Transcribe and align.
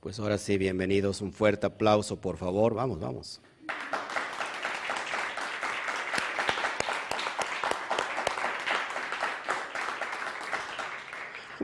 Pues 0.00 0.18
ahora 0.18 0.38
sí, 0.38 0.56
bienvenidos. 0.56 1.20
Un 1.20 1.30
fuerte 1.30 1.66
aplauso, 1.66 2.16
por 2.16 2.38
favor. 2.38 2.72
Vamos, 2.72 2.98
vamos. 3.00 3.38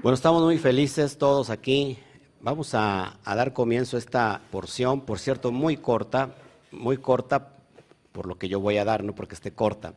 Bueno, 0.03 0.15
estamos 0.15 0.43
muy 0.43 0.59
felices 0.59 1.17
todos 1.17 1.49
aquí. 1.49 1.99
Vamos 2.43 2.75
a, 2.75 3.19
dar 3.25 3.55
comienzo 3.55 3.97
a 3.97 4.01
esta 4.01 4.43
porción, 4.51 5.01
por 5.01 5.19
cierto, 5.19 5.51
muy 5.51 5.79
corta, 5.79 6.35
muy 6.71 6.99
corta 6.99 7.55
por 8.13 8.27
lo 8.27 8.37
que 8.37 8.49
yo 8.49 8.61
voy 8.61 8.77
a 8.77 8.85
dar, 8.85 9.03
no 9.03 9.15
porque 9.15 9.35
esté 9.35 9.53
corta. 9.53 9.95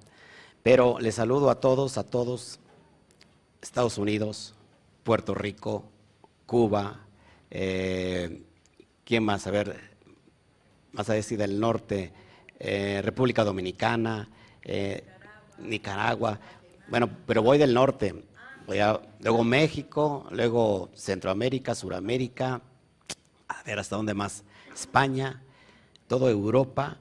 Pero 0.64 0.98
les 1.00 1.16
saludo 1.16 1.50
a 1.50 1.60
todos, 1.60 1.98
a 1.98 2.06
todos, 2.06 2.62
Estados 3.62 3.98
Unidos, 3.98 4.56
Puerto 5.04 5.36
Rico, 5.36 5.84
Cuba, 6.46 7.02
eh, 7.52 8.44
¿quién 9.04 9.24
más? 9.24 9.48
A 9.48 9.52
ver, 9.52 9.80
más 10.92 11.10
a 11.10 11.14
decir 11.14 11.38
del 11.38 11.60
norte, 11.60 12.12
eh, 12.60 13.02
República 13.04 13.44
Dominicana, 13.44 14.30
eh, 14.64 15.04
Nicaragua. 15.60 16.40
Bueno, 16.88 17.10
pero 17.26 17.42
voy 17.42 17.58
del 17.58 17.74
norte. 17.74 18.24
Luego 19.22 19.44
México, 19.44 20.28
luego 20.30 20.92
Centroamérica, 20.94 21.74
Suramérica, 21.74 22.62
a 23.48 23.64
ver 23.64 23.80
hasta 23.80 23.96
dónde 23.96 24.14
más, 24.14 24.44
España, 24.72 25.42
toda 26.08 26.30
Europa 26.30 26.98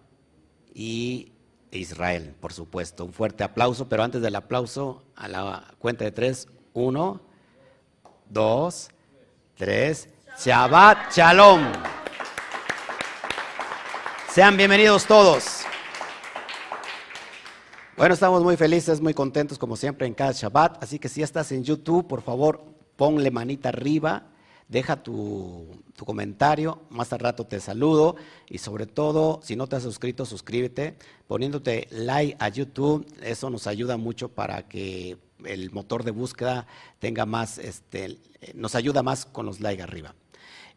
y 0.72 1.32
Israel, 1.70 2.34
por 2.40 2.54
supuesto. 2.54 3.04
Un 3.04 3.12
fuerte 3.12 3.44
aplauso, 3.44 3.88
pero 3.88 4.02
antes 4.02 4.22
del 4.22 4.36
aplauso, 4.36 5.02
a 5.14 5.28
la 5.28 5.74
cuenta 5.78 6.04
de 6.04 6.12
tres, 6.12 6.48
uno, 6.72 7.20
dos, 8.30 8.88
tres, 9.54 10.08
Shabbat 10.40 11.12
Shalom. 11.12 11.60
Sean 14.32 14.56
bienvenidos 14.56 15.04
todos. 15.04 15.62
Bueno, 17.96 18.14
estamos 18.14 18.44
muy 18.44 18.56
felices, 18.56 19.00
muy 19.00 19.14
contentos 19.14 19.58
como 19.58 19.74
siempre 19.74 20.06
en 20.06 20.14
cada 20.14 20.30
Shabbat, 20.30 20.80
así 20.80 21.00
que 21.00 21.08
si 21.08 21.22
estás 21.22 21.50
en 21.50 21.64
YouTube, 21.64 22.06
por 22.06 22.22
favor, 22.22 22.64
ponle 22.94 23.32
manita 23.32 23.70
arriba, 23.70 24.28
deja 24.68 25.02
tu, 25.02 25.82
tu, 25.96 26.04
comentario, 26.04 26.82
más 26.88 27.12
al 27.12 27.18
rato 27.18 27.44
te 27.44 27.58
saludo 27.58 28.14
y 28.48 28.58
sobre 28.58 28.86
todo, 28.86 29.40
si 29.42 29.56
no 29.56 29.66
te 29.66 29.74
has 29.74 29.82
suscrito, 29.82 30.24
suscríbete, 30.24 30.98
poniéndote 31.26 31.88
like 31.90 32.36
a 32.38 32.48
YouTube, 32.48 33.04
eso 33.22 33.50
nos 33.50 33.66
ayuda 33.66 33.96
mucho 33.96 34.28
para 34.28 34.68
que 34.68 35.18
el 35.44 35.72
motor 35.72 36.04
de 36.04 36.12
búsqueda 36.12 36.68
tenga 37.00 37.26
más, 37.26 37.58
este, 37.58 38.18
nos 38.54 38.76
ayuda 38.76 39.02
más 39.02 39.26
con 39.26 39.44
los 39.44 39.58
likes 39.58 39.82
arriba. 39.82 40.14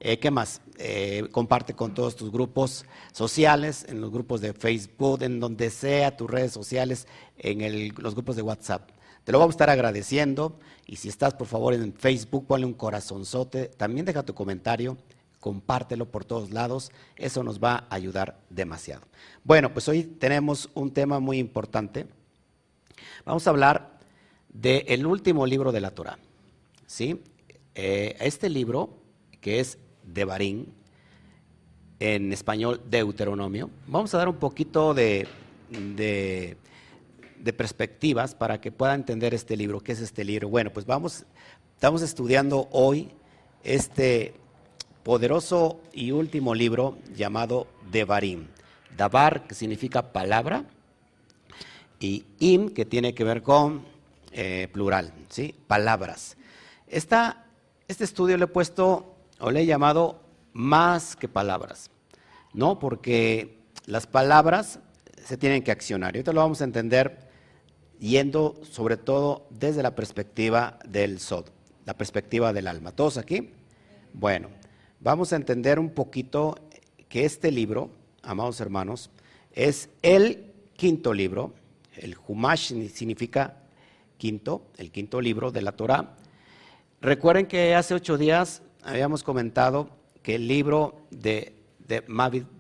Eh, 0.04 0.18
¿Qué 0.18 0.32
más? 0.32 0.62
Eh, 0.80 1.28
comparte 1.32 1.76
con 1.76 1.94
todos 1.94 2.16
tus 2.16 2.32
grupos 2.32 2.86
sociales, 3.12 3.86
en 3.88 4.02
los 4.02 4.10
grupos 4.10 4.42
de 4.42 4.52
Facebook, 4.52 5.22
en 5.22 5.40
donde 5.40 5.70
sea, 5.70 6.18
tus 6.18 6.28
redes 6.28 6.52
sociales, 6.52 7.08
en 7.38 7.94
los 7.96 8.16
grupos 8.16 8.36
de 8.36 8.42
WhatsApp. 8.42 8.90
Te 9.24 9.32
lo 9.32 9.38
vamos 9.38 9.54
a 9.54 9.58
estar 9.58 9.70
agradeciendo 9.70 10.58
y 10.88 10.96
si 10.96 11.08
estás 11.08 11.36
por 11.36 11.46
favor 11.46 11.76
en 11.76 11.94
Facebook, 11.94 12.48
ponle 12.48 12.66
un 12.66 12.74
corazonzote, 12.74 13.68
también 13.68 14.04
deja 14.04 14.24
tu 14.24 14.34
comentario, 14.34 14.98
compártelo 15.40 16.10
por 16.10 16.26
todos 16.26 16.50
lados, 16.50 16.92
eso 17.16 17.44
nos 17.44 17.60
va 17.60 17.86
a 17.88 17.94
ayudar 17.94 18.40
demasiado. 18.50 19.04
Bueno, 19.44 19.72
pues 19.72 19.88
hoy 19.88 20.02
tenemos 20.02 20.72
un 20.74 20.92
tema 20.92 21.20
muy 21.20 21.38
importante. 21.38 22.08
Vamos 23.24 23.46
a 23.46 23.52
hablar 23.52 24.00
del 24.50 25.06
último 25.06 25.46
libro 25.46 25.72
de 25.72 25.82
la 25.82 25.92
Torah. 25.92 26.18
¿sí? 26.88 27.22
Eh, 27.76 28.18
este 28.20 28.50
libro, 28.50 28.98
que 29.40 29.60
es 29.60 29.78
de 30.14 30.26
Barín, 30.26 30.74
en 32.00 32.34
español 32.34 32.82
Deuteronomio. 32.90 33.70
Vamos 33.88 34.14
a 34.14 34.18
dar 34.18 34.28
un 34.28 34.38
poquito 34.38 34.94
de, 34.94 35.28
de, 35.70 36.58
perspectivas 37.54 38.34
para 38.34 38.60
que 38.60 38.72
pueda 38.72 38.96
entender 38.96 39.34
este 39.34 39.56
libro. 39.56 39.82
¿Qué 39.82 39.92
es 39.92 40.02
este 40.02 40.24
libro? 40.24 40.50
Bueno, 40.50 40.72
pues 40.72 40.86
vamos, 40.86 41.26
estamos 41.76 42.02
estudiando 42.02 42.68
hoy 42.72 43.10
este 43.64 44.34
poderoso 45.04 45.80
y 45.94 46.12
último 46.12 46.56
libro 46.56 46.98
llamado 47.16 47.68
Devarim. 47.92 48.48
Dabar, 48.98 49.48
que 49.48 49.56
significa 49.56 50.12
palabra, 50.12 50.66
y 52.00 52.26
im, 52.40 52.70
que 52.70 52.86
tiene 52.86 53.14
que 53.14 53.24
ver 53.24 53.44
con 53.44 53.86
eh, 54.32 54.68
plural, 54.72 55.14
¿sí? 55.30 55.56
palabras. 55.68 56.36
Esta, 56.88 57.46
este 57.88 58.04
estudio 58.04 58.38
le 58.38 58.46
he 58.46 58.48
puesto 58.48 59.11
o 59.42 59.52
le 59.52 59.62
he 59.62 59.66
llamado 59.66 60.22
más 60.54 61.16
que 61.16 61.28
palabras, 61.28 61.90
¿no? 62.54 62.80
Porque 62.80 63.60
las 63.86 64.08
palabras 64.08 64.80
se 65.24 65.38
tienen 65.38 65.64
que 65.64 65.72
accionar. 65.72 66.16
Y 66.16 66.20
ahorita 66.20 66.34
lo 66.34 66.42
vamos 66.42 66.62
a 66.62 66.66
entender 66.66 67.30
yendo 68.00 68.60
sobre 68.64 68.98
todo 68.98 69.48
desde 69.50 69.84
la 69.84 69.96
perspectiva 69.96 70.80
del 70.88 71.20
Sod, 71.20 71.46
la 71.86 71.96
perspectiva 71.96 72.54
del 72.54 72.68
alma. 72.68 72.92
¿Todos 72.92 73.18
aquí? 73.18 73.52
Bueno, 74.14 74.50
vamos 75.00 75.34
a 75.34 75.36
entender 75.36 75.80
un 75.80 75.90
poquito 75.90 76.56
que 77.10 77.26
este 77.26 77.52
libro, 77.52 77.90
amados 78.24 78.62
hermanos, 78.62 79.10
es 79.54 79.90
el 80.02 80.52
quinto 80.76 81.14
libro. 81.14 81.54
El 81.96 82.16
Humash 82.28 82.74
significa 82.90 83.58
quinto, 84.18 84.68
el 84.78 84.92
quinto 84.92 85.20
libro 85.20 85.52
de 85.52 85.62
la 85.62 85.72
Torah. 85.74 86.16
Recuerden 87.02 87.48
que 87.48 87.76
hace 87.76 87.94
ocho 87.94 88.18
días 88.18 88.62
habíamos 88.84 89.24
comentado 89.24 89.90
que 90.24 90.36
el 90.36 90.48
libro 90.48 91.08
de, 91.10 91.54
de 91.88 92.04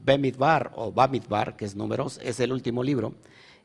Bemidbar 0.04 0.72
o 0.76 0.92
Bamidbar, 0.92 1.56
que 1.56 1.66
es 1.66 1.76
números, 1.76 2.20
es 2.24 2.40
el 2.40 2.52
último 2.52 2.84
libro, 2.84 3.14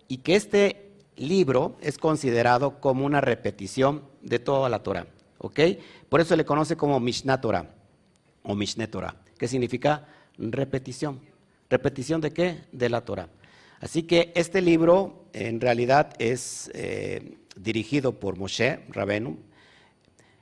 y 0.08 0.18
que 0.18 0.36
este 0.36 0.90
libro 1.16 1.76
es 1.80 1.98
considerado 1.98 2.80
como 2.80 3.06
una 3.06 3.20
repetición 3.20 4.02
de 4.22 4.38
toda 4.38 4.68
la 4.68 4.82
Torah. 4.82 5.06
¿ok? 5.38 5.60
Por 6.08 6.20
eso 6.20 6.36
le 6.36 6.44
conoce 6.44 6.76
como 6.76 7.00
Mishnah 7.00 7.40
Torah 7.40 7.70
o 8.42 8.54
Mishneh 8.54 8.86
Torah, 8.86 9.16
que 9.38 9.48
significa 9.48 10.06
repetición. 10.38 11.20
¿Repetición 11.68 12.20
de 12.20 12.32
qué? 12.32 12.60
De 12.72 12.88
la 12.88 13.00
Torah. 13.00 13.28
Así 13.80 14.04
que 14.04 14.32
este 14.34 14.60
libro 14.62 15.26
en 15.32 15.60
realidad 15.60 16.14
es 16.18 16.70
eh, 16.74 17.38
dirigido 17.56 18.12
por 18.12 18.36
Moshe 18.36 18.80
Rabenu. 18.88 19.38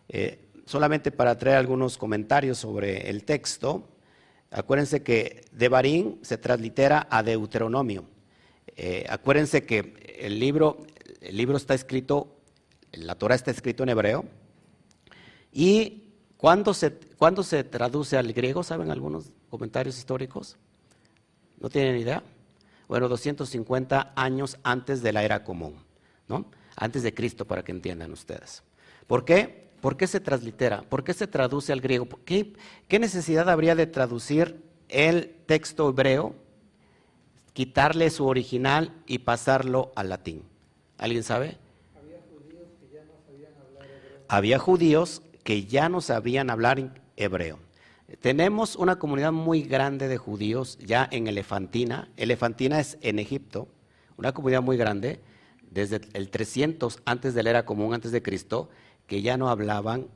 Eh, 0.08 0.44
solamente 0.66 1.10
para 1.10 1.36
traer 1.38 1.56
algunos 1.56 1.98
comentarios 1.98 2.58
sobre 2.58 3.10
el 3.10 3.25
texto, 3.25 3.88
acuérdense 4.50 5.02
que 5.02 5.44
Devarim 5.52 6.19
se 6.22 6.38
translitera 6.38 7.06
a 7.10 7.22
Deuteronomio. 7.22 8.04
Eh, 8.76 9.06
acuérdense 9.08 9.64
que 9.64 10.16
el 10.19 10.38
libro, 10.38 10.78
el 11.20 11.36
libro 11.36 11.56
está 11.56 11.75
escrito, 11.75 12.36
la 12.92 13.14
Torah 13.16 13.34
está 13.34 13.50
escrito 13.50 13.82
en 13.82 13.91
hebreo. 13.91 14.25
¿Y 15.52 16.04
cuándo 16.36 16.75
se, 16.75 16.92
cuándo 16.92 17.42
se 17.42 17.62
traduce 17.64 18.16
al 18.16 18.32
griego? 18.32 18.62
¿Saben 18.62 18.91
algunos 18.91 19.31
comentarios 19.50 19.98
históricos? 19.98 20.56
¿No 21.58 21.69
tienen 21.69 21.96
idea? 21.96 22.22
Bueno, 22.88 23.08
250 23.08 24.12
años 24.16 24.58
antes 24.62 25.02
de 25.02 25.12
la 25.12 25.22
era 25.22 25.44
común, 25.44 25.76
¿no? 26.28 26.50
Antes 26.76 27.02
de 27.02 27.14
Cristo, 27.14 27.46
para 27.46 27.62
que 27.62 27.72
entiendan 27.72 28.12
ustedes. 28.12 28.62
¿Por 29.06 29.25
qué? 29.25 29.63
¿Por 29.84 29.99
qué 29.99 30.06
se 30.06 30.19
translitera? 30.19 30.81
¿Por 30.81 31.05
qué 31.05 31.12
se 31.12 31.27
traduce 31.27 31.71
al 31.71 31.83
griego? 31.83 32.09
¿Qué, 32.25 32.55
necesidad 32.99 33.50
habría 33.50 33.75
de 33.75 33.87
traducir 33.87 34.62
el 34.89 35.37
texto 35.45 35.91
hebreo, 35.91 36.34
quitarle 37.53 38.09
su 38.09 38.27
original 38.27 38.94
y 39.06 39.19
pasarlo 39.19 39.93
al 39.94 40.09
latín? 40.09 40.43
¿Alguien 40.97 41.23
sabe? 41.23 41.59
Había 41.94 42.19
judíos 42.31 42.71
que 42.81 42.89
ya 42.94 43.05
no 43.05 43.12
sabían 43.27 43.53
hablar 43.61 43.83
hebreo. 43.84 44.25
Había 44.27 44.59
judíos 44.59 45.23
que 45.43 45.67
ya 45.67 45.89
no 45.91 46.00
sabían 46.00 46.49
hablar 46.49 47.03
hebreo. 47.19 47.59
Tenemos 48.23 48.77
una 48.77 48.99
comunidad 48.99 49.32
muy 49.32 49.64
grande 49.64 50.08
de 50.08 50.17
judíos 50.17 50.79
ya 50.79 51.06
en 51.12 51.26
Elefantina. 51.26 52.08
Elefantina 52.17 52.81
es 52.81 52.97
en 53.03 53.19
Egipto, 53.19 53.69
una 54.17 54.32
comunidad 54.32 54.62
muy 54.62 54.79
grande, 54.79 55.20
desde 55.70 56.00
el 56.14 56.31
300 56.31 57.03
antes 57.05 57.35
de 57.35 57.43
la 57.43 57.50
era 57.50 57.67
común, 57.67 57.93
antes 57.93 58.12
de 58.12 58.23
Cristo, 58.23 58.70
que 59.06 59.23
ya 59.23 59.37
no 59.37 59.49
hablaban 59.49 60.06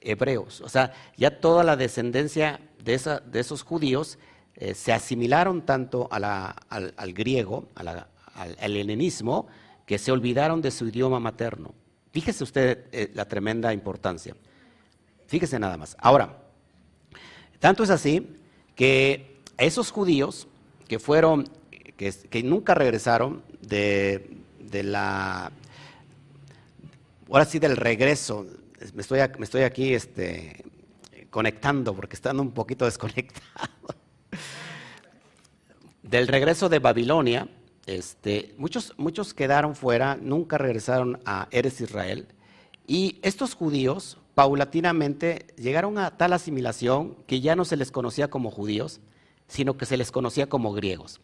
hebreos. 0.00 0.60
O 0.60 0.68
sea, 0.68 0.92
ya 1.16 1.40
toda 1.40 1.64
la 1.64 1.76
descendencia 1.76 2.60
de, 2.82 2.94
esa, 2.94 3.20
de 3.20 3.40
esos 3.40 3.62
judíos 3.62 4.18
eh, 4.56 4.74
se 4.74 4.92
asimilaron 4.92 5.62
tanto 5.62 6.08
al, 6.10 7.12
griego, 7.12 7.68
al, 7.74 8.76
helenismo, 8.76 9.46
que 9.86 9.98
se 9.98 10.12
olvidaron 10.12 10.60
de 10.62 10.70
su 10.70 10.88
idioma 10.88 11.20
materno. 11.20 11.74
Fíjese 12.12 12.44
usted 12.44 12.86
eh, 12.92 13.10
la 13.14 13.26
tremenda 13.26 13.72
importancia. 13.72 14.34
Fíjese 15.26 15.58
nada 15.58 15.76
más. 15.76 15.96
Ahora, 16.00 16.38
tanto 17.58 17.82
es 17.82 17.90
así 17.90 18.36
que 18.74 19.40
esos 19.58 19.90
judíos 19.90 20.48
que 20.88 20.98
fueron, 20.98 21.48
que, 21.96 22.12
que 22.12 22.42
nunca 22.42 22.74
regresaron 22.74 23.42
de, 23.60 24.38
de 24.58 24.82
la 24.82 25.52
ahora 27.30 27.44
sí 27.44 27.58
del 27.58 27.76
regreso, 27.76 28.46
me 28.94 29.02
estoy, 29.02 29.20
me 29.38 29.44
estoy 29.44 29.62
aquí 29.62 29.94
este, 29.94 30.64
conectando 31.30 31.94
porque 31.94 32.16
están 32.16 32.40
un 32.40 32.52
poquito 32.52 32.84
desconectados. 32.86 33.96
Del 36.02 36.26
regreso 36.26 36.68
de 36.68 36.80
Babilonia, 36.80 37.48
este, 37.86 38.54
muchos, 38.58 38.94
muchos 38.96 39.32
quedaron 39.32 39.76
fuera, 39.76 40.16
nunca 40.16 40.58
regresaron 40.58 41.20
a 41.24 41.46
Eres 41.50 41.80
Israel. 41.80 42.26
Y 42.86 43.20
estos 43.22 43.54
judíos 43.54 44.18
paulatinamente 44.34 45.46
llegaron 45.56 45.98
a 45.98 46.16
tal 46.16 46.32
asimilación 46.32 47.16
que 47.26 47.40
ya 47.40 47.54
no 47.54 47.64
se 47.64 47.76
les 47.76 47.92
conocía 47.92 48.28
como 48.28 48.50
judíos, 48.50 49.00
sino 49.46 49.76
que 49.76 49.86
se 49.86 49.96
les 49.96 50.10
conocía 50.10 50.48
como 50.48 50.72
griegos. 50.72 51.20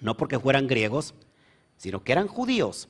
No 0.00 0.16
porque 0.16 0.40
fueran 0.40 0.66
griegos, 0.66 1.14
sino 1.76 2.02
que 2.02 2.12
eran 2.12 2.26
judíos, 2.26 2.88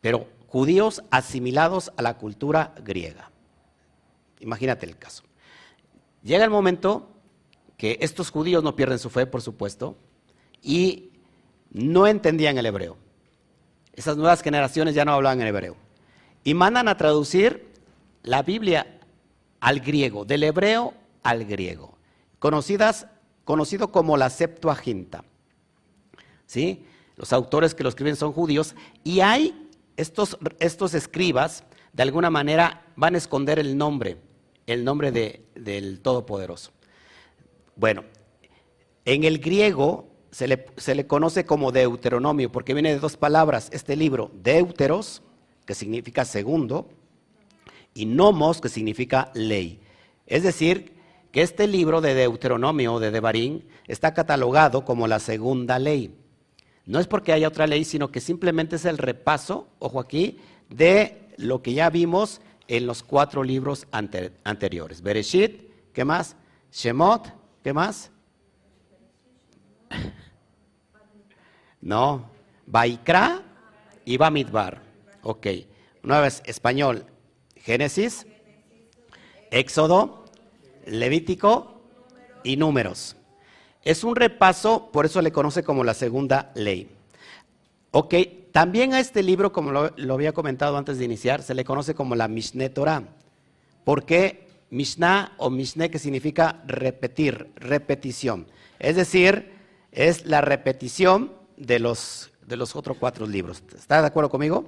pero 0.00 0.26
judíos 0.48 1.04
asimilados 1.10 1.92
a 1.96 2.02
la 2.02 2.18
cultura 2.18 2.74
griega. 2.82 3.30
Imagínate 4.40 4.86
el 4.86 4.96
caso. 4.96 5.22
Llega 6.22 6.44
el 6.44 6.50
momento 6.50 7.08
que 7.76 7.98
estos 8.00 8.30
judíos 8.30 8.64
no 8.64 8.74
pierden 8.74 8.98
su 8.98 9.10
fe, 9.10 9.26
por 9.26 9.42
supuesto, 9.42 9.96
y 10.62 11.12
no 11.70 12.06
entendían 12.06 12.58
el 12.58 12.66
hebreo. 12.66 12.96
Esas 13.92 14.16
nuevas 14.16 14.42
generaciones 14.42 14.94
ya 14.94 15.04
no 15.04 15.12
hablaban 15.12 15.40
en 15.40 15.46
hebreo. 15.46 15.76
Y 16.44 16.54
mandan 16.54 16.88
a 16.88 16.96
traducir 16.96 17.68
la 18.22 18.42
Biblia 18.42 19.00
al 19.60 19.80
griego, 19.80 20.24
del 20.24 20.44
hebreo 20.44 20.94
al 21.22 21.44
griego, 21.44 21.96
conocidas, 22.38 23.06
conocido 23.44 23.92
como 23.92 24.16
la 24.16 24.30
Septuaginta. 24.30 25.24
¿Sí? 26.46 26.86
Los 27.16 27.32
autores 27.32 27.74
que 27.74 27.82
lo 27.82 27.88
escriben 27.88 28.16
son 28.16 28.32
judíos 28.32 28.74
y 29.04 29.20
hay 29.20 29.67
estos, 29.98 30.38
estos 30.60 30.94
escribas, 30.94 31.64
de 31.92 32.04
alguna 32.04 32.30
manera, 32.30 32.86
van 32.96 33.16
a 33.16 33.18
esconder 33.18 33.58
el 33.58 33.76
nombre, 33.76 34.16
el 34.66 34.84
nombre 34.84 35.10
del 35.10 36.00
Todopoderoso. 36.00 36.70
Bueno, 37.74 38.04
en 39.04 39.24
el 39.24 39.38
griego 39.38 40.08
se 40.30 40.46
le, 40.46 40.66
se 40.76 40.94
le, 40.94 41.06
conoce 41.06 41.44
como 41.44 41.72
Deuteronomio, 41.72 42.50
porque 42.50 42.74
viene 42.74 42.94
de 42.94 43.00
dos 43.00 43.16
palabras, 43.16 43.68
este 43.72 43.96
libro, 43.96 44.30
Deuteros, 44.34 45.22
que 45.66 45.74
significa 45.74 46.24
segundo, 46.24 46.88
y 47.92 48.06
Nomos, 48.06 48.60
que 48.60 48.68
significa 48.68 49.32
ley. 49.34 49.80
Es 50.26 50.44
decir, 50.44 50.92
que 51.32 51.42
este 51.42 51.66
libro 51.66 52.00
de 52.00 52.14
Deuteronomio, 52.14 53.00
de 53.00 53.10
Devarim, 53.10 53.62
está 53.88 54.14
catalogado 54.14 54.84
como 54.84 55.08
la 55.08 55.18
segunda 55.18 55.80
ley. 55.80 56.14
No 56.88 56.98
es 56.98 57.06
porque 57.06 57.34
haya 57.34 57.48
otra 57.48 57.66
ley, 57.66 57.84
sino 57.84 58.10
que 58.10 58.18
simplemente 58.18 58.76
es 58.76 58.86
el 58.86 58.96
repaso, 58.96 59.68
ojo 59.78 60.00
aquí, 60.00 60.38
de 60.70 61.28
lo 61.36 61.60
que 61.60 61.74
ya 61.74 61.90
vimos 61.90 62.40
en 62.66 62.86
los 62.86 63.02
cuatro 63.02 63.44
libros 63.44 63.86
anteriores. 63.92 65.02
Bereshit, 65.02 65.92
¿qué 65.92 66.06
más? 66.06 66.34
Shemot, 66.72 67.30
¿qué 67.62 67.72
más? 67.74 68.10
No, 71.80 72.28
Baikra 72.66 73.40
y 74.04 74.16
Bamidbar. 74.16 74.82
Ok, 75.22 75.46
una 76.02 76.20
vez, 76.20 76.42
español, 76.44 77.06
Génesis, 77.54 78.26
Éxodo, 79.52 80.24
Levítico 80.86 81.82
y 82.42 82.56
Números. 82.56 83.17
Es 83.88 84.04
un 84.04 84.16
repaso, 84.16 84.90
por 84.92 85.06
eso 85.06 85.22
le 85.22 85.32
conoce 85.32 85.62
como 85.62 85.82
la 85.82 85.94
segunda 85.94 86.52
ley. 86.54 86.90
Ok, 87.90 88.14
también 88.52 88.92
a 88.92 89.00
este 89.00 89.22
libro, 89.22 89.50
como 89.50 89.72
lo, 89.72 90.12
había 90.12 90.34
comentado 90.34 90.76
antes 90.76 90.98
de 90.98 91.06
iniciar, 91.06 91.42
se 91.42 91.54
le 91.54 91.64
conoce 91.64 91.94
como 91.94 92.14
la 92.14 92.28
Mishneh 92.28 92.68
Torah. 92.68 93.04
¿Por 93.84 94.04
qué 94.04 94.46
Mishnah 94.68 95.32
o 95.38 95.48
Mishneh 95.48 95.88
que 95.88 95.98
significa 95.98 96.62
repetir, 96.66 97.50
repetición? 97.56 98.46
Es 98.78 98.96
decir, 98.96 99.52
es 99.90 100.26
la 100.26 100.42
repetición 100.42 101.32
de 101.56 101.78
los, 101.78 102.30
de 102.46 102.58
los 102.58 102.76
otros 102.76 102.98
cuatro 102.98 103.26
libros. 103.26 103.62
¿Está 103.74 104.02
de 104.02 104.08
acuerdo 104.08 104.28
conmigo? 104.28 104.66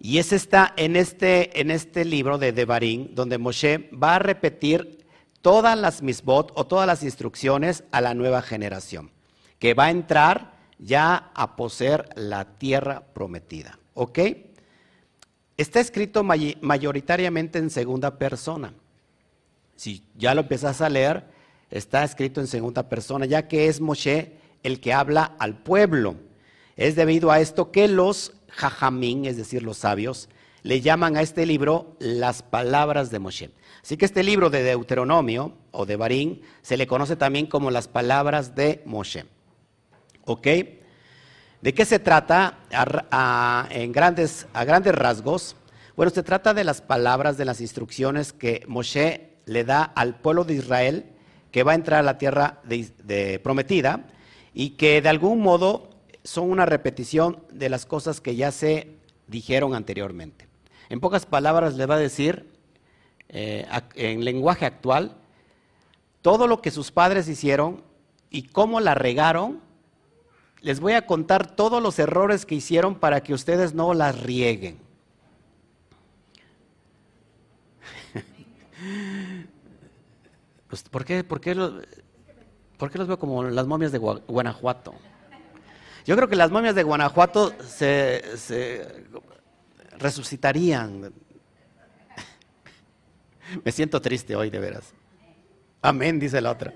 Y 0.00 0.18
es 0.18 0.32
esta, 0.32 0.74
en 0.76 0.96
este, 0.96 1.60
en 1.60 1.70
este 1.70 2.04
libro 2.04 2.38
de 2.38 2.50
Devarim, 2.50 3.14
donde 3.14 3.38
Moshe 3.38 3.88
va 3.92 4.16
a 4.16 4.18
repetir 4.18 5.01
todas 5.42 5.78
las 5.78 6.02
misbot 6.02 6.52
o 6.54 6.66
todas 6.66 6.86
las 6.86 7.02
instrucciones 7.02 7.84
a 7.90 8.00
la 8.00 8.14
nueva 8.14 8.42
generación, 8.42 9.10
que 9.58 9.74
va 9.74 9.86
a 9.86 9.90
entrar 9.90 10.52
ya 10.78 11.30
a 11.34 11.56
poseer 11.56 12.08
la 12.16 12.56
tierra 12.56 13.02
prometida. 13.12 13.78
¿Ok? 13.94 14.18
Está 15.56 15.80
escrito 15.80 16.24
mayoritariamente 16.24 17.58
en 17.58 17.70
segunda 17.70 18.18
persona. 18.18 18.72
Si 19.76 20.02
ya 20.16 20.34
lo 20.34 20.42
empiezas 20.42 20.80
a 20.80 20.88
leer, 20.88 21.24
está 21.70 22.04
escrito 22.04 22.40
en 22.40 22.46
segunda 22.46 22.88
persona, 22.88 23.26
ya 23.26 23.48
que 23.48 23.68
es 23.68 23.80
Moshe 23.80 24.38
el 24.62 24.80
que 24.80 24.92
habla 24.92 25.34
al 25.38 25.58
pueblo. 25.58 26.16
Es 26.76 26.96
debido 26.96 27.30
a 27.30 27.40
esto 27.40 27.70
que 27.70 27.88
los 27.88 28.32
jajamín, 28.48 29.24
es 29.24 29.36
decir, 29.36 29.62
los 29.62 29.78
sabios, 29.78 30.28
le 30.62 30.80
llaman 30.80 31.16
a 31.16 31.22
este 31.22 31.46
libro 31.46 31.96
las 31.98 32.42
palabras 32.42 33.10
de 33.10 33.18
Moshe. 33.18 33.50
Así 33.82 33.96
que 33.96 34.04
este 34.04 34.22
libro 34.22 34.48
de 34.48 34.62
Deuteronomio 34.62 35.54
o 35.72 35.86
de 35.86 35.96
Barín 35.96 36.42
se 36.62 36.76
le 36.76 36.86
conoce 36.86 37.16
también 37.16 37.46
como 37.46 37.70
las 37.70 37.88
palabras 37.88 38.54
de 38.54 38.82
Moshe. 38.86 39.24
¿Ok? 40.24 40.46
¿De 41.62 41.74
qué 41.74 41.84
se 41.84 41.98
trata 41.98 42.58
a, 42.72 43.68
en 43.70 43.92
grandes, 43.92 44.46
a 44.52 44.64
grandes 44.64 44.94
rasgos? 44.94 45.56
Bueno, 45.96 46.10
se 46.10 46.22
trata 46.22 46.54
de 46.54 46.64
las 46.64 46.80
palabras, 46.80 47.36
de 47.36 47.44
las 47.44 47.60
instrucciones 47.60 48.32
que 48.32 48.64
Moshe 48.68 49.32
le 49.46 49.64
da 49.64 49.82
al 49.82 50.16
pueblo 50.16 50.44
de 50.44 50.54
Israel 50.54 51.06
que 51.52 51.62
va 51.62 51.72
a 51.72 51.76
entrar 51.76 52.00
a 52.00 52.02
la 52.02 52.18
tierra 52.18 52.60
de, 52.64 53.40
prometida 53.42 54.06
y 54.54 54.70
que 54.70 55.02
de 55.02 55.08
algún 55.08 55.40
modo 55.40 55.90
son 56.24 56.50
una 56.50 56.66
repetición 56.66 57.44
de 57.52 57.68
las 57.68 57.84
cosas 57.84 58.20
que 58.20 58.34
ya 58.34 58.50
se 58.50 58.96
dijeron 59.26 59.74
anteriormente. 59.74 60.48
En 60.88 61.00
pocas 61.00 61.26
palabras 61.26 61.74
le 61.74 61.86
va 61.86 61.96
a 61.96 61.98
decir 61.98 62.51
eh, 63.32 63.66
en 63.94 64.24
lenguaje 64.24 64.66
actual, 64.66 65.16
todo 66.20 66.46
lo 66.46 66.60
que 66.60 66.70
sus 66.70 66.90
padres 66.92 67.28
hicieron 67.28 67.82
y 68.30 68.42
cómo 68.42 68.78
la 68.80 68.94
regaron, 68.94 69.60
les 70.60 70.80
voy 70.80 70.92
a 70.92 71.06
contar 71.06 71.56
todos 71.56 71.82
los 71.82 71.98
errores 71.98 72.44
que 72.44 72.54
hicieron 72.54 72.94
para 72.94 73.22
que 73.22 73.32
ustedes 73.32 73.74
no 73.74 73.94
las 73.94 74.20
rieguen. 74.20 74.78
Pues, 80.68 80.82
¿por, 80.84 81.04
qué, 81.04 81.22
por, 81.22 81.38
qué 81.38 81.54
los, 81.54 81.74
veo 83.06 83.18
como 83.18 83.44
las 83.44 83.66
momias 83.66 83.92
de 83.92 83.98
Guanajuato? 83.98 84.94
Yo 86.06 86.16
creo 86.16 86.28
que 86.28 86.34
las 86.34 86.50
momias 86.50 86.74
de 86.74 86.82
Guanajuato 86.82 87.52
se 87.62 88.22
resucitarían 89.98 91.12
me 93.64 93.72
siento 93.72 94.00
triste 94.00 94.36
hoy, 94.36 94.50
de 94.50 94.58
veras. 94.58 94.92
Amén, 95.80 96.18
dice 96.18 96.40
la 96.40 96.52
otra. 96.52 96.72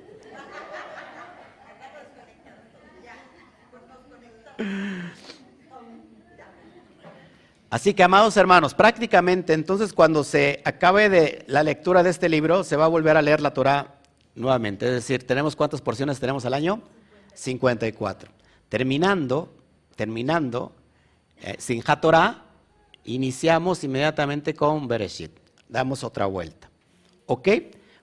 Así 7.69 7.95
que, 7.95 8.03
amados 8.03 8.37
hermanos, 8.37 8.75
prácticamente 8.75 9.53
entonces 9.53 9.93
cuando 9.93 10.25
se 10.25 10.63
acabe 10.65 11.09
de 11.09 11.45
la 11.47 11.63
lectura 11.63 12.03
de 12.03 12.11
este 12.11 12.29
libro, 12.29 12.65
se 12.65 12.77
va 12.77 12.87
a 12.87 12.89
volver 12.89 13.17
a 13.17 13.23
leer 13.23 13.41
la 13.41 13.53
Torah 13.53 13.97
nuevamente. 14.35 14.87
Es 14.87 14.93
decir, 14.93 15.27
¿tenemos 15.27 15.57
cuántas 15.57 15.83
porciones 15.83 16.19
tenemos 16.19 16.45
al 16.47 16.55
año? 16.55 16.81
54. 17.35 18.31
Terminando, 18.69 19.53
terminando, 19.95 20.73
eh, 21.43 21.57
sin 21.59 21.83
Torah, 21.83 22.45
iniciamos 23.05 23.85
inmediatamente 23.85 24.55
con 24.55 24.89
Bereshit. 24.89 25.46
Damos 25.69 26.05
otra 26.05 26.27
vuelta. 26.27 26.71
¿Ok? 27.27 27.49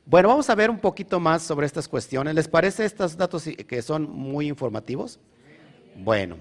Bueno, 0.05 0.29
vamos 0.29 0.49
a 0.49 0.55
ver 0.55 0.69
un 0.69 0.79
poquito 0.79 1.19
más 1.19 1.43
sobre 1.43 1.65
estas 1.65 1.87
cuestiones. 1.87 2.35
¿Les 2.35 2.47
parece 2.47 2.83
estos 2.83 3.15
datos 3.15 3.43
que 3.43 3.81
son 3.81 4.09
muy 4.09 4.47
informativos? 4.47 5.19
Bueno, 5.95 6.37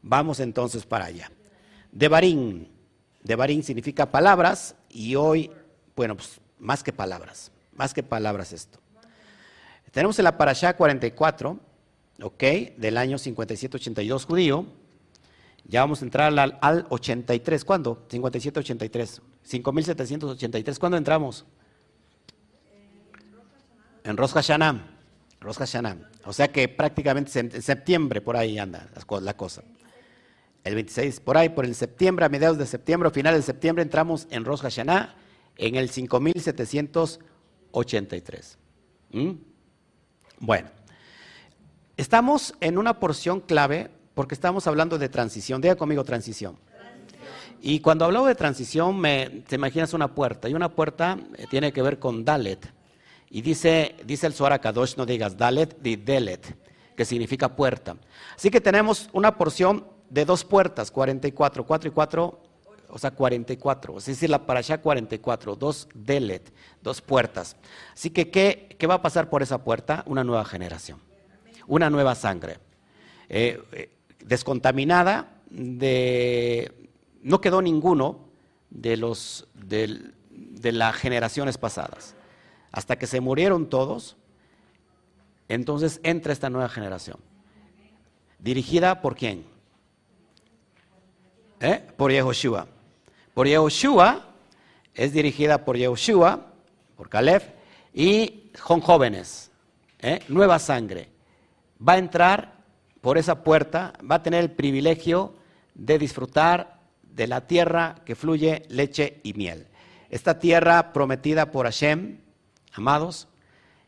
vamos 0.00 0.38
entonces 0.38 0.86
para 0.86 1.06
allá. 1.06 1.30
Devarim. 1.90 2.66
Devarim 3.22 3.62
significa 3.62 4.10
palabras 4.10 4.76
y 4.88 5.16
hoy, 5.16 5.50
bueno, 5.96 6.16
pues 6.16 6.40
más 6.58 6.82
que 6.82 6.92
palabras, 6.92 7.50
más 7.74 7.92
que 7.92 8.02
palabras 8.02 8.52
esto. 8.52 8.78
Tenemos 9.90 10.18
en 10.18 10.24
la 10.24 10.38
Parashá 10.38 10.76
44, 10.76 11.58
ok, 12.22 12.42
del 12.76 12.96
año 12.96 13.18
5782 13.18 14.24
judío. 14.24 14.66
Ya 15.64 15.80
vamos 15.80 16.00
a 16.00 16.04
entrar 16.04 16.38
al, 16.38 16.58
al 16.60 16.86
83. 16.90 17.64
¿Cuándo? 17.64 18.06
5783. 18.08 19.20
5783. 19.50 20.78
¿Cuándo 20.78 20.96
entramos? 20.96 21.44
En 24.04 24.16
Rosh 24.16 24.30
Hashanah. 24.30 25.00
Rosh. 25.40 25.58
O 26.24 26.32
sea 26.32 26.52
que 26.52 26.68
prácticamente 26.68 27.40
en 27.40 27.62
septiembre 27.62 28.20
por 28.20 28.36
ahí 28.36 28.58
anda 28.58 28.88
la 29.22 29.36
cosa. 29.36 29.64
El 30.62 30.74
26, 30.74 31.20
por 31.20 31.38
ahí, 31.38 31.48
por 31.48 31.64
el 31.64 31.74
septiembre, 31.74 32.26
a 32.26 32.28
mediados 32.28 32.58
de 32.58 32.66
septiembre, 32.66 33.08
o 33.08 33.10
finales 33.10 33.40
de 33.40 33.46
septiembre, 33.46 33.82
entramos 33.82 34.28
en 34.30 34.44
Rosh 34.44 34.78
en 34.78 35.76
el 35.76 35.88
5783. 35.88 38.58
¿Mm? 39.12 39.30
Bueno, 40.38 40.68
estamos 41.96 42.54
en 42.60 42.76
una 42.76 43.00
porción 43.00 43.40
clave 43.40 43.90
porque 44.14 44.34
estamos 44.34 44.66
hablando 44.66 44.98
de 44.98 45.08
transición. 45.08 45.62
Diga 45.62 45.76
conmigo 45.76 46.04
transición. 46.04 46.58
Y 47.62 47.80
cuando 47.80 48.06
hablo 48.06 48.24
de 48.24 48.34
transición, 48.34 48.98
me, 48.98 49.28
te 49.46 49.56
imaginas 49.56 49.92
una 49.92 50.14
puerta. 50.14 50.48
Y 50.48 50.54
una 50.54 50.70
puerta 50.70 51.18
eh, 51.36 51.46
tiene 51.50 51.72
que 51.72 51.82
ver 51.82 51.98
con 51.98 52.24
Dalet. 52.24 52.72
Y 53.30 53.42
dice, 53.42 53.96
dice 54.04 54.26
el 54.26 54.34
Suara 54.34 54.58
Kadosh, 54.60 54.96
no 54.96 55.06
digas 55.06 55.36
Dalet, 55.36 55.80
di 55.80 55.96
Delet, 55.96 56.56
que 56.96 57.04
significa 57.04 57.54
puerta. 57.54 57.96
Así 58.34 58.50
que 58.50 58.60
tenemos 58.60 59.08
una 59.12 59.36
porción 59.36 59.86
de 60.08 60.24
dos 60.24 60.44
puertas, 60.44 60.90
44, 60.90 61.64
4 61.64 61.88
y 61.88 61.92
4, 61.92 62.40
o 62.88 62.98
sea, 62.98 63.10
44. 63.12 63.98
Es 63.98 64.06
decir, 64.06 64.30
la 64.30 64.46
para 64.46 64.58
allá 64.60 64.80
44, 64.80 65.54
dos 65.54 65.88
Delet, 65.94 66.52
dos 66.82 67.00
puertas. 67.00 67.56
Así 67.92 68.10
que, 68.10 68.30
¿qué, 68.30 68.74
¿qué, 68.78 68.86
va 68.86 68.94
a 68.94 69.02
pasar 69.02 69.30
por 69.30 69.42
esa 69.42 69.62
puerta? 69.62 70.02
Una 70.06 70.24
nueva 70.24 70.44
generación, 70.44 70.98
una 71.68 71.88
nueva 71.88 72.14
sangre. 72.14 72.58
Eh, 73.28 73.62
eh, 73.72 73.90
descontaminada 74.24 75.40
de 75.50 76.79
no 77.22 77.40
quedó 77.40 77.62
ninguno 77.62 78.30
de 78.70 78.96
los 78.96 79.48
de, 79.54 80.12
las 80.72 80.94
generaciones 80.96 81.58
pasadas. 81.58 82.14
Hasta 82.72 82.96
que 82.96 83.06
se 83.06 83.20
murieron 83.20 83.68
todos, 83.68 84.16
entonces 85.48 86.00
entra 86.02 86.32
esta 86.32 86.50
nueva 86.50 86.68
generación. 86.68 87.18
¿Dirigida 88.38 89.00
por 89.00 89.16
quién? 89.16 89.44
¿Eh? 91.60 91.84
Por 91.96 92.12
Yehoshua. 92.12 92.66
Por 93.34 93.46
Yehoshua, 93.46 94.26
es 94.94 95.12
dirigida 95.12 95.64
por 95.64 95.76
Yehoshua, 95.76 96.46
por 96.96 97.08
Caleb, 97.08 97.42
y 97.92 98.50
con 98.64 98.80
jóvenes, 98.80 99.50
¿eh? 99.98 100.20
nueva 100.28 100.58
sangre. 100.58 101.08
Va 101.86 101.94
a 101.94 101.98
entrar 101.98 102.60
por 103.00 103.18
esa 103.18 103.42
puerta, 103.42 103.92
va 104.08 104.16
a 104.16 104.22
tener 104.22 104.42
el 104.42 104.50
privilegio 104.50 105.34
de 105.74 105.98
disfrutar 105.98 106.79
de 107.14 107.26
la 107.26 107.46
tierra 107.46 107.96
que 108.04 108.14
fluye 108.14 108.62
leche 108.68 109.20
y 109.22 109.34
miel. 109.34 109.66
Esta 110.08 110.38
tierra 110.38 110.92
prometida 110.92 111.50
por 111.50 111.66
Hashem, 111.66 112.18
amados, 112.72 113.28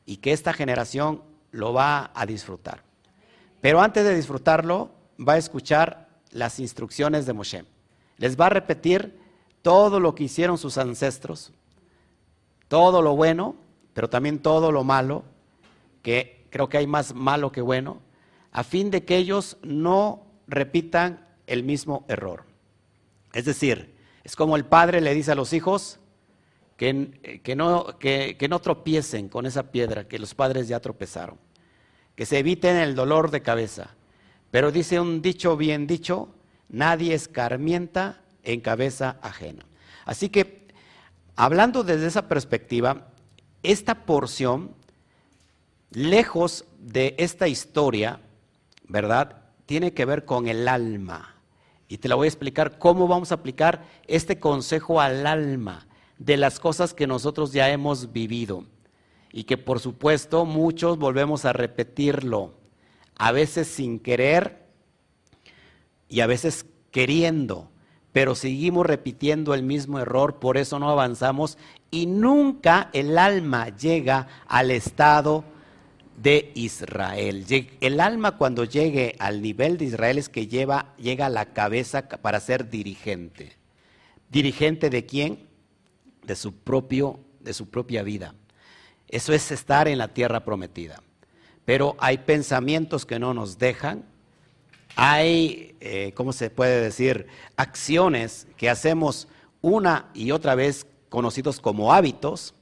y 0.07 0.19
que 0.19 0.33
esta 0.33 0.53
generación 0.53 1.23
lo 1.51 1.73
va 1.73 2.11
a 2.15 2.27
disfrutar. 2.27 2.83
Pero 3.61 3.81
antes 3.81 4.05
de 4.05 4.15
disfrutarlo, 4.15 4.91
va 5.19 5.35
a 5.35 5.39
escuchar 5.39 6.09
las 6.31 6.59
instrucciones 6.59 7.27
de 7.27 7.33
Moshe. 7.33 7.65
Les 8.17 8.39
va 8.39 8.47
a 8.47 8.51
repetir 8.51 9.19
todo 9.63 10.01
lo 10.01 10.15
que 10.15 10.25
hicieron 10.25 10.59
sus 10.59 10.79
ancestros, 10.79 11.53
todo 12.69 13.03
lo 13.03 13.15
bueno, 13.15 13.55
pero 13.95 14.09
también 14.09 14.41
todo 14.41 14.73
lo 14.73 14.83
malo, 14.83 15.25
que 16.03 16.47
creo 16.51 16.69
que 16.69 16.79
hay 16.79 16.87
más 16.87 17.15
malo 17.15 17.53
que 17.53 17.61
bueno, 17.61 18.01
a 18.51 18.65
fin 18.65 18.91
de 18.91 19.05
que 19.05 19.17
ellos 19.17 19.57
no 19.63 20.27
repitan 20.47 21.25
el 21.47 21.63
mismo 21.63 22.05
error. 22.09 22.45
Es 23.33 23.45
decir, 23.45 23.95
es 24.25 24.37
como 24.37 24.57
el 24.57 24.65
padre 24.65 25.01
le 25.01 25.15
dice 25.15 25.33
a 25.33 25.35
los 25.35 25.53
hijos 25.53 25.99
que, 26.77 27.41
que, 27.43 27.57
no, 27.57 27.99
que, 27.99 28.47
no 28.49 28.61
tropiecen 28.61 29.29
con 29.29 29.47
esa 29.47 29.71
piedra 29.71 30.07
que 30.09 30.19
los 30.19 30.35
padres 30.35 30.69
ya 30.69 30.81
tropezaron, 30.81 31.39
que 32.15 32.27
se 32.27 32.39
eviten 32.39 32.77
el 32.77 32.95
dolor 32.95 33.31
de 33.31 33.43
cabeza. 33.43 33.91
Pero 34.51 34.71
dice 34.71 35.01
un 35.01 35.23
dicho 35.23 35.57
bien 35.57 35.87
dicho, 35.87 36.29
nadie 36.69 37.15
escarmienta 37.15 38.21
en 38.43 38.61
cabeza 38.61 39.19
ajena. 39.23 39.65
Así 40.05 40.29
que, 40.29 40.69
hablando 41.37 41.85
desde 41.85 42.07
esa 42.07 42.29
perspectiva, 42.29 43.09
esta 43.63 44.05
porción, 44.05 44.75
lejos 45.91 46.65
de 46.79 47.15
esta 47.19 47.49
historia, 47.49 48.21
¿verdad? 48.89 49.43
Tiene 49.67 49.95
que 49.95 50.05
ver 50.05 50.25
con 50.25 50.49
el 50.49 50.69
alma. 50.69 51.32
Y 51.93 51.99
te 51.99 52.09
la 52.09 52.15
voy 52.15 52.25
a 52.25 52.29
explicar 52.29 52.79
cómo 52.79 53.07
vamos 53.07 53.33
a 53.33 53.35
aplicar 53.35 53.85
este 54.07 54.41
consejo 54.41 55.03
al 55.03 55.27
alma 55.27 55.87
de 56.17 56.39
las 56.39 56.59
cosas 56.59 56.95
que 56.95 57.07
nosotros 57.07 57.53
ya 57.53 57.69
hemos 57.69 58.15
vivido. 58.15 58.65
Y 59.31 59.45
que 59.45 59.59
por 59.59 59.79
supuesto 59.79 60.47
muchos 60.47 60.97
volvemos 60.97 61.45
a 61.45 61.53
repetirlo, 61.53 62.55
a 63.19 63.31
veces 63.31 63.69
sin 63.69 63.99
querer 63.99 64.65
y 66.09 66.21
a 66.21 66.27
veces 66.27 66.65
queriendo, 66.91 67.71
pero 68.11 68.35
seguimos 68.37 68.87
repitiendo 68.87 69.53
el 69.53 69.63
mismo 69.63 69.99
error, 69.99 70.39
por 70.39 70.57
eso 70.57 70.79
no 70.79 70.89
avanzamos 70.89 71.59
y 71.91 72.07
nunca 72.07 72.89
el 72.95 73.19
alma 73.19 73.69
llega 73.69 74.29
al 74.49 74.71
estado 74.71 75.45
de 76.23 76.53
Israel. 76.55 77.45
El 77.81 78.01
alma 78.01 78.37
cuando 78.37 78.65
llegue 78.65 79.17
al 79.19 79.43
nivel 79.43 79.77
de 79.77 79.87
Israel 79.87 80.19
es 80.19 80.29
que 80.29 80.47
lleva, 80.47 80.95
llega 80.97 81.27
a 81.27 81.31
la 81.31 81.47
cabeza 81.47 82.09
para 82.09 82.39
ser 82.39 82.71
dirigente. 82.71 83.57
¿Dirigente 84.31 84.89
de 84.89 85.05
quién? 85.05 85.49
De 86.25 86.37
su, 86.37 86.55
propio, 86.55 87.19
de 87.41 87.53
su 87.53 87.69
propia 87.69 88.03
vida. 88.03 88.35
Eso 89.09 89.33
es 89.33 89.51
estar 89.51 89.89
en 89.89 89.99
la 89.99 90.09
tierra 90.09 90.45
prometida. 90.45 91.03
Pero 91.65 91.97
hay 91.99 92.19
pensamientos 92.19 93.05
que 93.05 93.19
no 93.19 93.35
nos 93.35 93.59
dejan, 93.59 94.05
hay, 94.95 95.77
eh, 95.81 96.13
¿cómo 96.15 96.33
se 96.33 96.51
puede 96.51 96.81
decir? 96.81 97.27
Acciones 97.57 98.47
que 98.57 98.71
hacemos 98.71 99.29
una 99.61 100.11
y 100.15 100.31
otra 100.31 100.55
vez 100.55 100.87
conocidos 101.09 101.61
como 101.61 101.93
hábitos, 101.93 102.55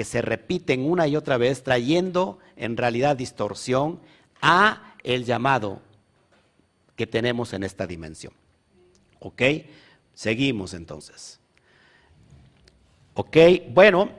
que 0.00 0.04
se 0.06 0.22
repiten 0.22 0.90
una 0.90 1.06
y 1.06 1.14
otra 1.14 1.36
vez, 1.36 1.62
trayendo 1.62 2.38
en 2.56 2.78
realidad 2.78 3.16
distorsión 3.16 4.00
a 4.40 4.94
el 5.04 5.26
llamado 5.26 5.82
que 6.96 7.06
tenemos 7.06 7.52
en 7.52 7.64
esta 7.64 7.86
dimensión. 7.86 8.32
¿Ok? 9.18 9.42
Seguimos 10.14 10.72
entonces. 10.72 11.38
¿Ok? 13.12 13.36
Bueno, 13.68 14.10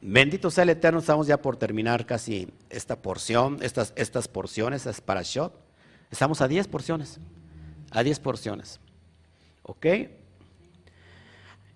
bendito 0.00 0.50
sea 0.50 0.62
el 0.62 0.70
Eterno, 0.70 1.00
estamos 1.00 1.26
ya 1.26 1.42
por 1.42 1.58
terminar 1.58 2.06
casi 2.06 2.48
esta 2.70 3.02
porción, 3.02 3.58
estas, 3.60 3.92
estas 3.96 4.28
porciones, 4.28 4.86
es 4.86 5.02
para 5.02 5.20
shot. 5.20 5.52
Estamos 6.10 6.40
a 6.40 6.48
10 6.48 6.68
porciones, 6.68 7.20
a 7.90 8.02
10 8.02 8.18
porciones. 8.20 8.80
¿Ok? 9.62 9.86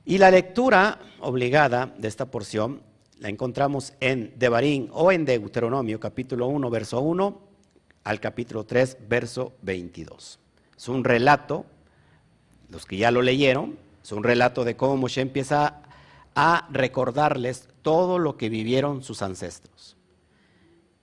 Y 0.06 0.16
la 0.16 0.30
lectura 0.30 1.00
obligada 1.20 1.94
de 1.98 2.08
esta 2.08 2.30
porción 2.30 2.93
la 3.20 3.28
encontramos 3.28 3.92
en 4.00 4.32
Devarim 4.36 4.88
o 4.92 5.12
en 5.12 5.24
Deuteronomio, 5.24 6.00
capítulo 6.00 6.46
1, 6.48 6.70
verso 6.70 7.00
1 7.00 7.40
al 8.04 8.20
capítulo 8.20 8.64
3, 8.64 8.98
verso 9.08 9.52
22. 9.62 10.38
Es 10.76 10.88
un 10.88 11.04
relato, 11.04 11.64
los 12.68 12.86
que 12.86 12.96
ya 12.96 13.10
lo 13.10 13.22
leyeron, 13.22 13.78
es 14.02 14.12
un 14.12 14.24
relato 14.24 14.64
de 14.64 14.76
cómo 14.76 14.96
Moshe 14.96 15.20
empieza 15.20 15.82
a 16.34 16.68
recordarles 16.70 17.68
todo 17.82 18.18
lo 18.18 18.36
que 18.36 18.48
vivieron 18.48 19.02
sus 19.02 19.22
ancestros. 19.22 19.96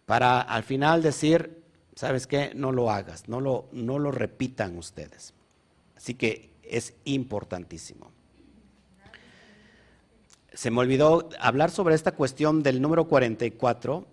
Para 0.05 0.41
al 0.41 0.63
final 0.63 1.01
decir, 1.01 1.63
¿sabes 1.95 2.27
qué? 2.27 2.51
No 2.53 2.71
lo 2.71 2.91
hagas, 2.91 3.29
no 3.29 3.39
lo, 3.39 3.67
no 3.71 3.97
lo 3.97 4.11
repitan 4.11 4.77
ustedes. 4.77 5.33
Así 5.95 6.15
que 6.15 6.51
es 6.63 6.93
importantísimo 7.05 8.11
se 10.53 10.69
me 10.71 10.79
olvidó 10.79 11.29
hablar 11.39 11.71
sobre 11.71 11.95
esta 11.95 12.11
cuestión 12.11 12.63
del 12.63 12.81
número 12.81 13.07
44, 13.07 14.05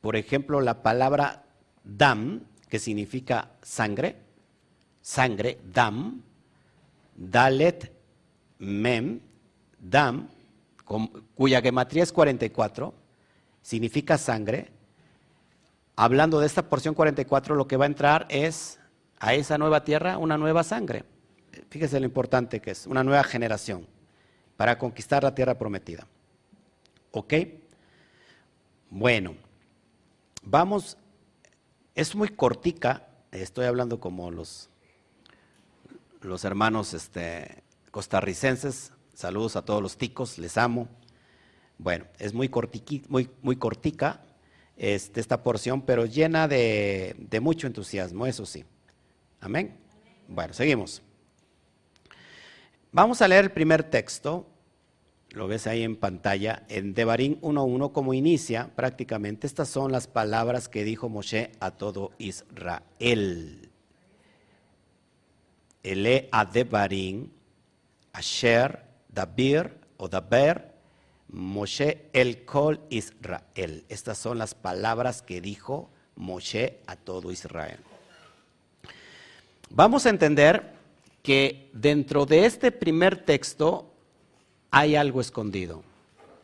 por 0.00 0.16
ejemplo, 0.16 0.60
la 0.60 0.82
palabra 0.82 1.44
dam, 1.84 2.42
que 2.68 2.78
significa 2.78 3.52
sangre, 3.62 4.16
sangre, 5.00 5.58
dam, 5.72 6.22
dalet, 7.14 7.92
mem, 8.58 9.20
dam, 9.78 10.28
cuya 11.34 11.62
gematría 11.62 12.02
es 12.02 12.12
44, 12.12 12.92
significa 13.62 14.18
sangre. 14.18 14.72
Hablando 15.96 16.40
de 16.40 16.46
esta 16.46 16.68
porción 16.68 16.94
44, 16.94 17.54
lo 17.54 17.68
que 17.68 17.76
va 17.76 17.84
a 17.84 17.86
entrar 17.86 18.26
es 18.28 18.80
a 19.20 19.34
esa 19.34 19.58
nueva 19.58 19.84
tierra 19.84 20.18
una 20.18 20.36
nueva 20.36 20.64
sangre. 20.64 21.04
Fíjese 21.70 22.00
lo 22.00 22.06
importante 22.06 22.60
que 22.60 22.72
es, 22.72 22.88
una 22.88 23.04
nueva 23.04 23.22
generación 23.22 23.93
para 24.56 24.78
conquistar 24.78 25.22
la 25.22 25.34
tierra 25.34 25.58
prometida. 25.58 26.06
¿Ok? 27.10 27.34
Bueno, 28.90 29.34
vamos, 30.42 30.96
es 31.94 32.14
muy 32.14 32.28
cortica, 32.28 33.08
estoy 33.32 33.66
hablando 33.66 33.98
como 34.00 34.30
los, 34.30 34.68
los 36.20 36.44
hermanos 36.44 36.94
este, 36.94 37.62
costarricenses, 37.90 38.92
saludos 39.14 39.56
a 39.56 39.64
todos 39.64 39.82
los 39.82 39.96
ticos, 39.96 40.38
les 40.38 40.56
amo. 40.56 40.88
Bueno, 41.78 42.06
es 42.18 42.34
muy, 42.34 42.50
muy, 43.08 43.30
muy 43.42 43.56
cortica 43.56 44.22
este, 44.76 45.20
esta 45.20 45.42
porción, 45.42 45.82
pero 45.82 46.06
llena 46.06 46.46
de, 46.46 47.16
de 47.18 47.40
mucho 47.40 47.66
entusiasmo, 47.66 48.26
eso 48.26 48.46
sí. 48.46 48.64
Amén. 49.40 49.76
Bueno, 50.28 50.54
seguimos. 50.54 51.02
Vamos 52.94 53.22
a 53.22 53.26
leer 53.26 53.46
el 53.46 53.50
primer 53.50 53.82
texto, 53.82 54.46
lo 55.30 55.48
ves 55.48 55.66
ahí 55.66 55.82
en 55.82 55.96
pantalla, 55.96 56.62
en 56.68 56.94
Devarim 56.94 57.40
1.1, 57.40 57.90
como 57.90 58.14
inicia 58.14 58.70
prácticamente, 58.76 59.48
estas 59.48 59.68
son 59.68 59.90
las 59.90 60.06
palabras 60.06 60.68
que 60.68 60.84
dijo 60.84 61.08
Moshe 61.08 61.50
a 61.58 61.72
todo 61.72 62.12
Israel. 62.18 63.68
Ele 65.82 66.28
a 66.30 66.44
Devarim, 66.44 67.30
Asher, 68.12 68.84
Dabir 69.08 69.76
o 69.96 70.08
Daber, 70.08 70.74
Moshe 71.30 72.08
el 72.12 72.44
Kol 72.44 72.78
Israel. 72.90 73.84
Estas 73.88 74.18
son 74.18 74.38
las 74.38 74.54
palabras 74.54 75.20
que 75.20 75.40
dijo 75.40 75.90
Moshe 76.14 76.78
a 76.86 76.94
todo 76.94 77.32
Israel. 77.32 77.80
Vamos 79.68 80.06
a 80.06 80.10
entender 80.10 80.74
que 81.24 81.70
dentro 81.72 82.26
de 82.26 82.44
este 82.44 82.70
primer 82.70 83.24
texto 83.24 83.90
hay 84.70 84.94
algo 84.94 85.22
escondido, 85.22 85.82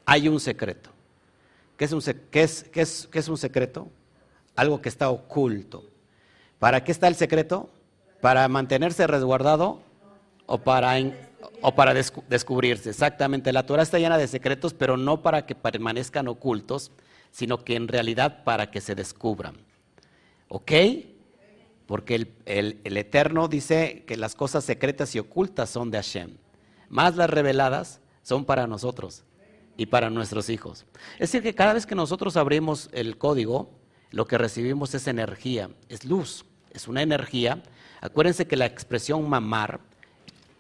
hay 0.07 0.27
un 0.27 0.41
secreto. 0.41 0.89
¿Qué 1.77 1.85
es 1.85 1.93
un, 1.93 2.03
es, 2.33 3.29
un 3.29 3.37
secreto? 3.37 3.89
Algo 4.57 4.81
que 4.81 4.89
está 4.89 5.11
oculto. 5.11 5.85
¿Para 6.59 6.83
qué 6.83 6.93
está 6.93 7.09
el 7.09 7.15
secreto? 7.15 7.69
¿Para 8.23 8.49
mantenerse 8.49 9.07
resguardado 9.07 9.83
o 10.47 10.57
para, 10.57 10.95
o 11.61 11.75
para 11.75 11.93
descubrirse? 11.93 12.89
Exactamente, 12.89 13.53
la 13.53 13.67
Torah 13.67 13.83
está 13.83 13.99
llena 13.99 14.17
de 14.17 14.29
secretos, 14.29 14.73
pero 14.73 14.97
no 14.97 15.21
para 15.21 15.45
que 15.45 15.55
permanezcan 15.55 16.27
ocultos, 16.27 16.91
sino 17.31 17.65
que 17.65 17.77
en 17.77 17.87
realidad 17.87 18.45
para 18.45 18.71
que 18.71 18.81
se 18.81 18.95
descubran. 18.95 19.57
¿Ok? 20.49 20.73
Porque 21.91 22.15
el, 22.15 22.79
el, 22.85 22.97
Eterno 22.97 23.49
dice 23.49 24.05
que 24.07 24.17
las 24.17 24.37
cosas 24.37 24.63
secretas 24.63 25.13
y 25.17 25.19
ocultas 25.19 25.71
son 25.71 25.91
de 25.91 25.99
Hashem, 25.99 26.37
más 26.89 27.17
las 27.17 27.29
reveladas 27.29 28.01
son 28.23 28.45
para 28.45 28.69
nosotros 28.69 29.25
y 29.77 29.87
para 29.87 30.09
nuestros 30.09 30.51
hijos. 30.51 30.87
Es 31.15 31.33
decir, 31.33 31.43
que 31.43 31.57
cada 31.57 31.73
vez 31.73 31.87
que 31.87 31.97
nosotros 31.97 32.37
abrimos 32.37 32.91
el 32.93 33.19
código, 33.19 33.73
lo 34.13 34.29
que 34.29 34.39
recibimos 34.39 34.95
es 34.95 35.09
energía, 35.09 35.69
es 35.89 36.05
luz, 36.05 36.45
es 36.73 36.87
una 36.87 37.03
energía. 37.03 37.61
Acuérdense 38.01 38.47
que 38.47 38.55
la 38.55 38.67
expresión 38.67 39.29
mamar, 39.29 39.81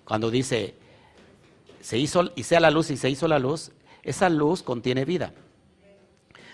cuando 0.04 0.32
dice 0.32 0.74
se 1.80 1.96
hizo 1.96 2.32
y 2.34 2.42
sea 2.42 2.58
la 2.58 2.72
luz 2.72 2.90
y 2.90 2.96
se 2.96 3.08
hizo 3.08 3.28
la 3.28 3.38
luz, 3.38 3.70
esa 4.02 4.28
luz 4.30 4.64
contiene 4.64 5.04
vida. 5.04 5.32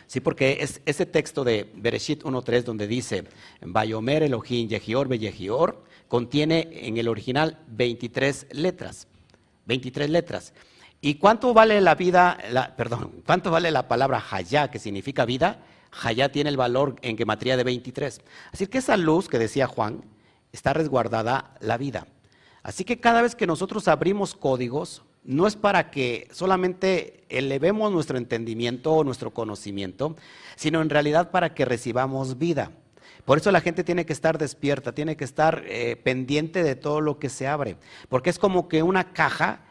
Sí, 0.07 0.21
porque 0.21 0.59
es 0.61 0.81
ese 0.87 1.05
texto 1.05 1.43
de 1.43 1.71
Bereshit 1.75 2.23
1.3 2.23 2.63
donde 2.63 2.87
dice, 2.87 3.25
Bayomer 3.61 4.23
Elohim 4.23 4.69
Yehior 4.69 5.13
Yehior, 5.13 5.85
contiene 6.09 6.69
en 6.73 6.97
el 6.97 7.09
original 7.09 7.59
23 7.69 8.47
letras. 8.53 9.09
23 9.67 10.09
letras. 10.09 10.55
¿Y 11.01 11.15
cuánto 11.17 11.53
vale 11.53 11.81
la 11.81 11.95
vida, 11.95 12.39
perdón, 12.77 13.23
cuánto 13.27 13.51
vale 13.51 13.71
la 13.71 13.89
palabra 13.89 14.25
Hayá, 14.31 14.71
que 14.71 14.79
significa 14.79 15.25
vida? 15.25 15.61
Hayá 16.03 16.31
tiene 16.31 16.51
el 16.51 16.57
valor 16.57 16.97
en 17.03 17.17
gematría 17.17 17.57
de 17.57 17.65
23. 17.65 18.21
Así 18.53 18.67
que 18.67 18.79
esa 18.79 18.97
luz 18.97 19.29
que 19.29 19.39
decía 19.39 19.67
Juan, 19.67 20.05
está 20.53 20.73
resguardada 20.73 21.55
la 21.61 21.77
vida. 21.77 22.07
Así 22.63 22.85
que 22.85 23.01
cada 23.01 23.23
vez 23.23 23.35
que 23.35 23.47
nosotros 23.47 23.89
abrimos 23.89 24.35
códigos, 24.35 25.03
no 25.26 25.47
es 25.47 25.56
para 25.56 25.90
que 25.90 26.28
solamente 26.30 27.25
elevemos 27.28 27.92
nuestro 27.92 28.16
entendimiento 28.16 28.92
o 28.92 29.04
nuestro 29.04 29.35
conocimiento, 29.35 30.16
sino 30.54 30.80
en 30.80 30.88
realidad 30.88 31.30
para 31.33 31.52
que 31.52 31.64
recibamos 31.64 32.38
vida. 32.38 32.71
Por 33.25 33.38
eso 33.38 33.50
la 33.50 33.61
gente 33.61 33.83
tiene 33.83 34.06
que 34.06 34.12
estar 34.12 34.38
despierta, 34.38 34.92
tiene 34.92 35.16
que 35.16 35.25
estar 35.25 35.64
eh, 35.66 35.97
pendiente 35.97 36.62
de 36.62 36.76
todo 36.76 37.00
lo 37.00 37.18
que 37.18 37.28
se 37.28 37.49
abre, 37.49 37.76
porque 38.09 38.30
es 38.30 38.38
como 38.38 38.68
que 38.68 38.85
una 38.85 39.12
caja 39.12 39.64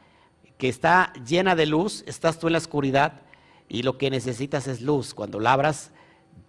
que 0.57 0.67
está 0.67 1.13
llena 1.25 1.55
de 1.55 1.65
luz, 1.65 2.03
estás 2.05 2.38
tú 2.38 2.47
en 2.47 2.53
la 2.53 2.59
oscuridad 2.59 3.21
y 3.69 3.83
lo 3.83 3.97
que 3.97 4.09
necesitas 4.09 4.67
es 4.67 4.81
luz. 4.81 5.13
Cuando 5.13 5.39
la 5.39 5.53
abras, 5.53 5.91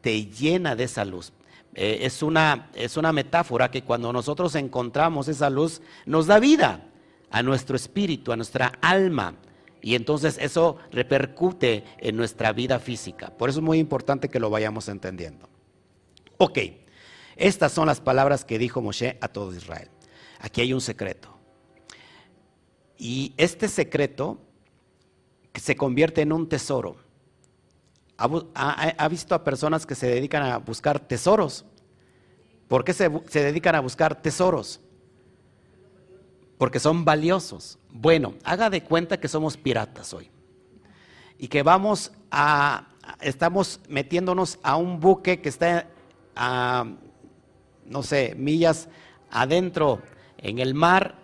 te 0.01 0.27
llena 0.27 0.75
de 0.75 0.85
esa 0.85 1.05
luz. 1.05 1.33
Eh, 1.75 2.01
es, 2.03 2.23
una, 2.23 2.71
es 2.75 2.97
una 2.97 3.13
metáfora 3.13 3.71
que 3.71 3.83
cuando 3.83 4.13
nosotros 4.13 4.55
encontramos 4.57 5.29
esa 5.29 5.49
luz, 5.49 5.83
nos 6.07 6.27
da 6.27 6.41
vida 6.41 6.89
a 7.37 7.43
nuestro 7.43 7.77
espíritu, 7.77 8.33
a 8.33 8.37
nuestra 8.37 8.79
alma. 8.81 9.35
Y 9.83 9.95
entonces 9.95 10.39
eso 10.41 10.79
repercute 10.91 11.85
en 11.99 12.17
nuestra 12.17 12.51
vida 12.55 12.79
física. 12.79 13.29
Por 13.29 13.51
eso 13.51 13.59
es 13.59 13.63
muy 13.63 13.79
importante 13.79 14.31
que 14.31 14.41
lo 14.41 14.49
vayamos 14.49 14.89
entendiendo. 14.89 15.47
Ok, 16.39 16.59
estas 17.37 17.73
son 17.73 17.89
las 17.89 18.01
palabras 18.01 18.47
que 18.47 18.59
dijo 18.59 18.81
Moshe 18.81 19.19
a 19.21 19.29
todo 19.29 19.55
Israel. 19.55 19.91
Aquí 20.41 20.63
hay 20.63 20.73
un 20.73 20.81
secreto. 20.81 21.29
Y 22.97 23.35
este 23.37 23.69
secreto 23.69 24.39
se 25.53 25.77
convierte 25.77 26.23
en 26.23 26.33
un 26.33 26.49
tesoro. 26.49 26.97
Ha, 28.17 29.09
visto 29.11 29.35
a 29.35 29.45
personas 29.45 29.85
que 29.85 29.95
se 29.95 30.07
dedican 30.07 30.43
a 30.43 30.57
buscar 30.57 31.01
tesoros. 31.01 31.67
¿Por 32.67 32.83
qué 32.83 32.95
se, 32.95 33.11
se 33.29 33.45
dedican 33.45 33.75
a 33.75 33.81
buscar 33.81 34.23
tesoros? 34.23 34.81
Porque 36.59 36.79
son 36.79 37.05
valiosos. 37.05 37.79
Bueno, 37.91 38.35
haga 38.45 38.71
de 38.71 38.83
cuenta 38.83 39.19
que 39.19 39.29
somos 39.29 39.57
piratas 39.57 40.13
hoy. 40.15 40.31
Y 41.39 41.49
que 41.49 41.63
vamos 41.63 42.13
a, 42.31 42.89
estamos 43.21 43.81
metiéndonos 43.89 44.59
a 44.63 44.77
un 44.77 45.01
buque 45.01 45.41
que 45.41 45.49
está 45.49 45.87
a, 46.35 46.87
no 47.85 48.03
sé, 48.03 48.35
millas 48.37 48.89
adentro 49.31 50.01
en 50.39 50.59
el 50.59 50.75
mar 50.75 51.15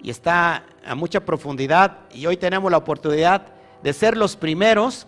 y 0.00 0.10
está 0.10 0.64
a 0.84 0.94
mucha 0.94 1.24
profundidad 1.24 2.00
y 2.12 2.26
hoy 2.26 2.36
tenemos 2.36 2.70
la 2.70 2.78
oportunidad 2.78 3.46
de 3.82 3.92
ser 3.92 4.16
los 4.16 4.36
primeros 4.36 5.06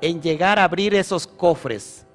en 0.00 0.22
llegar 0.22 0.58
a 0.58 0.64
abrir 0.64 0.94
esos 0.94 1.26
cofres, 1.26 2.06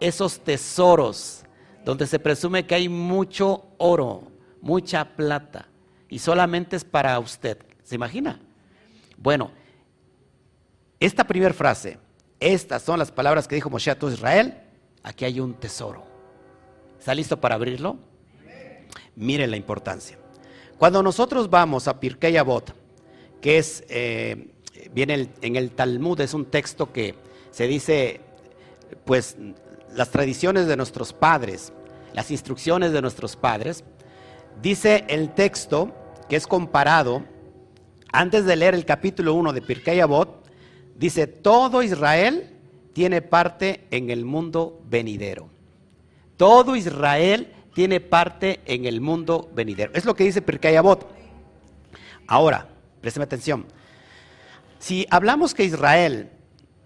esos 0.00 0.40
tesoros, 0.40 1.44
donde 1.84 2.06
se 2.06 2.18
presume 2.18 2.66
que 2.66 2.74
hay 2.74 2.88
mucho 2.88 3.66
oro, 3.78 4.22
mucha 4.60 5.04
plata, 5.04 5.68
y 6.08 6.18
solamente 6.18 6.76
es 6.76 6.84
para 6.84 7.18
usted. 7.18 7.58
¿Se 7.82 7.94
imagina? 7.94 8.40
Bueno, 9.16 9.50
esta 11.00 11.24
primera 11.24 11.54
frase, 11.54 11.98
estas 12.40 12.82
son 12.82 12.98
las 12.98 13.10
palabras 13.10 13.46
que 13.48 13.54
dijo 13.54 13.70
Moshe 13.70 13.90
a 13.90 13.98
todo 13.98 14.12
Israel, 14.12 14.54
aquí 15.02 15.24
hay 15.24 15.40
un 15.40 15.54
tesoro. 15.54 16.04
¿Está 16.98 17.14
listo 17.14 17.40
para 17.40 17.54
abrirlo? 17.54 17.96
Miren 19.16 19.50
la 19.50 19.56
importancia. 19.56 20.18
Cuando 20.78 21.02
nosotros 21.02 21.50
vamos 21.50 21.88
a 21.88 21.98
Pirkei 21.98 22.36
Avot, 22.36 22.74
que 23.40 23.58
es, 23.58 23.84
eh, 23.88 24.48
viene 24.92 25.28
en 25.40 25.56
el 25.56 25.72
Talmud, 25.72 26.20
es 26.20 26.34
un 26.34 26.44
texto 26.46 26.92
que 26.92 27.14
se 27.50 27.66
dice, 27.66 28.20
pues, 29.04 29.36
las 29.94 30.10
tradiciones 30.10 30.66
de 30.66 30.76
nuestros 30.76 31.12
padres, 31.12 31.72
las 32.12 32.30
instrucciones 32.30 32.92
de 32.92 33.02
nuestros 33.02 33.36
padres, 33.36 33.84
dice 34.62 35.04
el 35.08 35.34
texto 35.34 35.94
que 36.28 36.36
es 36.36 36.46
comparado, 36.46 37.24
antes 38.12 38.44
de 38.44 38.56
leer 38.56 38.74
el 38.74 38.84
capítulo 38.84 39.34
1 39.34 39.52
de 39.52 39.62
Pirkei 39.62 40.00
Avot, 40.00 40.44
dice, 40.96 41.26
todo 41.26 41.82
Israel 41.82 42.54
tiene 42.92 43.22
parte 43.22 43.86
en 43.90 44.10
el 44.10 44.24
mundo 44.24 44.80
venidero. 44.88 45.48
Todo 46.36 46.76
Israel 46.76 47.52
tiene 47.74 48.00
parte 48.00 48.60
en 48.64 48.86
el 48.86 49.00
mundo 49.00 49.50
venidero. 49.54 49.92
Es 49.94 50.04
lo 50.04 50.14
que 50.14 50.24
dice 50.24 50.42
Pirkei 50.42 50.76
Avot. 50.76 51.06
Ahora, 52.26 52.68
présteme 53.00 53.24
atención. 53.24 53.66
Si 54.78 55.06
hablamos 55.10 55.54
que 55.54 55.64
Israel 55.64 56.30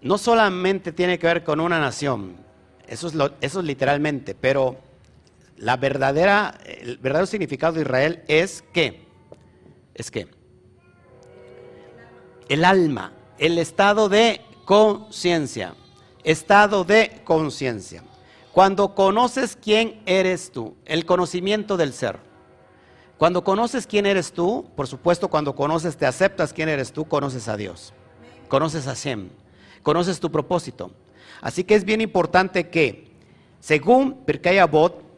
no 0.01 0.17
solamente 0.17 0.91
tiene 0.91 1.19
que 1.19 1.27
ver 1.27 1.43
con 1.43 1.59
una 1.59 1.79
nación, 1.79 2.35
eso 2.87 3.07
es, 3.07 3.13
eso 3.41 3.59
es 3.59 3.65
literalmente, 3.65 4.35
pero 4.35 4.77
la 5.63 5.77
verdadera, 5.77 6.57
el 6.65 6.97
verdadero 6.97 7.25
significado 7.25 7.73
de 7.73 7.81
Israel 7.83 8.23
es 8.27 8.63
que, 8.73 9.07
es 9.93 10.11
que, 10.11 10.27
el 12.49 12.65
alma, 12.65 13.13
el 13.37 13.57
estado 13.57 14.09
de 14.09 14.41
conciencia, 14.65 15.73
estado 16.25 16.83
de 16.83 17.21
conciencia. 17.23 18.03
Cuando 18.51 18.93
conoces 18.93 19.55
quién 19.55 20.01
eres 20.05 20.51
tú, 20.51 20.75
el 20.85 21.05
conocimiento 21.05 21.77
del 21.77 21.93
ser. 21.93 22.19
Cuando 23.17 23.45
conoces 23.45 23.87
quién 23.87 24.05
eres 24.05 24.33
tú, 24.33 24.69
por 24.75 24.87
supuesto, 24.87 25.29
cuando 25.29 25.55
conoces, 25.55 25.95
te 25.95 26.05
aceptas 26.05 26.51
quién 26.51 26.67
eres 26.67 26.91
tú, 26.91 27.05
conoces 27.05 27.47
a 27.47 27.55
Dios. 27.55 27.93
Conoces 28.49 28.85
a 28.87 28.95
Shem. 28.95 29.29
Conoces 29.81 30.19
tu 30.19 30.29
propósito. 30.29 30.91
Así 31.41 31.63
que 31.63 31.75
es 31.75 31.85
bien 31.85 32.01
importante 32.01 32.69
que, 32.69 33.11
según 33.61 34.25
Pirkei 34.25 34.59
Avot, 34.59 35.12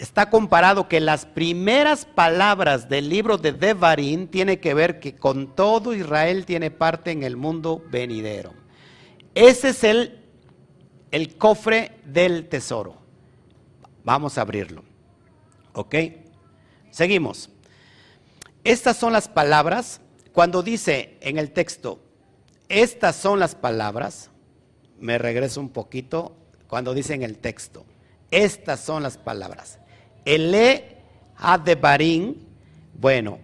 está 0.00 0.30
comparado 0.30 0.88
que 0.88 1.00
las 1.00 1.26
primeras 1.26 2.04
palabras 2.04 2.88
del 2.88 3.08
libro 3.08 3.38
de 3.38 3.52
Devarim 3.52 4.26
tiene 4.26 4.58
que 4.58 4.74
ver 4.74 4.98
que 5.00 5.16
con 5.16 5.54
todo 5.54 5.94
Israel 5.94 6.46
tiene 6.46 6.70
parte 6.70 7.10
en 7.10 7.22
el 7.22 7.36
mundo 7.36 7.82
venidero. 7.90 8.52
Ese 9.34 9.68
es 9.68 9.84
el 9.84 10.20
el 11.10 11.36
cofre 11.36 11.98
del 12.04 12.48
tesoro. 12.48 12.96
Vamos 14.04 14.38
a 14.38 14.42
abrirlo. 14.42 14.84
¿Ok? 15.72 15.94
Seguimos. 16.90 17.50
Estas 18.64 18.96
son 18.96 19.12
las 19.12 19.28
palabras 19.28 20.00
cuando 20.32 20.62
dice 20.62 21.18
en 21.20 21.38
el 21.38 21.50
texto, 21.50 22.00
estas 22.68 23.16
son 23.16 23.40
las 23.40 23.54
palabras, 23.54 24.30
me 24.98 25.18
regreso 25.18 25.60
un 25.60 25.70
poquito 25.70 26.36
cuando 26.68 26.94
dicen 26.94 27.22
el 27.22 27.38
texto, 27.38 27.84
estas 28.30 28.80
son 28.80 29.02
las 29.02 29.18
palabras. 29.18 29.79
Ele 30.24 30.96
Adebarín, 31.36 32.46
bueno, 32.94 33.38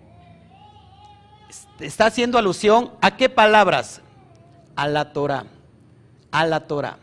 está 1.81 2.07
haciendo 2.07 2.39
alusión 2.39 2.93
a 3.01 3.17
qué 3.17 3.29
palabras? 3.29 4.03
A 4.75 4.87
la 4.87 5.13
Torah, 5.13 5.47
a 6.31 6.47
la 6.47 6.67
Torah. 6.67 6.99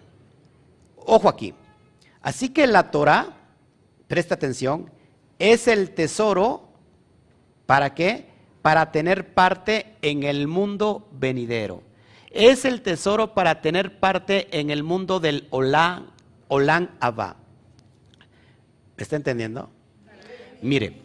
Ojo 0.98 1.28
aquí. 1.28 1.54
Así 2.22 2.50
que 2.50 2.68
la 2.68 2.92
Torah, 2.92 3.34
presta 4.08 4.36
atención, 4.36 4.92
es 5.40 5.68
el 5.68 5.92
tesoro, 5.92 6.70
¿para 7.66 7.96
qué? 7.96 8.30
Para 8.62 8.92
tener 8.92 9.34
parte 9.34 9.96
en 10.02 10.24
el 10.24 10.48
mundo 10.48 11.08
venidero. 11.12 11.82
Es 12.30 12.66
el 12.66 12.82
tesoro 12.82 13.34
para 13.34 13.62
tener 13.62 14.00
parte 14.00 14.60
en 14.60 14.70
el 14.70 14.84
mundo 14.84 15.20
del 15.20 15.48
Olán, 15.50 16.12
Olán 16.48 16.92
Abba. 17.00 17.36
¿Me 18.98 19.04
está 19.04 19.16
entendiendo? 19.16 19.70
Mire, 20.62 21.02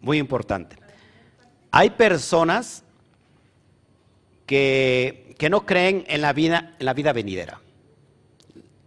muy 0.00 0.18
importante. 0.18 0.76
Hay 1.70 1.90
personas 1.90 2.82
que, 4.46 5.34
que 5.38 5.50
no 5.50 5.66
creen 5.66 6.04
en 6.08 6.20
la, 6.20 6.32
vida, 6.32 6.74
en 6.78 6.86
la 6.86 6.94
vida 6.94 7.12
venidera. 7.12 7.60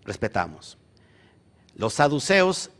Respetamos. 0.05 0.77
Los 1.75 1.93
saduceos 1.93 2.71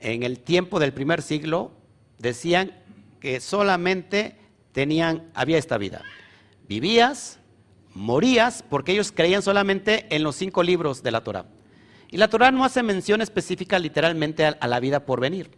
en 0.00 0.22
el 0.22 0.38
tiempo 0.38 0.78
del 0.78 0.92
primer 0.92 1.22
siglo 1.22 1.72
decían 2.18 2.72
que 3.20 3.40
solamente 3.40 4.36
tenían, 4.72 5.30
había 5.34 5.58
esta 5.58 5.78
vida. 5.78 6.02
Vivías, 6.68 7.38
morías, 7.94 8.62
porque 8.68 8.92
ellos 8.92 9.12
creían 9.12 9.42
solamente 9.42 10.06
en 10.14 10.22
los 10.22 10.36
cinco 10.36 10.62
libros 10.62 11.02
de 11.02 11.10
la 11.10 11.22
Torah. 11.22 11.46
Y 12.10 12.16
la 12.16 12.28
Torah 12.28 12.50
no 12.50 12.64
hace 12.64 12.82
mención 12.82 13.20
específica 13.20 13.78
literalmente 13.78 14.46
a, 14.46 14.68
la 14.68 14.80
vida 14.80 15.04
por 15.04 15.20
venir. 15.20 15.50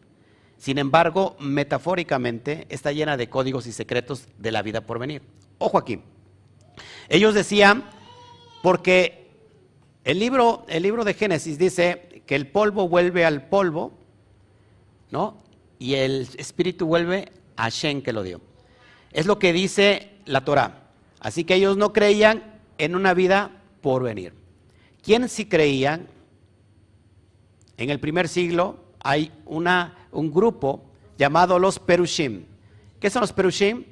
Sin 0.57 0.79
embargo, 0.79 1.37
metafóricamente 1.39 2.67
está 2.71 2.93
llena 2.93 3.17
de 3.17 3.29
códigos 3.29 3.67
y 3.67 3.73
secretos 3.73 4.27
de 4.39 4.53
la 4.53 4.63
vida 4.63 4.81
por 4.81 4.99
venir. 4.99 5.23
Ojo 5.59 5.77
aquí. 5.79 6.01
Ellos 7.09 7.35
decían, 7.35 7.85
porque 8.63 9.31
el 10.05 10.19
libro, 10.19 10.65
el 10.69 10.83
libro 10.83 11.05
de 11.05 11.15
Génesis 11.15 11.59
dice 11.59 12.23
que 12.27 12.35
el 12.35 12.47
polvo 12.47 12.89
vuelve 12.89 13.25
al 13.25 13.49
polvo, 13.49 13.93
¿no? 15.11 15.43
Y 15.79 15.95
el 15.95 16.29
espíritu 16.39 16.87
vuelve 16.87 17.33
a 17.57 17.69
Shen 17.69 18.03
que 18.03 18.13
lo 18.13 18.23
dio. 18.23 18.41
Es 19.13 19.27
lo 19.27 19.39
que 19.39 19.53
dice 19.53 20.13
la 20.25 20.45
Torah. 20.45 20.91
Así 21.21 21.45
que 21.45 21.55
ellos 21.55 21.77
no 21.77 21.93
creían 21.93 22.61
en 22.79 22.95
una 22.95 23.15
vida 23.15 23.63
por 23.81 24.03
venir. 24.03 24.35
¿Quién 25.03 25.29
sí 25.29 25.47
creían? 25.47 26.09
En 27.77 27.91
el 27.91 28.01
primer 28.01 28.29
siglo 28.29 28.79
hay 29.03 29.33
una, 29.45 30.09
un 30.13 30.33
grupo 30.33 30.85
llamado 31.19 31.59
los 31.59 31.79
Perushim. 31.79 32.47
¿Qué 33.01 33.11
son 33.11 33.21
los 33.21 33.33
Perushim? 33.33 33.85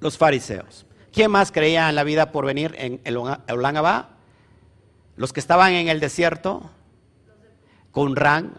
Los 0.00 0.18
fariseos. 0.18 0.86
¿Quién 1.12 1.30
más 1.30 1.52
creía 1.52 1.88
en 1.88 1.94
la 1.94 2.04
vida 2.04 2.32
por 2.32 2.46
venir 2.46 2.74
en 2.78 3.00
el 3.04 3.16
Olangabá? 3.16 4.16
Los 5.16 5.32
que 5.32 5.40
estaban 5.40 5.72
en 5.72 5.88
el 5.88 6.00
desierto, 6.00 6.70
Qumran, 7.90 8.54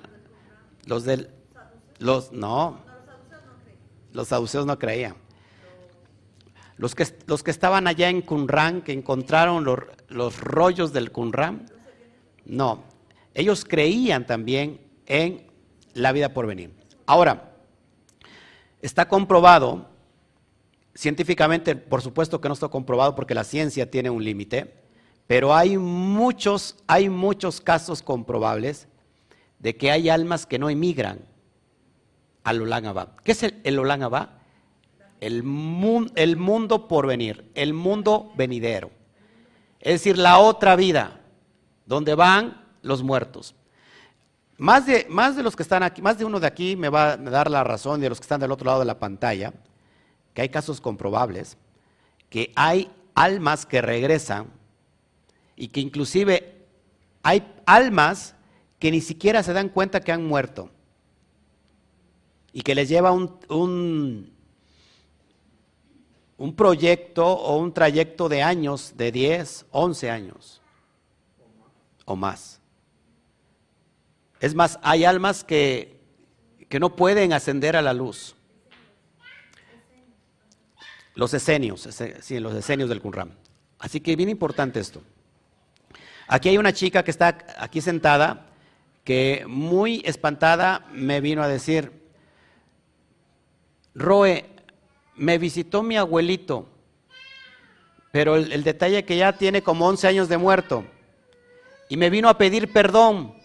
los 0.85 1.03
del, 1.03 1.31
los, 1.97 2.31
no, 2.31 2.79
los 4.11 4.27
saduceos 4.27 4.65
no 4.65 4.77
creían. 4.77 5.15
Los 6.77 6.95
que, 6.95 7.07
los 7.25 7.43
que 7.43 7.51
estaban 7.51 7.87
allá 7.87 8.09
en 8.09 8.21
Qumran, 8.21 8.81
que 8.81 8.93
encontraron 8.93 9.63
los, 9.63 9.79
los 10.07 10.39
rollos 10.39 10.93
del 10.93 11.11
Qumran, 11.11 11.65
no, 12.45 12.83
ellos 13.33 13.65
creían 13.65 14.25
también 14.25 14.81
en 15.05 15.47
la 15.93 16.11
vida 16.11 16.33
por 16.33 16.47
venir. 16.47 16.71
Ahora, 17.05 17.51
está 18.81 19.07
comprobado, 19.07 19.87
científicamente, 20.93 21.75
por 21.75 22.01
supuesto 22.01 22.39
que 22.39 22.47
no 22.47 22.53
está 22.53 22.67
comprobado 22.67 23.15
porque 23.15 23.33
la 23.33 23.43
ciencia 23.43 23.89
tiene 23.89 24.09
un 24.09 24.23
límite, 24.23 24.73
pero 25.27 25.55
hay 25.55 25.77
muchos, 25.77 26.77
hay 26.87 27.09
muchos 27.09 27.61
casos 27.61 28.01
comprobables 28.01 28.87
de 29.59 29.75
que 29.75 29.91
hay 29.91 30.09
almas 30.09 30.45
que 30.45 30.59
no 30.59 30.69
emigran 30.69 31.19
al 32.43 32.61
Olán 32.61 32.85
Abba. 32.85 33.15
¿Qué 33.23 33.31
es 33.31 33.43
el, 33.43 33.59
el 33.63 33.79
Olán 33.79 34.03
Abba? 34.03 34.39
El, 35.21 35.43
el 36.15 36.37
mundo 36.37 36.87
por 36.87 37.07
venir, 37.07 37.49
el 37.55 37.73
mundo 37.73 38.33
venidero. 38.35 38.91
Es 39.79 39.93
decir, 39.93 40.17
la 40.17 40.39
otra 40.39 40.75
vida, 40.75 41.21
donde 41.85 42.15
van 42.15 42.62
los 42.83 43.01
muertos. 43.01 43.55
Más 44.57 44.85
de, 44.85 45.07
más 45.09 45.35
de 45.35 45.41
los 45.41 45.55
que 45.55 45.63
están 45.63 45.81
aquí, 45.81 46.01
más 46.01 46.19
de 46.19 46.25
uno 46.25 46.39
de 46.39 46.45
aquí 46.45 46.75
me 46.75 46.89
va 46.89 47.13
a 47.13 47.17
dar 47.17 47.49
la 47.49 47.63
razón 47.63 47.99
de 47.99 48.09
los 48.09 48.19
que 48.19 48.25
están 48.25 48.39
del 48.39 48.51
otro 48.51 48.67
lado 48.67 48.79
de 48.79 48.85
la 48.85 48.99
pantalla, 48.99 49.51
que 50.33 50.41
hay 50.43 50.49
casos 50.49 50.79
comprobables, 50.79 51.57
que 52.29 52.51
hay 52.55 52.91
almas 53.15 53.65
que 53.65 53.81
regresan 53.81 54.47
y 55.55 55.69
que 55.69 55.79
inclusive 55.79 56.65
hay 57.23 57.51
almas 57.65 58.35
que 58.77 58.91
ni 58.91 59.01
siquiera 59.01 59.41
se 59.41 59.53
dan 59.53 59.69
cuenta 59.69 60.01
que 60.01 60.11
han 60.11 60.25
muerto 60.25 60.69
y 62.51 62.61
que 62.61 62.75
les 62.75 62.89
lleva 62.89 63.11
un, 63.11 63.39
un, 63.49 64.31
un 66.37 66.55
proyecto 66.55 67.25
o 67.25 67.57
un 67.57 67.73
trayecto 67.73 68.29
de 68.29 68.43
años, 68.43 68.93
de 68.95 69.11
10, 69.11 69.65
11 69.71 70.11
años 70.11 70.61
o 72.05 72.15
más. 72.15 72.62
Es 74.43 74.55
más, 74.55 74.77
hay 74.83 75.05
almas 75.05 75.45
que, 75.45 76.01
que 76.67 76.77
no 76.77 76.97
pueden 76.97 77.31
ascender 77.31 77.77
a 77.77 77.81
la 77.81 77.93
luz. 77.93 78.35
Los 81.15 81.33
esenios, 81.33 81.87
sí, 82.19 82.39
los 82.41 82.53
esenios 82.53 82.89
del 82.89 82.99
Qumran. 82.99 83.31
Así 83.79 84.01
que 84.01 84.17
bien 84.17 84.27
importante 84.27 84.81
esto. 84.81 85.01
Aquí 86.27 86.49
hay 86.49 86.57
una 86.57 86.73
chica 86.73 87.05
que 87.05 87.11
está 87.11 87.37
aquí 87.57 87.79
sentada 87.79 88.47
que 89.05 89.45
muy 89.47 90.01
espantada 90.03 90.87
me 90.91 91.21
vino 91.21 91.41
a 91.41 91.47
decir, 91.47 91.93
Roe, 93.95 94.45
me 95.15 95.37
visitó 95.37 95.83
mi 95.83 95.95
abuelito, 95.95 96.67
pero 98.11 98.35
el, 98.35 98.51
el 98.51 98.65
detalle 98.65 98.99
es 98.99 99.05
que 99.05 99.15
ya 99.15 99.37
tiene 99.37 99.61
como 99.63 99.87
11 99.87 100.05
años 100.05 100.27
de 100.27 100.37
muerto 100.37 100.83
y 101.87 101.95
me 101.95 102.09
vino 102.09 102.27
a 102.27 102.37
pedir 102.37 102.73
perdón 102.73 103.41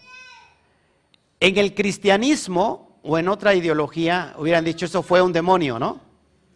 en 1.39 1.57
el 1.57 1.73
cristianismo 1.73 2.99
o 3.01 3.17
en 3.17 3.27
otra 3.27 3.55
ideología 3.55 4.35
hubieran 4.37 4.65
dicho 4.65 4.85
eso 4.85 5.01
fue 5.01 5.21
un 5.21 5.31
demonio, 5.31 5.79
¿no? 5.79 6.01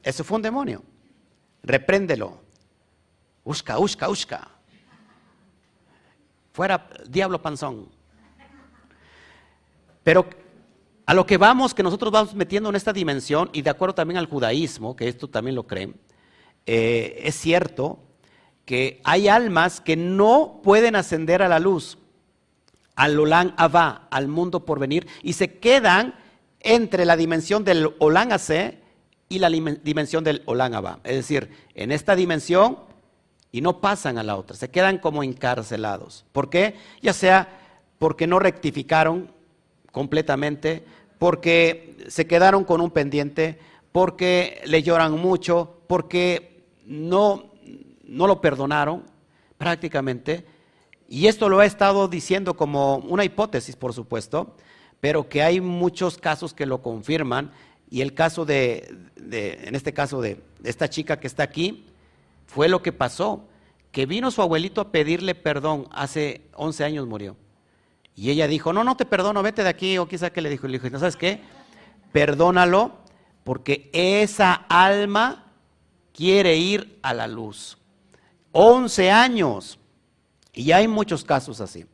Eso 0.03 0.23
fue 0.23 0.35
un 0.37 0.41
demonio. 0.41 0.83
Repréndelo. 1.63 2.39
Usca, 3.43 3.79
usca, 3.79 4.09
usca. 4.09 4.47
Fuera 6.51 6.89
diablo 7.07 7.41
panzón. 7.41 7.89
Pero 10.03 10.27
a 11.05 11.13
lo 11.13 11.25
que 11.25 11.37
vamos, 11.37 11.73
que 11.73 11.83
nosotros 11.83 12.11
vamos 12.11 12.33
metiendo 12.35 12.69
en 12.69 12.75
esta 12.75 12.93
dimensión, 12.93 13.49
y 13.53 13.61
de 13.61 13.69
acuerdo 13.69 13.95
también 13.95 14.17
al 14.17 14.27
judaísmo, 14.27 14.95
que 14.95 15.07
esto 15.07 15.29
también 15.29 15.55
lo 15.55 15.65
creen, 15.65 15.95
eh, 16.65 17.21
es 17.23 17.35
cierto 17.35 17.99
que 18.65 19.01
hay 19.03 19.27
almas 19.27 19.81
que 19.81 19.95
no 19.95 20.61
pueden 20.63 20.95
ascender 20.95 21.41
a 21.41 21.49
la 21.49 21.59
luz 21.59 21.97
al 22.95 23.19
Olán 23.19 23.53
Abba, 23.57 24.07
al 24.11 24.27
mundo 24.27 24.65
por 24.65 24.79
venir, 24.79 25.07
y 25.21 25.33
se 25.33 25.59
quedan 25.59 26.15
entre 26.59 27.05
la 27.05 27.17
dimensión 27.17 27.63
del 27.63 27.93
Olán 27.99 28.31
AC 28.31 28.75
y 29.29 29.39
la 29.39 29.49
dimensión 29.49 30.23
del 30.23 30.43
Olán 30.45 30.75
Abba. 30.75 30.99
Es 31.03 31.15
decir, 31.15 31.49
en 31.75 31.91
esta 31.91 32.15
dimensión 32.15 32.77
y 33.51 33.61
no 33.61 33.81
pasan 33.81 34.17
a 34.17 34.23
la 34.23 34.35
otra, 34.35 34.55
se 34.55 34.69
quedan 34.69 34.97
como 34.97 35.23
encarcelados. 35.23 36.25
¿Por 36.31 36.49
qué? 36.49 36.75
Ya 37.01 37.13
sea 37.13 37.59
porque 37.99 38.27
no 38.27 38.39
rectificaron 38.39 39.31
completamente, 39.91 40.83
porque 41.19 41.95
se 42.07 42.27
quedaron 42.27 42.63
con 42.63 42.81
un 42.81 42.91
pendiente, 42.91 43.59
porque 43.91 44.61
le 44.65 44.81
lloran 44.83 45.13
mucho, 45.13 45.81
porque 45.87 46.65
no, 46.85 47.51
no 48.03 48.27
lo 48.27 48.41
perdonaron 48.41 49.03
prácticamente 49.57 50.45
y 51.13 51.27
esto 51.27 51.47
lo 51.47 51.61
he 51.61 51.67
estado 51.67 52.07
diciendo 52.07 52.55
como 52.55 52.95
una 52.95 53.23
hipótesis, 53.23 53.75
por 53.75 53.93
supuesto, 53.93 54.55
pero 54.99 55.29
que 55.29 55.43
hay 55.43 55.61
muchos 55.61 56.17
casos 56.17 56.55
que 56.55 56.65
lo 56.65 56.81
confirman. 56.81 57.51
Y 57.87 58.01
el 58.01 58.15
caso 58.15 58.45
de, 58.45 58.97
en 59.29 59.75
este 59.75 59.93
caso 59.93 60.21
de, 60.21 60.41
esta 60.63 60.89
chica 60.89 61.19
que 61.19 61.27
está 61.27 61.43
aquí, 61.43 61.85
fue 62.47 62.67
lo 62.67 62.81
que 62.81 62.91
pasó, 62.91 63.45
que 63.91 64.07
vino 64.07 64.31
su 64.31 64.41
abuelito 64.41 64.81
a 64.81 64.91
pedirle 64.91 65.35
perdón, 65.35 65.87
hace 65.91 66.49
11 66.55 66.83
años 66.83 67.05
murió. 67.05 67.35
Y 68.15 68.31
ella 68.31 68.47
dijo, 68.47 68.73
no, 68.73 68.83
no 68.83 68.97
te 68.97 69.05
perdono, 69.05 69.43
vete 69.43 69.61
de 69.61 69.69
aquí, 69.69 69.99
o 69.99 70.07
quizá 70.07 70.31
que 70.31 70.41
le 70.41 70.49
dijo, 70.49 70.65
le 70.65 70.79
dijo, 70.79 70.89
¿no 70.89 70.97
sabes 70.97 71.15
qué? 71.15 71.41
Perdónalo, 72.11 72.91
porque 73.43 73.91
esa 73.93 74.65
alma 74.67 75.45
quiere 76.11 76.57
ir 76.57 76.97
a 77.03 77.13
la 77.13 77.27
luz. 77.27 77.77
11 78.51 79.11
años. 79.11 79.77
Y 80.53 80.71
hay 80.71 80.87
muchos 80.87 81.23
casos 81.23 81.59
así. 81.61 81.85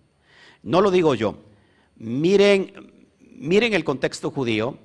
No 0.61 0.81
lo 0.81 0.91
digo 0.91 1.15
yo. 1.15 1.37
Miren, 1.95 3.07
miren 3.35 3.73
el 3.73 3.83
contexto 3.83 4.31
judío. 4.31 4.77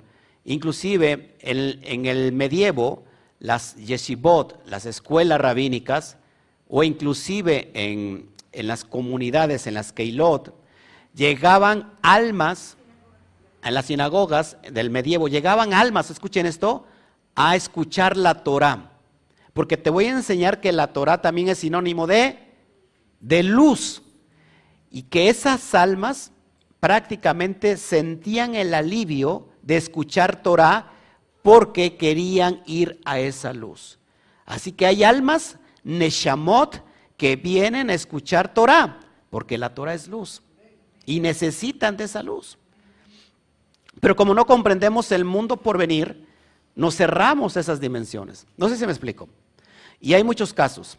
Inclusive 0.45 1.35
en, 1.39 2.05
el 2.05 2.31
medievo, 2.31 3.03
las 3.39 3.75
yeshivot, 3.75 4.65
las 4.65 4.85
escuelas 4.85 5.41
rabínicas, 5.41 6.17
o 6.69 6.83
inclusive 6.83 7.71
en, 7.73 8.29
en 8.51 8.67
las 8.67 8.83
comunidades, 8.83 9.67
en 9.67 9.73
las 9.73 9.91
keilot, 9.91 10.53
llegaban 11.15 11.93
almas, 12.01 12.77
en 13.63 13.73
las 13.73 13.85
sinagogas 13.85 14.57
del 14.71 14.89
medievo, 14.91 15.27
llegaban 15.27 15.73
almas, 15.73 16.11
escuchen 16.11 16.45
esto, 16.45 16.85
a 17.33 17.55
escuchar 17.55 18.15
la 18.15 18.43
Torah. 18.43 18.91
Porque 19.53 19.77
te 19.77 19.89
voy 19.89 20.05
a 20.05 20.11
enseñar 20.11 20.61
que 20.61 20.71
la 20.71 20.93
Torah 20.93 21.21
también 21.21 21.49
es 21.49 21.59
sinónimo 21.59 22.07
de, 22.07 22.44
de 23.25 23.43
luz. 23.43 24.03
Y 24.91 25.03
que 25.03 25.29
esas 25.29 25.75
almas 25.75 26.31
prácticamente 26.79 27.77
sentían 27.77 28.55
el 28.55 28.73
alivio 28.73 29.49
de 29.61 29.77
escuchar 29.77 30.41
Torah 30.41 30.91
porque 31.41 31.97
querían 31.97 32.61
ir 32.65 33.01
a 33.03 33.19
esa 33.19 33.53
luz. 33.53 33.99
Así 34.45 34.71
que 34.71 34.85
hay 34.85 35.03
almas, 35.03 35.57
Neshamot, 35.83 36.83
que 37.17 37.35
vienen 37.35 37.89
a 37.89 37.93
escuchar 37.93 38.53
Torah, 38.53 38.99
porque 39.29 39.57
la 39.57 39.73
Torah 39.73 39.93
es 39.93 40.07
luz. 40.07 40.41
Y 41.05 41.19
necesitan 41.19 41.97
de 41.97 42.05
esa 42.05 42.23
luz. 42.23 42.57
Pero 43.99 44.15
como 44.15 44.33
no 44.33 44.45
comprendemos 44.45 45.11
el 45.11 45.25
mundo 45.25 45.57
por 45.57 45.77
venir, 45.77 46.27
nos 46.75 46.95
cerramos 46.95 47.57
esas 47.57 47.79
dimensiones. 47.79 48.45
No 48.57 48.69
sé 48.69 48.77
si 48.77 48.85
me 48.85 48.91
explico. 48.91 49.29
Y 49.99 50.13
hay 50.13 50.23
muchos 50.23 50.53
casos. 50.53 50.97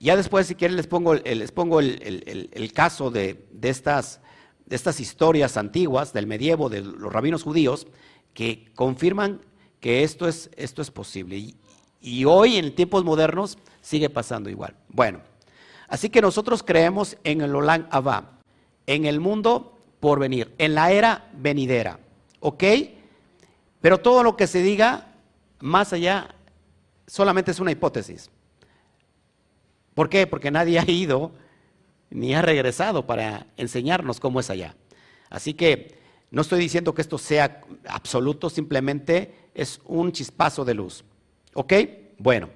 Ya 0.00 0.16
después, 0.16 0.46
si 0.46 0.54
quieren, 0.54 0.76
les 0.76 0.86
pongo, 0.86 1.14
el, 1.14 1.38
les 1.38 1.52
pongo 1.52 1.80
el, 1.80 2.72
caso 2.74 3.10
de, 3.10 3.46
estas, 3.62 4.20
de 4.66 4.76
estas 4.76 5.00
historias 5.00 5.56
antiguas 5.56 6.12
del 6.12 6.26
medievo, 6.26 6.68
de 6.68 6.82
los 6.82 7.12
rabinos 7.12 7.42
judíos, 7.42 7.86
que 8.34 8.70
confirman 8.74 9.40
que 9.80 10.02
esto 10.02 10.28
es, 10.28 10.50
esto 10.56 10.82
es 10.82 10.90
posible. 10.90 11.54
Y, 12.00 12.24
hoy, 12.24 12.56
en 12.56 12.74
tiempos 12.74 13.04
modernos, 13.04 13.58
sigue 13.80 14.10
pasando 14.10 14.50
igual. 14.50 14.76
Bueno, 14.88 15.20
así 15.88 16.10
que 16.10 16.20
nosotros 16.20 16.62
creemos 16.62 17.16
en 17.24 17.40
el 17.40 17.54
Olam 17.54 17.86
Abba, 17.90 18.40
en 18.86 19.06
el 19.06 19.20
mundo 19.20 19.78
por 20.00 20.18
venir, 20.18 20.54
en 20.58 20.74
la 20.74 20.92
era 20.92 21.30
venidera. 21.34 21.98
¿Ok? 22.40 22.64
Pero 23.80 23.98
todo 23.98 24.22
lo 24.22 24.36
que 24.36 24.46
se 24.46 24.62
diga 24.62 25.14
más 25.60 25.92
allá 25.92 26.34
solamente 27.06 27.52
es 27.52 27.60
una 27.60 27.70
hipótesis. 27.70 28.30
¿Por 29.94 30.08
qué? 30.08 30.26
Porque 30.26 30.50
nadie 30.50 30.78
ha 30.80 30.90
ido 30.90 31.32
ni 32.10 32.34
ha 32.34 32.42
regresado 32.42 33.06
para 33.06 33.46
enseñarnos 33.56 34.20
cómo 34.20 34.40
es 34.40 34.50
allá. 34.50 34.76
Así 35.30 35.54
que 35.54 35.98
no 36.30 36.42
estoy 36.42 36.60
diciendo 36.60 36.94
que 36.94 37.02
esto 37.02 37.18
sea 37.18 37.60
absoluto, 37.88 38.50
simplemente 38.50 39.34
es 39.54 39.80
un 39.84 40.12
chispazo 40.12 40.64
de 40.64 40.74
luz. 40.74 41.04
¿Ok? 41.54 41.72
Bueno. 42.18 42.50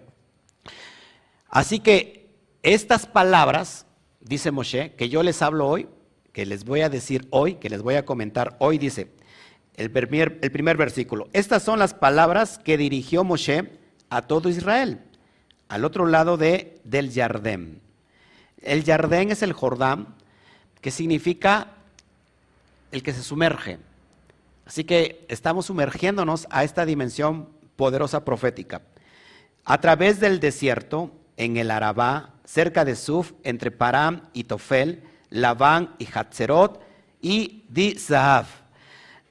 Así 1.49 1.81
que 1.81 2.31
estas 2.63 3.07
palabras, 3.07 3.87
dice 4.21 4.51
Moshe, 4.51 4.95
que 4.95 5.09
yo 5.09 5.23
les 5.23 5.41
hablo 5.43 5.67
hoy, 5.67 5.89
que 6.33 6.45
les 6.45 6.65
voy 6.65 6.83
a 6.83 6.91
decir 6.91 7.27
hoy, 7.31 7.55
que 7.55 7.71
les 7.71 7.83
voy 7.83 7.95
a 7.95 8.05
comentar 8.05 8.57
hoy, 8.61 8.79
dice 8.79 9.11
el 9.79 9.93
primer, 9.93 10.77
versículo. 10.77 11.29
Estas 11.33 11.63
son 11.63 11.79
las 11.79 11.95
palabras 11.95 12.59
que 12.59 12.77
dirigió 12.77 13.23
Moshe 13.23 13.79
a 14.11 14.23
todo 14.23 14.49
Israel, 14.49 15.01
al 15.69 15.85
otro 15.85 16.07
lado 16.07 16.37
de, 16.37 16.81
del 16.85 17.11
Yardén. 17.11 17.81
El 18.63 18.85
Yardén 18.85 19.31
es 19.31 19.43
el 19.43 19.53
Jordán, 19.53 20.15
que 20.81 20.91
significa 20.91 21.69
el 22.91 23.03
que 23.03 23.13
se 23.13 23.23
sumerge. 23.23 23.79
Así 24.67 24.85
que 24.85 25.25
estamos 25.29 25.67
sumergiéndonos 25.67 26.47
a 26.51 26.65
esta 26.65 26.85
dimensión 26.85 27.49
poderosa 27.77 28.25
profética. 28.25 28.83
A 29.65 29.81
través 29.81 30.21
del 30.21 30.41
desierto, 30.41 31.13
en 31.37 31.57
el 31.57 31.71
Arabá, 31.71 32.35
cerca 32.45 32.85
de 32.85 32.97
Suf, 32.97 33.33
entre 33.45 33.71
Param 33.71 34.23
y 34.33 34.45
Tofel, 34.45 35.03
Labán 35.31 35.95
y 35.99 36.09
Hatzerot 36.13 36.81
y 37.21 37.65
Di 37.69 37.97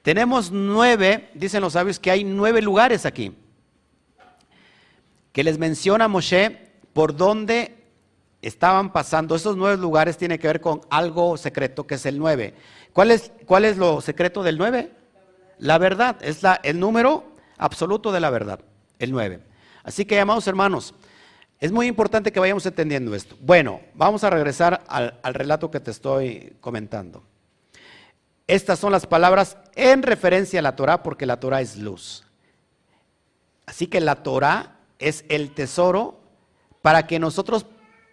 Tenemos 0.02 0.50
nueve, 0.52 1.30
dicen 1.34 1.60
los 1.60 1.72
sabios 1.72 1.98
que 1.98 2.10
hay 2.10 2.24
nueve 2.24 2.62
lugares 2.62 3.04
aquí 3.04 3.34
que 5.38 5.44
les 5.44 5.56
menciona 5.56 6.08
Moshe 6.08 6.58
por 6.92 7.14
dónde 7.14 7.84
estaban 8.42 8.92
pasando. 8.92 9.36
Esos 9.36 9.56
nueve 9.56 9.76
lugares 9.76 10.18
tienen 10.18 10.36
que 10.40 10.48
ver 10.48 10.60
con 10.60 10.80
algo 10.90 11.36
secreto, 11.36 11.86
que 11.86 11.94
es 11.94 12.06
el 12.06 12.18
nueve. 12.18 12.54
¿Cuál 12.92 13.12
es, 13.12 13.30
cuál 13.46 13.64
es 13.64 13.76
lo 13.76 14.00
secreto 14.00 14.42
del 14.42 14.58
nueve? 14.58 14.90
La 15.58 15.78
verdad, 15.78 16.16
es 16.22 16.42
la, 16.42 16.58
el 16.64 16.80
número 16.80 17.36
absoluto 17.56 18.10
de 18.10 18.18
la 18.18 18.30
verdad, 18.30 18.58
el 18.98 19.12
nueve. 19.12 19.38
Así 19.84 20.04
que, 20.04 20.18
amados 20.18 20.48
hermanos, 20.48 20.92
es 21.60 21.70
muy 21.70 21.86
importante 21.86 22.32
que 22.32 22.40
vayamos 22.40 22.66
entendiendo 22.66 23.14
esto. 23.14 23.36
Bueno, 23.40 23.80
vamos 23.94 24.24
a 24.24 24.30
regresar 24.30 24.82
al, 24.88 25.20
al 25.22 25.34
relato 25.34 25.70
que 25.70 25.78
te 25.78 25.92
estoy 25.92 26.56
comentando. 26.60 27.22
Estas 28.48 28.80
son 28.80 28.90
las 28.90 29.06
palabras 29.06 29.56
en 29.76 30.02
referencia 30.02 30.58
a 30.58 30.62
la 30.62 30.74
Torah, 30.74 31.04
porque 31.04 31.26
la 31.26 31.38
Torah 31.38 31.60
es 31.60 31.76
luz. 31.76 32.26
Así 33.66 33.86
que 33.86 34.00
la 34.00 34.16
Torah 34.16 34.74
es 34.98 35.24
el 35.28 35.52
tesoro 35.52 36.20
para 36.82 37.06
que 37.06 37.18
nosotros 37.18 37.66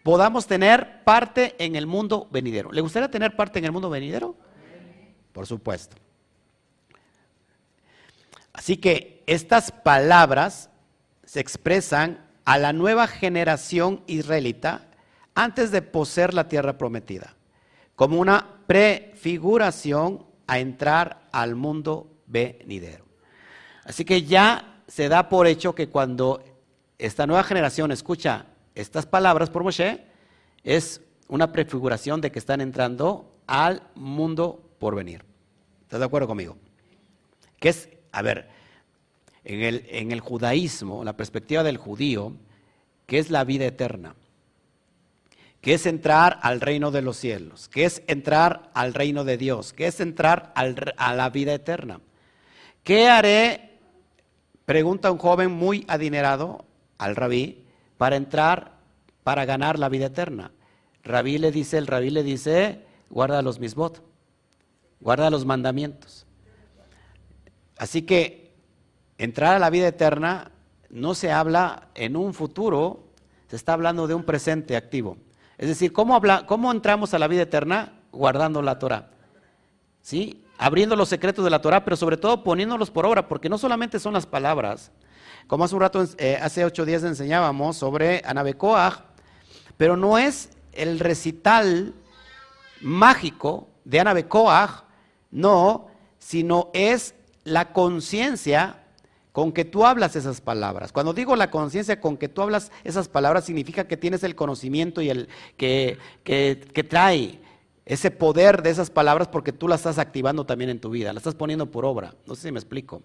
podamos 0.03 0.47
tener 0.47 1.03
parte 1.03 1.55
en 1.57 1.75
el 1.75 1.87
mundo 1.87 2.27
venidero. 2.31 2.71
¿Le 2.71 2.81
gustaría 2.81 3.09
tener 3.09 3.35
parte 3.35 3.59
en 3.59 3.65
el 3.65 3.71
mundo 3.71 3.89
venidero? 3.89 4.35
Por 5.31 5.47
supuesto. 5.47 5.97
Así 8.53 8.77
que 8.77 9.23
estas 9.27 9.71
palabras 9.71 10.69
se 11.23 11.39
expresan 11.39 12.25
a 12.45 12.57
la 12.57 12.71
nueva 12.71 13.07
generación 13.07 14.03
israelita 14.07 14.87
antes 15.33 15.71
de 15.71 15.81
poseer 15.81 16.33
la 16.33 16.47
tierra 16.47 16.77
prometida, 16.77 17.35
como 17.95 18.19
una 18.19 18.59
prefiguración 18.67 20.25
a 20.47 20.59
entrar 20.59 21.27
al 21.31 21.55
mundo 21.55 22.07
venidero. 22.27 23.05
Así 23.83 24.05
que 24.05 24.23
ya 24.23 24.81
se 24.87 25.09
da 25.09 25.27
por 25.27 25.47
hecho 25.47 25.75
que 25.75 25.89
cuando 25.89 26.43
esta 26.97 27.27
nueva 27.27 27.43
generación 27.43 27.91
escucha 27.91 28.45
estas 28.73 29.05
palabras 29.05 29.49
por 29.49 29.63
Moshe, 29.63 30.03
es 30.63 31.01
una 31.27 31.51
prefiguración 31.51 32.21
de 32.21 32.31
que 32.31 32.39
están 32.39 32.61
entrando 32.61 33.31
al 33.47 33.83
mundo 33.95 34.61
por 34.79 34.95
venir. 34.95 35.23
¿Estás 35.83 35.99
de 35.99 36.05
acuerdo 36.05 36.27
conmigo? 36.27 36.57
Que 37.59 37.69
es, 37.69 37.89
a 38.11 38.21
ver, 38.21 38.49
en 39.43 40.11
el, 40.11 40.19
judaísmo, 40.19 41.03
la 41.03 41.15
perspectiva 41.15 41.63
del 41.63 41.77
judío, 41.77 42.33
que 43.05 43.19
es 43.19 43.29
la 43.29 43.43
vida 43.43 43.65
eterna, 43.65 44.15
que 45.61 45.75
es 45.75 45.85
entrar 45.85 46.39
al 46.41 46.61
reino 46.61 46.91
de 46.91 47.01
los 47.01 47.17
cielos, 47.17 47.69
que 47.69 47.85
es 47.85 48.01
entrar 48.07 48.71
al 48.73 48.93
reino 48.93 49.23
de 49.23 49.37
Dios, 49.37 49.73
que 49.73 49.87
es 49.87 49.99
entrar 49.99 50.51
a 50.55 51.13
la 51.13 51.29
vida 51.29 51.53
eterna. 51.53 52.01
¿Qué 52.83 53.07
haré? 53.07 53.77
Pregunta 54.65 55.11
un 55.11 55.19
joven 55.19 55.51
muy 55.51 55.85
adinerado 55.87 56.65
al 56.97 57.15
rabí 57.15 57.65
para 57.97 58.15
entrar, 58.15 58.73
para 59.23 59.45
ganar 59.45 59.79
la 59.79 59.89
vida 59.89 60.07
eterna. 60.07 60.51
Rabí 61.03 61.37
le 61.37 61.51
dice, 61.51 61.77
el 61.77 61.87
rabí 61.87 62.09
le 62.09 62.23
dice, 62.23 62.83
guarda 63.09 63.41
los 63.41 63.59
misbot, 63.59 64.03
guarda 64.99 65.29
los 65.29 65.45
mandamientos. 65.45 66.25
Así 67.77 68.03
que 68.03 68.53
entrar 69.17 69.55
a 69.55 69.59
la 69.59 69.69
vida 69.69 69.87
eterna 69.87 70.51
no 70.89 71.13
se 71.13 71.31
habla 71.31 71.89
en 71.93 72.15
un 72.15 72.33
futuro, 72.33 73.09
se 73.47 73.55
está 73.55 73.73
hablando 73.73 74.07
de 74.07 74.13
un 74.13 74.23
presente 74.23 74.75
activo. 74.75 75.17
Es 75.57 75.67
decir, 75.67 75.93
¿cómo, 75.93 76.15
habla, 76.15 76.45
cómo 76.45 76.71
entramos 76.71 77.13
a 77.13 77.19
la 77.19 77.27
vida 77.27 77.43
eterna? 77.43 77.93
Guardando 78.11 78.61
la 78.61 78.79
Torah. 78.79 79.09
¿Sí? 80.01 80.43
Abriendo 80.57 80.95
los 80.95 81.09
secretos 81.09 81.43
de 81.43 81.51
la 81.51 81.61
Torah, 81.61 81.83
pero 81.83 81.95
sobre 81.97 82.17
todo 82.17 82.43
poniéndolos 82.43 82.91
por 82.91 83.05
obra, 83.05 83.27
porque 83.27 83.49
no 83.49 83.57
solamente 83.57 83.99
son 83.99 84.13
las 84.13 84.25
palabras, 84.25 84.91
como 85.47 85.63
hace 85.63 85.75
un 85.75 85.81
rato, 85.81 86.05
eh, 86.17 86.37
hace 86.41 86.65
ocho 86.65 86.85
días 86.85 87.03
enseñábamos 87.03 87.77
sobre 87.77 88.21
Anabecoag, 88.25 89.03
pero 89.77 89.95
no 89.97 90.17
es 90.17 90.49
el 90.71 90.99
recital 90.99 91.93
mágico 92.81 93.67
de 93.83 93.99
Anabecoag, 93.99 94.85
no, 95.31 95.87
sino 96.17 96.69
es 96.73 97.15
la 97.43 97.71
conciencia 97.73 98.83
con 99.31 99.51
que 99.51 99.65
tú 99.65 99.85
hablas 99.85 100.15
esas 100.15 100.41
palabras. 100.41 100.91
Cuando 100.91 101.13
digo 101.13 101.35
la 101.35 101.51
conciencia 101.51 101.99
con 101.99 102.17
que 102.17 102.29
tú 102.29 102.41
hablas 102.41 102.71
esas 102.83 103.09
palabras, 103.09 103.43
significa 103.43 103.85
que 103.85 103.97
tienes 103.97 104.23
el 104.23 104.35
conocimiento 104.35 105.01
y 105.01 105.09
el 105.09 105.27
que, 105.57 105.97
que, 106.23 106.65
que 106.73 106.83
trae 106.83 107.39
ese 107.85 108.11
poder 108.11 108.63
de 108.63 108.71
esas 108.71 108.89
palabras 108.89 109.27
porque 109.27 109.53
tú 109.53 109.67
las 109.67 109.81
estás 109.81 109.99
activando 109.99 110.45
también 110.45 110.69
en 110.69 110.79
tu 110.79 110.89
vida, 110.89 111.13
las 111.13 111.21
estás 111.21 111.35
poniendo 111.35 111.69
por 111.69 111.85
obra. 111.85 112.15
No 112.25 112.35
sé 112.35 112.43
si 112.43 112.51
me 112.51 112.59
explico. 112.59 113.03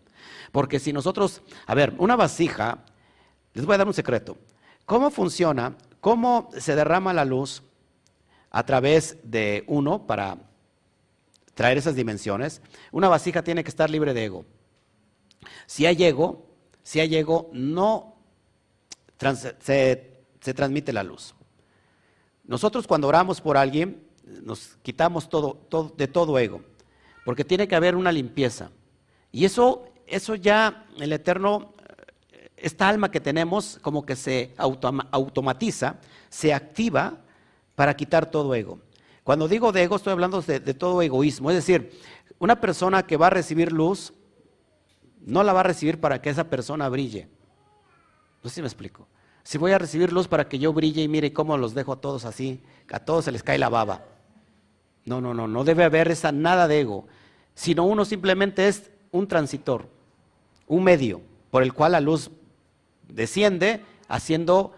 Porque 0.53 0.79
si 0.79 0.93
nosotros, 0.93 1.43
a 1.67 1.75
ver, 1.75 1.95
una 1.99 2.17
vasija, 2.17 2.85
les 3.53 3.67
voy 3.67 3.75
a 3.75 3.79
dar 3.79 3.87
un 3.87 3.95
secreto. 3.95 4.39
¿Cómo 4.87 5.11
funciona 5.11 5.77
¿cómo 6.01 6.51
se 6.59 6.75
derrama 6.75 7.13
la 7.13 7.25
luz 7.25 7.63
a 8.51 8.65
través 8.65 9.19
de 9.23 9.65
uno 9.67 10.07
para 10.07 10.39
traer 11.55 11.79
esas 11.79 11.95
dimensiones? 11.95 12.63
Una 12.91 13.09
vasija 13.09 13.43
tiene 13.43 13.63
que 13.63 13.71
estar 13.71 13.91
libre 13.91 14.15
de 14.15 14.25
ego. 14.25 14.45
Si 15.67 15.87
hay 15.87 16.03
ego, 16.03 16.47
si 16.83 17.01
hay 17.01 17.15
ego, 17.17 17.51
no 17.53 18.17
se, 19.61 20.11
transmite 20.41 20.93
la 20.93 21.03
luz. 21.03 21.35
Nosotros 22.45 22.87
cuando 22.87 23.09
oramos 23.09 23.41
por 23.41 23.57
alguien, 23.57 24.03
nos 24.43 24.77
quitamos 24.83 25.29
todo, 25.29 25.95
de 25.97 26.09
todo 26.09 26.39
ego, 26.39 26.63
porque 27.25 27.45
tiene 27.45 27.69
que 27.69 27.77
haber 27.77 27.97
una 27.97 28.13
limpieza. 28.13 28.71
Y 29.33 29.45
eso, 29.45 29.85
eso 30.07 30.35
ya 30.35 30.87
el 30.99 31.13
Eterno, 31.13 31.75
esta 32.57 32.89
alma 32.89 33.11
que 33.11 33.21
tenemos, 33.21 33.79
como 33.83 34.05
que 34.05 34.17
se 34.17 34.55
automatiza, 34.57 35.97
se 36.29 36.53
activa 36.53 37.19
para 37.75 37.95
quitar 37.95 38.31
todo 38.31 38.55
ego. 38.55 38.81
Cuando 39.25 39.49
digo 39.49 39.73
de 39.73 39.83
ego, 39.83 39.97
estoy 39.97 40.13
hablando 40.13 40.41
de, 40.43 40.61
de 40.61 40.75
todo 40.75 41.03
egoísmo. 41.03 41.51
Es 41.51 41.57
decir, 41.57 41.93
una 42.39 42.61
persona 42.61 43.07
que 43.07 43.17
va 43.17 43.29
a 43.29 43.31
recibir 43.31 43.73
luz, 43.73 44.13
no 45.21 45.43
la 45.43 45.53
va 45.53 45.61
a 45.61 45.65
recibir 45.65 46.01
para 46.01 46.21
que 46.21 46.31
esa 46.31 46.45
persona 46.45 46.89
brille. 46.89 47.29
No 48.43 48.49
sé 48.49 48.57
si 48.57 48.63
me 48.63 48.69
explico. 48.69 49.07
Si 49.43 49.59
voy 49.59 49.73
a 49.73 49.79
recibir 49.79 50.13
luz 50.13 50.29
para 50.29 50.49
que 50.49 50.59
yo 50.59 50.73
brille 50.73 51.03
y 51.03 51.09
mire 51.09 51.33
cómo 51.33 51.57
los 51.57 51.75
dejo 51.75 51.93
a 51.93 52.01
todos 52.01 52.25
así, 52.25 52.63
a 52.93 53.01
todos 53.01 53.25
se 53.25 53.33
les 53.33 53.43
cae 53.43 53.59
la 53.59 53.69
baba. 53.69 54.05
No, 55.05 55.21
no, 55.21 55.35
no, 55.35 55.49
no 55.49 55.65
debe 55.65 55.85
haber 55.85 56.11
esa 56.11 56.33
nada 56.33 56.69
de 56.69 56.81
ego, 56.81 57.07
sino 57.55 57.85
uno 57.85 58.05
simplemente 58.05 58.69
es 58.69 58.91
un 59.13 59.27
transitor, 59.27 59.89
un 60.67 60.85
medio 60.85 61.21
por 61.51 61.63
el 61.63 61.73
cual 61.73 61.93
la 61.93 62.01
luz 62.01 62.31
desciende 63.09 63.81
haciendo 64.09 64.75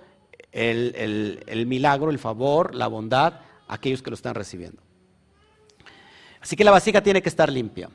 el, 0.52 1.42
el 1.46 1.66
milagro, 1.66 2.10
el 2.10 2.18
favor, 2.18 2.74
la 2.74 2.86
bondad 2.86 3.34
a 3.68 3.74
aquellos 3.74 4.02
que 4.02 4.10
lo 4.10 4.14
están 4.14 4.34
recibiendo. 4.34 4.80
Así 6.40 6.56
que 6.56 6.64
la 6.64 6.72
vasija 6.72 7.02
tiene 7.02 7.22
que 7.22 7.28
estar 7.28 7.50
limpia. 7.50 7.88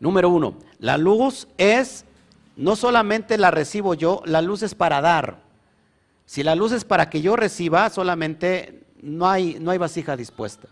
Número 0.00 0.28
uno, 0.28 0.56
la 0.78 0.98
luz 0.98 1.48
es, 1.56 2.04
no 2.56 2.76
solamente 2.76 3.38
la 3.38 3.50
recibo 3.50 3.94
yo, 3.94 4.22
la 4.26 4.42
luz 4.42 4.62
es 4.62 4.74
para 4.74 5.00
dar. 5.00 5.38
Si 6.26 6.42
la 6.42 6.56
luz 6.56 6.72
es 6.72 6.84
para 6.84 7.08
que 7.08 7.22
yo 7.22 7.36
reciba, 7.36 7.88
solamente 7.88 8.82
no 9.00 9.28
hay, 9.28 9.58
no 9.60 9.70
hay 9.70 9.78
vasija 9.78 10.16
dispuesta. 10.16 10.68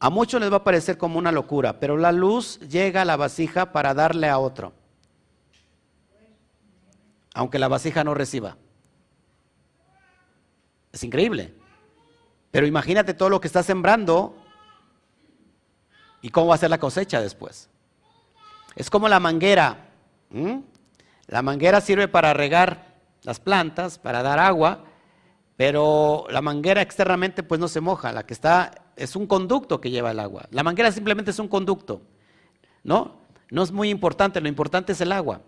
A 0.00 0.10
muchos 0.10 0.40
les 0.40 0.52
va 0.52 0.58
a 0.58 0.64
parecer 0.64 0.96
como 0.96 1.18
una 1.18 1.32
locura, 1.32 1.80
pero 1.80 1.96
la 1.96 2.12
luz 2.12 2.60
llega 2.60 3.02
a 3.02 3.04
la 3.04 3.16
vasija 3.16 3.72
para 3.72 3.94
darle 3.94 4.28
a 4.28 4.38
otro. 4.38 4.72
Aunque 7.34 7.58
la 7.58 7.68
vasija 7.68 8.04
no 8.04 8.14
reciba. 8.14 8.56
Es 10.92 11.02
increíble. 11.02 11.54
Pero 12.50 12.66
imagínate 12.66 13.14
todo 13.14 13.28
lo 13.28 13.40
que 13.40 13.48
está 13.48 13.62
sembrando 13.62 14.36
y 16.22 16.30
cómo 16.30 16.48
va 16.48 16.54
a 16.54 16.58
ser 16.58 16.70
la 16.70 16.78
cosecha 16.78 17.20
después. 17.20 17.68
Es 18.76 18.90
como 18.90 19.08
la 19.08 19.20
manguera. 19.20 19.90
La 21.26 21.42
manguera 21.42 21.80
sirve 21.80 22.08
para 22.08 22.32
regar 22.34 22.94
las 23.22 23.40
plantas, 23.40 23.98
para 23.98 24.22
dar 24.22 24.38
agua, 24.38 24.84
pero 25.58 26.24
la 26.30 26.40
manguera 26.40 26.82
externamente 26.82 27.42
pues 27.42 27.58
no 27.58 27.66
se 27.66 27.80
moja, 27.80 28.12
la 28.12 28.24
que 28.24 28.32
está 28.32 28.70
es 28.94 29.16
un 29.16 29.26
conducto 29.26 29.80
que 29.80 29.90
lleva 29.90 30.12
el 30.12 30.20
agua. 30.20 30.46
La 30.52 30.62
manguera 30.62 30.92
simplemente 30.92 31.32
es 31.32 31.38
un 31.40 31.48
conducto, 31.48 32.00
¿no? 32.84 33.16
No 33.50 33.64
es 33.64 33.72
muy 33.72 33.90
importante, 33.90 34.40
lo 34.40 34.46
importante 34.46 34.92
es 34.92 35.00
el 35.00 35.10
agua. 35.10 35.40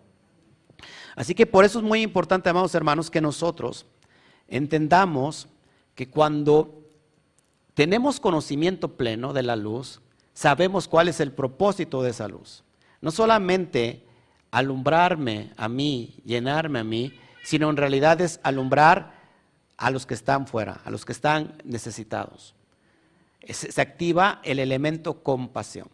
Así 1.14 1.32
que 1.32 1.46
por 1.46 1.64
eso 1.64 1.78
es 1.78 1.84
muy 1.84 2.02
importante, 2.02 2.50
amados 2.50 2.74
hermanos, 2.74 3.08
que 3.08 3.20
nosotros 3.20 3.86
entendamos 4.48 5.46
que 5.94 6.10
cuando 6.10 6.82
tenemos 7.74 8.18
conocimiento 8.18 8.96
pleno 8.96 9.32
de 9.32 9.44
la 9.44 9.54
luz, 9.54 10.00
sabemos 10.32 10.88
cuál 10.88 11.06
es 11.06 11.20
el 11.20 11.30
propósito 11.30 12.02
de 12.02 12.10
esa 12.10 12.26
luz. 12.26 12.64
No 13.00 13.12
solamente 13.12 14.04
alumbrarme 14.50 15.52
a 15.56 15.68
mí, 15.68 16.16
llenarme 16.24 16.80
a 16.80 16.84
mí, 16.84 17.12
sino 17.44 17.70
en 17.70 17.76
realidad 17.76 18.20
es 18.20 18.40
alumbrar 18.42 19.19
a 19.80 19.90
los 19.90 20.06
que 20.06 20.14
están 20.14 20.46
fuera, 20.46 20.80
a 20.84 20.90
los 20.90 21.04
que 21.04 21.12
están 21.12 21.60
necesitados. 21.64 22.54
Se 23.48 23.80
activa 23.80 24.40
el 24.44 24.58
elemento 24.58 25.22
compasión. 25.22 25.88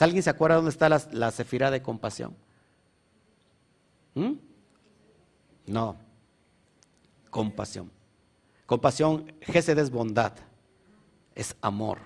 ¿Alguien 0.00 0.22
se 0.22 0.30
acuerda 0.30 0.56
dónde 0.56 0.72
está 0.72 0.88
la, 0.88 1.00
la 1.12 1.30
cefira 1.30 1.70
de 1.70 1.80
compasión? 1.80 2.36
¿Mm? 4.14 4.32
No. 5.68 5.96
Compasión. 7.30 7.90
Compasión, 8.66 9.32
Gesed 9.42 9.78
es 9.78 9.90
bondad, 9.90 10.32
es 11.36 11.54
amor. 11.60 12.00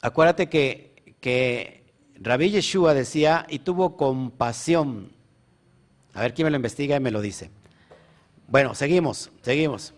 Acuérdate 0.00 0.48
que, 0.48 1.16
que 1.20 1.92
Rabbi 2.14 2.50
Yeshua 2.50 2.94
decía, 2.94 3.46
y 3.48 3.58
tuvo 3.58 3.96
compasión 3.96 5.10
a 6.14 6.20
ver 6.20 6.34
quién 6.34 6.44
me 6.46 6.50
lo 6.50 6.56
investiga 6.56 6.96
y 6.96 7.00
me 7.00 7.10
lo 7.10 7.20
dice. 7.20 7.50
Bueno, 8.52 8.74
seguimos, 8.74 9.30
seguimos. 9.40 9.94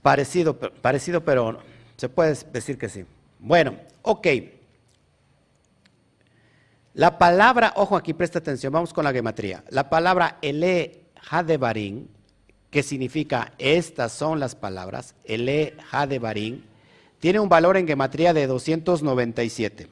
Parecido, 0.00 0.56
parecido, 0.56 1.24
pero 1.24 1.58
se 1.96 2.08
puede 2.08 2.36
decir 2.52 2.78
que 2.78 2.88
sí. 2.88 3.04
Bueno, 3.40 3.74
ok. 4.02 4.28
La 6.94 7.18
palabra, 7.18 7.72
ojo 7.74 7.96
aquí, 7.96 8.14
presta 8.14 8.38
atención, 8.38 8.72
vamos 8.72 8.92
con 8.92 9.02
la 9.02 9.12
gematría. 9.12 9.64
La 9.70 9.90
palabra 9.90 10.38
ele 10.40 11.06
hadebarín, 11.28 12.08
que 12.70 12.84
significa 12.84 13.52
estas 13.58 14.12
son 14.12 14.38
las 14.38 14.54
palabras, 14.54 15.16
ele 15.24 15.76
hadebarín, 15.90 16.64
tiene 17.18 17.40
un 17.40 17.48
valor 17.48 17.76
en 17.76 17.88
gematría 17.88 18.32
de 18.32 18.46
297. 18.46 19.88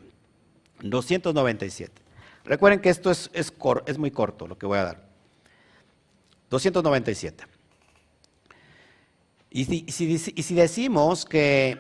297. 0.82 2.00
Recuerden 2.44 2.80
que 2.80 2.90
esto 2.90 3.10
es, 3.10 3.28
es, 3.34 3.98
muy 3.98 4.12
corto 4.12 4.46
lo 4.46 4.56
que 4.56 4.66
voy 4.66 4.78
a 4.78 4.84
dar. 4.84 5.13
297. 6.54 7.44
Y 9.50 9.64
si, 9.66 9.84
y 10.34 10.42
si, 10.42 10.54
decimos 10.54 11.24
que 11.24 11.78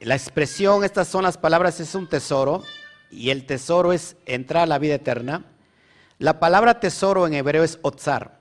la 0.00 0.14
expresión, 0.14 0.84
estas 0.84 1.08
son 1.08 1.24
las 1.24 1.36
palabras, 1.36 1.80
es 1.80 1.94
un 1.94 2.08
tesoro, 2.08 2.62
y 3.10 3.30
el 3.30 3.44
tesoro 3.44 3.92
es 3.92 4.16
entrar 4.24 4.62
a 4.62 4.66
la 4.66 4.78
vida 4.78 4.94
eterna, 4.94 5.44
la 6.18 6.40
palabra 6.40 6.80
tesoro 6.80 7.26
en 7.26 7.34
hebreo 7.34 7.64
es 7.64 7.78
otzar. 7.82 8.40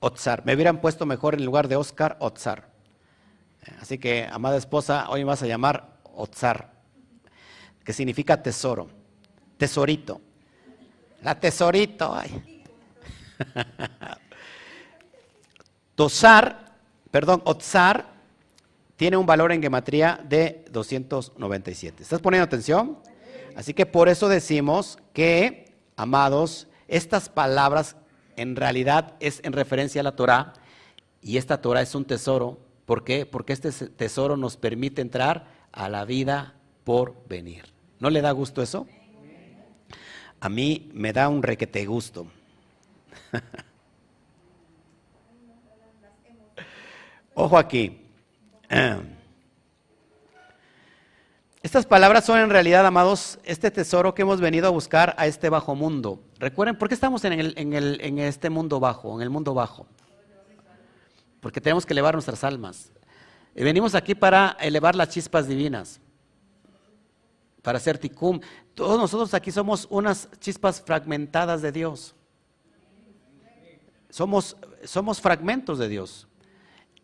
Otzar. 0.00 0.44
Me 0.44 0.54
hubieran 0.54 0.80
puesto 0.80 1.06
mejor 1.06 1.34
en 1.34 1.44
lugar 1.44 1.68
de 1.68 1.76
Oscar, 1.76 2.16
otzar. 2.20 2.70
Así 3.80 3.98
que, 3.98 4.26
amada 4.30 4.56
esposa, 4.56 5.08
hoy 5.08 5.20
me 5.20 5.26
vas 5.26 5.42
a 5.42 5.46
llamar 5.46 6.00
otzar, 6.14 6.72
que 7.84 7.92
significa 7.92 8.42
tesoro 8.42 9.00
tesorito. 9.60 10.22
La 11.22 11.38
tesorito. 11.38 12.12
Ay. 12.14 12.49
Tosar, 15.94 16.76
perdón, 17.10 17.42
Otzar 17.44 18.12
tiene 18.96 19.16
un 19.16 19.26
valor 19.26 19.52
en 19.52 19.62
gematría 19.62 20.20
de 20.28 20.64
297. 20.70 22.02
¿Estás 22.02 22.20
poniendo 22.20 22.44
atención? 22.44 22.98
Así 23.56 23.74
que 23.74 23.86
por 23.86 24.08
eso 24.08 24.28
decimos 24.28 24.98
que, 25.12 25.72
amados, 25.96 26.68
estas 26.88 27.28
palabras 27.28 27.96
en 28.36 28.56
realidad 28.56 29.14
es 29.20 29.40
en 29.44 29.52
referencia 29.52 30.00
a 30.00 30.04
la 30.04 30.16
Torah 30.16 30.52
y 31.22 31.36
esta 31.36 31.60
Torah 31.60 31.82
es 31.82 31.94
un 31.94 32.04
tesoro. 32.04 32.58
¿Por 32.86 33.04
qué? 33.04 33.26
Porque 33.26 33.52
este 33.52 33.70
tesoro 33.70 34.36
nos 34.36 34.56
permite 34.56 35.02
entrar 35.02 35.46
a 35.72 35.88
la 35.88 36.04
vida 36.04 36.54
por 36.84 37.14
venir. 37.28 37.64
¿No 37.98 38.10
le 38.10 38.22
da 38.22 38.30
gusto 38.32 38.62
eso? 38.62 38.86
a 40.40 40.48
mí 40.48 40.90
me 40.94 41.12
da 41.12 41.28
un 41.28 41.42
requete 41.42 41.84
gusto. 41.84 42.26
Ojo 47.34 47.58
aquí. 47.58 48.06
Estas 51.62 51.86
palabras 51.86 52.24
son 52.24 52.38
en 52.38 52.48
realidad, 52.48 52.86
amados, 52.86 53.38
este 53.44 53.70
tesoro 53.70 54.14
que 54.14 54.22
hemos 54.22 54.40
venido 54.40 54.66
a 54.66 54.70
buscar 54.70 55.14
a 55.18 55.26
este 55.26 55.50
bajo 55.50 55.74
mundo. 55.74 56.22
Recuerden, 56.38 56.78
¿por 56.78 56.88
qué 56.88 56.94
estamos 56.94 57.22
en, 57.24 57.52
en 57.58 58.18
este 58.18 58.48
mundo 58.48 58.80
bajo, 58.80 59.14
en 59.16 59.22
el 59.22 59.28
mundo 59.28 59.52
bajo? 59.52 59.86
Porque 61.40 61.60
tenemos 61.60 61.84
que 61.84 61.92
elevar 61.92 62.14
nuestras 62.14 62.44
almas. 62.44 62.90
Y 63.54 63.62
venimos 63.62 63.94
aquí 63.94 64.14
para 64.14 64.56
elevar 64.58 64.94
las 64.94 65.10
chispas 65.10 65.46
divinas 65.46 66.00
para 67.62 67.78
hacer 67.78 67.98
ticum. 67.98 68.40
Todos 68.74 68.98
nosotros 68.98 69.34
aquí 69.34 69.50
somos 69.50 69.86
unas 69.90 70.28
chispas 70.38 70.80
fragmentadas 70.80 71.62
de 71.62 71.72
Dios. 71.72 72.14
Somos, 74.10 74.56
somos 74.84 75.20
fragmentos 75.20 75.78
de 75.78 75.88
Dios. 75.88 76.26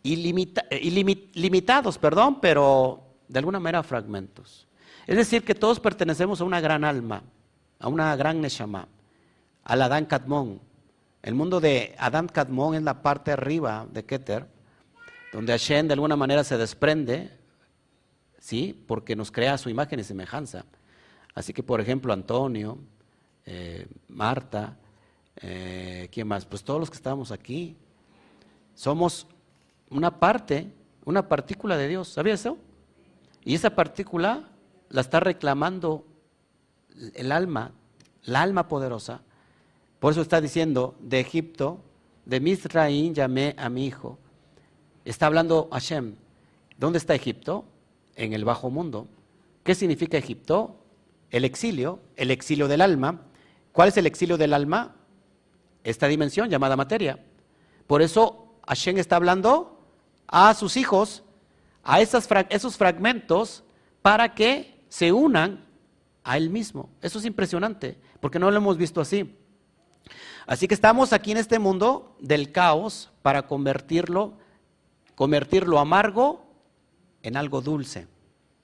limitados, 0.02 1.98
perdón, 1.98 2.40
pero 2.40 3.02
de 3.28 3.38
alguna 3.38 3.60
manera 3.60 3.82
fragmentos. 3.82 4.66
Es 5.06 5.16
decir, 5.16 5.44
que 5.44 5.54
todos 5.54 5.80
pertenecemos 5.80 6.40
a 6.40 6.44
una 6.44 6.60
gran 6.60 6.84
alma, 6.84 7.22
a 7.78 7.88
una 7.88 8.14
gran 8.16 8.40
Neshama, 8.40 8.88
al 9.64 9.82
Adán 9.82 10.06
Kadmon, 10.06 10.60
El 11.22 11.34
mundo 11.34 11.58
de 11.58 11.94
Adán 11.98 12.28
Kadmon 12.28 12.76
es 12.76 12.82
la 12.82 13.02
parte 13.02 13.32
arriba 13.32 13.86
de 13.90 14.04
Keter, 14.04 14.46
donde 15.32 15.52
Hashem 15.52 15.88
de 15.88 15.94
alguna 15.94 16.14
manera 16.14 16.44
se 16.44 16.56
desprende, 16.56 17.36
¿sí? 18.38 18.80
Porque 18.86 19.16
nos 19.16 19.32
crea 19.32 19.58
su 19.58 19.68
imagen 19.68 19.98
y 19.98 20.04
semejanza. 20.04 20.64
Así 21.34 21.52
que, 21.52 21.64
por 21.64 21.80
ejemplo, 21.80 22.12
Antonio, 22.12 22.78
eh, 23.44 23.88
Marta, 24.08 24.76
eh, 25.42 26.08
¿quién 26.12 26.28
más? 26.28 26.44
Pues 26.46 26.64
todos 26.64 26.80
los 26.80 26.90
que 26.90 26.96
estamos 26.96 27.30
aquí, 27.30 27.76
somos 28.74 29.26
una 29.90 30.18
parte, 30.18 30.70
una 31.04 31.28
partícula 31.28 31.76
de 31.76 31.88
Dios. 31.88 32.08
¿Sabías 32.08 32.40
eso? 32.40 32.58
Y 33.44 33.54
esa 33.54 33.70
partícula 33.70 34.48
la 34.88 35.00
está 35.00 35.20
reclamando 35.20 36.04
el 37.14 37.32
alma, 37.32 37.72
la 38.24 38.42
alma 38.42 38.68
poderosa. 38.68 39.22
Por 40.00 40.12
eso 40.12 40.20
está 40.20 40.40
diciendo, 40.40 40.94
de 41.00 41.20
Egipto, 41.20 41.80
de 42.24 42.40
Misraín 42.40 43.14
llamé 43.14 43.54
a 43.56 43.68
mi 43.68 43.86
hijo. 43.86 44.18
Está 45.04 45.26
hablando 45.26 45.68
Hashem. 45.72 46.16
¿Dónde 46.76 46.98
está 46.98 47.14
Egipto? 47.14 47.64
En 48.16 48.32
el 48.32 48.44
bajo 48.44 48.70
mundo. 48.70 49.06
¿Qué 49.62 49.74
significa 49.74 50.18
Egipto? 50.18 50.76
El 51.30 51.44
exilio, 51.44 52.00
el 52.16 52.30
exilio 52.30 52.68
del 52.68 52.80
alma. 52.80 53.22
¿Cuál 53.72 53.88
es 53.88 53.96
el 53.96 54.06
exilio 54.06 54.36
del 54.36 54.52
alma? 54.52 54.96
Esta 55.86 56.08
dimensión 56.08 56.50
llamada 56.50 56.76
materia. 56.76 57.24
Por 57.86 58.02
eso 58.02 58.58
Hashem 58.66 58.98
está 58.98 59.14
hablando 59.14 59.80
a 60.26 60.52
sus 60.54 60.76
hijos, 60.76 61.22
a 61.84 62.00
esos 62.00 62.76
fragmentos, 62.76 63.62
para 64.02 64.34
que 64.34 64.82
se 64.88 65.12
unan 65.12 65.64
a 66.24 66.36
Él 66.36 66.50
mismo. 66.50 66.90
Eso 67.00 67.20
es 67.20 67.24
impresionante, 67.24 67.96
porque 68.18 68.40
no 68.40 68.50
lo 68.50 68.56
hemos 68.56 68.76
visto 68.76 69.00
así. 69.00 69.38
Así 70.44 70.66
que 70.66 70.74
estamos 70.74 71.12
aquí 71.12 71.30
en 71.30 71.36
este 71.36 71.60
mundo 71.60 72.16
del 72.18 72.50
caos 72.50 73.12
para 73.22 73.46
convertirlo, 73.46 74.34
convertir 75.14 75.68
lo 75.68 75.78
amargo 75.78 76.46
en 77.22 77.36
algo 77.36 77.60
dulce. 77.60 78.08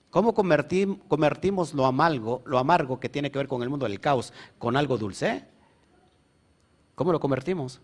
¿Cómo 0.09 0.33
convertimos 0.33 1.73
lo 1.73 1.85
amargo, 1.85 2.41
lo 2.45 2.59
amargo 2.59 2.99
que 2.99 3.07
tiene 3.07 3.31
que 3.31 3.37
ver 3.37 3.47
con 3.47 3.63
el 3.63 3.69
mundo 3.69 3.87
del 3.87 4.01
caos 4.01 4.33
con 4.59 4.75
algo 4.75 4.97
dulce? 4.97 5.52
¿Cómo 6.95 7.11
lo 7.11 7.19
convertimos? 7.19 7.81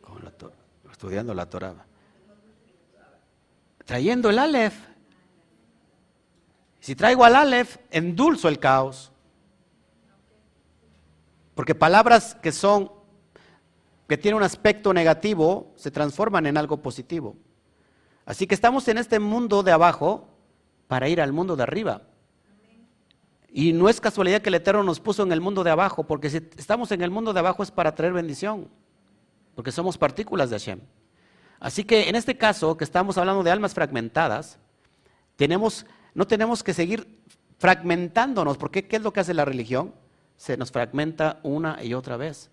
Con 0.00 0.24
la 0.24 0.30
Torah. 0.30 0.54
Estudiando 0.90 1.34
la 1.34 1.48
Torah 1.48 1.86
trayendo 3.84 4.30
el 4.30 4.38
Aleph. 4.38 4.74
Si 6.80 6.94
traigo 6.94 7.24
al 7.24 7.36
Aleph, 7.36 7.76
endulzo 7.90 8.48
el 8.48 8.58
caos. 8.58 9.10
Porque 11.54 11.74
palabras 11.74 12.34
que 12.42 12.52
son, 12.52 12.90
que 14.08 14.18
tienen 14.18 14.38
un 14.38 14.42
aspecto 14.42 14.92
negativo, 14.92 15.72
se 15.76 15.90
transforman 15.90 16.46
en 16.46 16.56
algo 16.56 16.78
positivo. 16.82 17.36
Así 18.26 18.46
que 18.46 18.54
estamos 18.54 18.88
en 18.88 18.98
este 18.98 19.18
mundo 19.18 19.62
de 19.62 19.72
abajo 19.72 20.28
para 20.86 21.08
ir 21.08 21.20
al 21.20 21.32
mundo 21.32 21.56
de 21.56 21.62
arriba. 21.62 22.02
Y 23.56 23.72
no 23.72 23.88
es 23.88 24.00
casualidad 24.00 24.42
que 24.42 24.48
el 24.48 24.56
Eterno 24.56 24.82
nos 24.82 24.98
puso 24.98 25.22
en 25.22 25.30
el 25.30 25.40
mundo 25.40 25.62
de 25.62 25.70
abajo, 25.70 26.04
porque 26.04 26.28
si 26.28 26.38
estamos 26.56 26.90
en 26.90 27.02
el 27.02 27.10
mundo 27.10 27.32
de 27.32 27.38
abajo 27.38 27.62
es 27.62 27.70
para 27.70 27.94
traer 27.94 28.12
bendición, 28.12 28.68
porque 29.54 29.70
somos 29.70 29.96
partículas 29.96 30.50
de 30.50 30.56
Hashem. 30.56 30.80
Así 31.60 31.84
que 31.84 32.08
en 32.08 32.16
este 32.16 32.36
caso, 32.36 32.76
que 32.76 32.84
estamos 32.84 33.16
hablando 33.16 33.42
de 33.42 33.50
almas 33.50 33.72
fragmentadas, 33.72 34.58
tenemos, 35.36 35.86
no 36.14 36.26
tenemos 36.26 36.62
que 36.62 36.74
seguir 36.74 37.20
fragmentándonos, 37.58 38.58
porque 38.58 38.86
¿qué 38.86 38.96
es 38.96 39.02
lo 39.02 39.12
que 39.12 39.20
hace 39.20 39.34
la 39.34 39.44
religión? 39.44 39.94
Se 40.36 40.56
nos 40.56 40.72
fragmenta 40.72 41.38
una 41.42 41.82
y 41.82 41.94
otra 41.94 42.16
vez. 42.16 42.50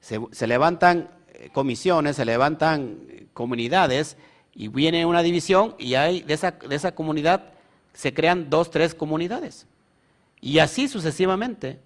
Se, 0.00 0.46
levantan 0.46 1.10
eh, 1.28 1.48
comisiones, 1.52 2.16
se 2.16 2.24
levantan 2.24 3.00
eh, 3.08 3.26
comunidades 3.32 4.16
y 4.56 4.68
viene 4.68 5.04
una 5.04 5.22
división 5.22 5.74
y 5.78 5.94
hay 5.94 6.22
de 6.22 6.34
esa, 6.34 6.50
de 6.50 6.74
esa 6.74 6.94
comunidad 6.94 7.52
se 7.92 8.12
crean 8.12 8.50
dos, 8.50 8.70
tres 8.70 8.94
comunidades. 8.94 9.66
Y 10.40 10.58
así 10.58 10.88
sucesivamente. 10.88 11.80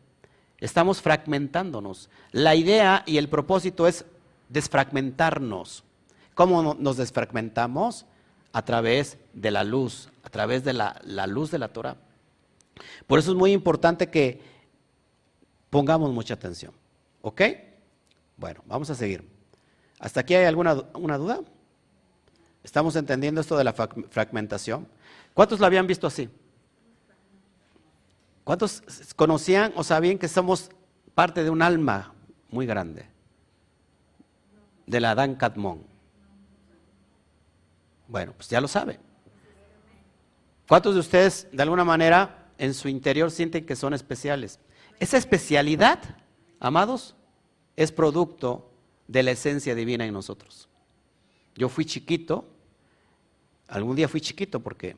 Estamos 0.58 1.00
fragmentándonos. 1.00 2.10
La 2.32 2.54
idea 2.54 3.02
y 3.06 3.16
el 3.16 3.28
propósito 3.28 3.86
es 3.86 4.04
desfragmentarnos. 4.48 5.84
¿Cómo 6.34 6.74
nos 6.74 6.96
desfragmentamos? 6.96 8.06
A 8.52 8.64
través 8.64 9.18
de 9.32 9.50
la 9.50 9.64
luz, 9.64 10.10
a 10.22 10.28
través 10.28 10.64
de 10.64 10.72
la, 10.72 11.00
luz 11.28 11.50
de 11.50 11.58
la 11.58 11.68
Torah. 11.68 11.96
Por 13.06 13.18
eso 13.18 13.30
es 13.30 13.36
muy 13.36 13.52
importante 13.52 14.10
que 14.10 14.42
pongamos 15.70 16.12
mucha 16.12 16.34
atención. 16.34 16.72
¿Ok? 17.22 17.42
Bueno, 18.36 18.62
vamos 18.66 18.90
a 18.90 18.94
seguir. 18.94 19.24
¿Hasta 19.98 20.20
aquí 20.20 20.34
hay 20.34 20.44
alguna 20.44 20.74
una 20.94 21.16
duda? 21.16 21.40
¿Estamos 22.62 22.96
entendiendo 22.96 23.40
esto 23.40 23.56
de 23.56 23.64
la 23.64 23.72
fragmentación? 23.72 24.86
¿Cuántos 25.34 25.60
lo 25.60 25.66
habían 25.66 25.86
visto 25.86 26.06
así? 26.06 26.28
¿Cuántos 28.44 28.82
conocían 29.16 29.72
o 29.76 29.84
sabían 29.84 30.18
que 30.18 30.28
somos 30.28 30.70
parte 31.14 31.44
de 31.44 31.50
un 31.50 31.62
alma 31.62 32.12
muy 32.50 32.66
grande? 32.66 33.10
de 34.90 35.00
la 35.00 35.12
Adán 35.12 35.36
Cadmón? 35.36 35.84
Bueno, 38.08 38.32
pues 38.36 38.48
ya 38.48 38.60
lo 38.60 38.66
sabe. 38.66 38.98
¿Cuántos 40.68 40.94
de 40.94 41.00
ustedes 41.00 41.46
de 41.52 41.62
alguna 41.62 41.84
manera 41.84 42.48
en 42.58 42.74
su 42.74 42.88
interior 42.88 43.30
sienten 43.30 43.64
que 43.64 43.76
son 43.76 43.94
especiales? 43.94 44.58
Esa 44.98 45.16
especialidad, 45.16 46.00
amados, 46.58 47.14
es 47.76 47.92
producto 47.92 48.68
de 49.06 49.22
la 49.22 49.30
esencia 49.30 49.76
divina 49.76 50.04
en 50.04 50.12
nosotros. 50.12 50.68
Yo 51.60 51.68
fui 51.68 51.84
chiquito, 51.84 52.46
algún 53.68 53.94
día 53.94 54.08
fui 54.08 54.22
chiquito 54.22 54.60
porque 54.60 54.96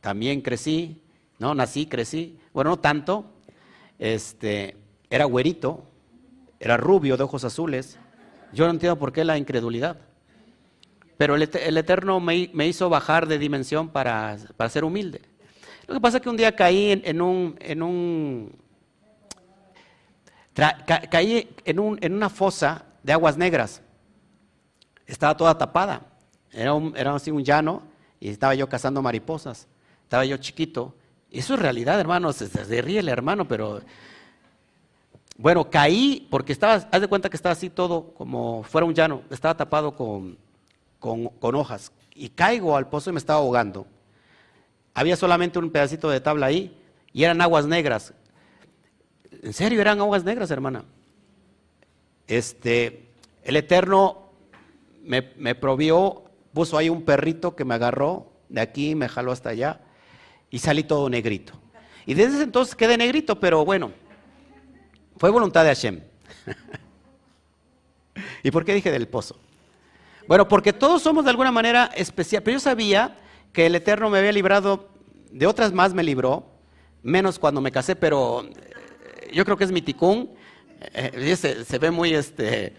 también 0.00 0.40
crecí, 0.40 1.02
no, 1.40 1.52
nací, 1.52 1.86
crecí, 1.86 2.38
bueno, 2.52 2.70
no 2.70 2.78
tanto, 2.78 3.24
este, 3.98 4.76
era 5.10 5.24
güerito, 5.24 5.82
era 6.60 6.76
rubio 6.76 7.16
de 7.16 7.24
ojos 7.24 7.42
azules, 7.42 7.98
yo 8.52 8.66
no 8.66 8.70
entiendo 8.70 9.00
por 9.00 9.12
qué 9.12 9.24
la 9.24 9.36
incredulidad. 9.36 9.98
Pero 11.16 11.34
el, 11.34 11.42
Eterno 11.42 12.20
me, 12.20 12.36
hizo 12.68 12.88
bajar 12.88 13.26
de 13.26 13.40
dimensión 13.40 13.88
para, 13.88 14.38
ser 14.68 14.84
humilde. 14.84 15.22
Lo 15.88 15.94
que 15.94 16.00
pasa 16.00 16.18
es 16.18 16.22
que 16.22 16.30
un 16.30 16.36
día 16.36 16.54
caí 16.54 17.02
en, 17.02 17.20
un, 17.20 17.56
en 17.58 17.82
un 17.82 18.56
caí 21.10 21.48
en, 21.64 21.80
un, 21.80 21.98
en, 22.00 22.14
una 22.14 22.30
fosa 22.30 22.84
de 23.02 23.12
aguas 23.12 23.36
negras. 23.36 23.82
Estaba 25.08 25.36
toda 25.36 25.58
tapada. 25.58 26.02
Era, 26.52 26.74
un, 26.74 26.96
era 26.96 27.12
así 27.14 27.32
un 27.32 27.42
llano 27.42 27.82
y 28.20 28.28
estaba 28.28 28.54
yo 28.54 28.68
cazando 28.68 29.02
mariposas. 29.02 29.66
Estaba 30.04 30.24
yo 30.24 30.36
chiquito. 30.36 30.94
Eso 31.32 31.54
es 31.54 31.60
realidad, 31.60 31.98
hermano. 31.98 32.32
Se, 32.32 32.46
se 32.46 32.82
ríe 32.82 33.00
el 33.00 33.08
hermano, 33.08 33.48
pero 33.48 33.80
bueno, 35.38 35.70
caí 35.70 36.26
porque 36.30 36.52
estaba, 36.52 36.74
haz 36.74 37.00
de 37.00 37.06
cuenta 37.06 37.30
que 37.30 37.36
estaba 37.36 37.52
así 37.52 37.70
todo 37.70 38.12
como 38.14 38.64
fuera 38.64 38.84
un 38.84 38.92
llano, 38.92 39.22
estaba 39.30 39.56
tapado 39.56 39.94
con, 39.94 40.36
con, 40.98 41.54
hojas. 41.54 41.92
Y 42.14 42.30
caigo 42.30 42.76
al 42.76 42.88
pozo 42.88 43.10
y 43.10 43.12
me 43.12 43.20
estaba 43.20 43.38
ahogando. 43.38 43.86
Había 44.94 45.16
solamente 45.16 45.60
un 45.60 45.70
pedacito 45.70 46.10
de 46.10 46.20
tabla 46.20 46.46
ahí 46.46 46.76
y 47.12 47.22
eran 47.22 47.40
aguas 47.40 47.66
negras. 47.66 48.12
En 49.30 49.52
serio, 49.52 49.80
eran 49.80 50.00
aguas 50.00 50.24
negras, 50.24 50.50
hermana. 50.50 50.84
Este, 52.26 53.06
el 53.44 53.56
Eterno 53.56 54.27
me, 55.08 55.32
me 55.36 55.54
provió, 55.54 56.24
puso 56.52 56.78
ahí 56.78 56.88
un 56.88 57.02
perrito 57.02 57.56
que 57.56 57.64
me 57.64 57.74
agarró 57.74 58.30
de 58.48 58.60
aquí, 58.60 58.94
me 58.94 59.08
jaló 59.08 59.32
hasta 59.32 59.50
allá 59.50 59.80
y 60.50 60.58
salí 60.58 60.84
todo 60.84 61.08
negrito. 61.10 61.54
Y 62.06 62.14
desde 62.14 62.34
ese 62.34 62.42
entonces 62.44 62.74
quedé 62.74 62.96
negrito, 62.96 63.40
pero 63.40 63.64
bueno, 63.64 63.92
fue 65.16 65.30
voluntad 65.30 65.64
de 65.64 65.70
Hashem. 65.70 66.00
¿Y 68.42 68.50
por 68.50 68.64
qué 68.64 68.74
dije 68.74 68.90
del 68.90 69.08
pozo? 69.08 69.38
Bueno, 70.26 70.46
porque 70.46 70.72
todos 70.72 71.02
somos 71.02 71.24
de 71.24 71.30
alguna 71.30 71.50
manera 71.50 71.90
especial. 71.94 72.42
Pero 72.42 72.56
yo 72.56 72.60
sabía 72.60 73.18
que 73.52 73.66
el 73.66 73.74
Eterno 73.74 74.10
me 74.10 74.18
había 74.18 74.32
librado, 74.32 74.88
de 75.30 75.46
otras 75.46 75.72
más 75.72 75.94
me 75.94 76.02
libró, 76.02 76.46
menos 77.02 77.38
cuando 77.38 77.60
me 77.60 77.72
casé, 77.72 77.96
pero 77.96 78.44
eh, 78.44 79.30
yo 79.32 79.44
creo 79.44 79.56
que 79.56 79.64
es 79.64 79.72
mi 79.72 79.82
ticún. 79.82 80.34
Eh, 80.94 81.36
se, 81.36 81.78
ve 81.78 81.90
muy, 81.90 82.14
este, 82.14 82.74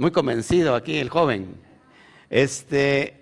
muy 0.00 0.10
convencido 0.10 0.74
aquí 0.74 0.96
el 0.96 1.10
joven. 1.10 1.54
Este, 2.30 3.20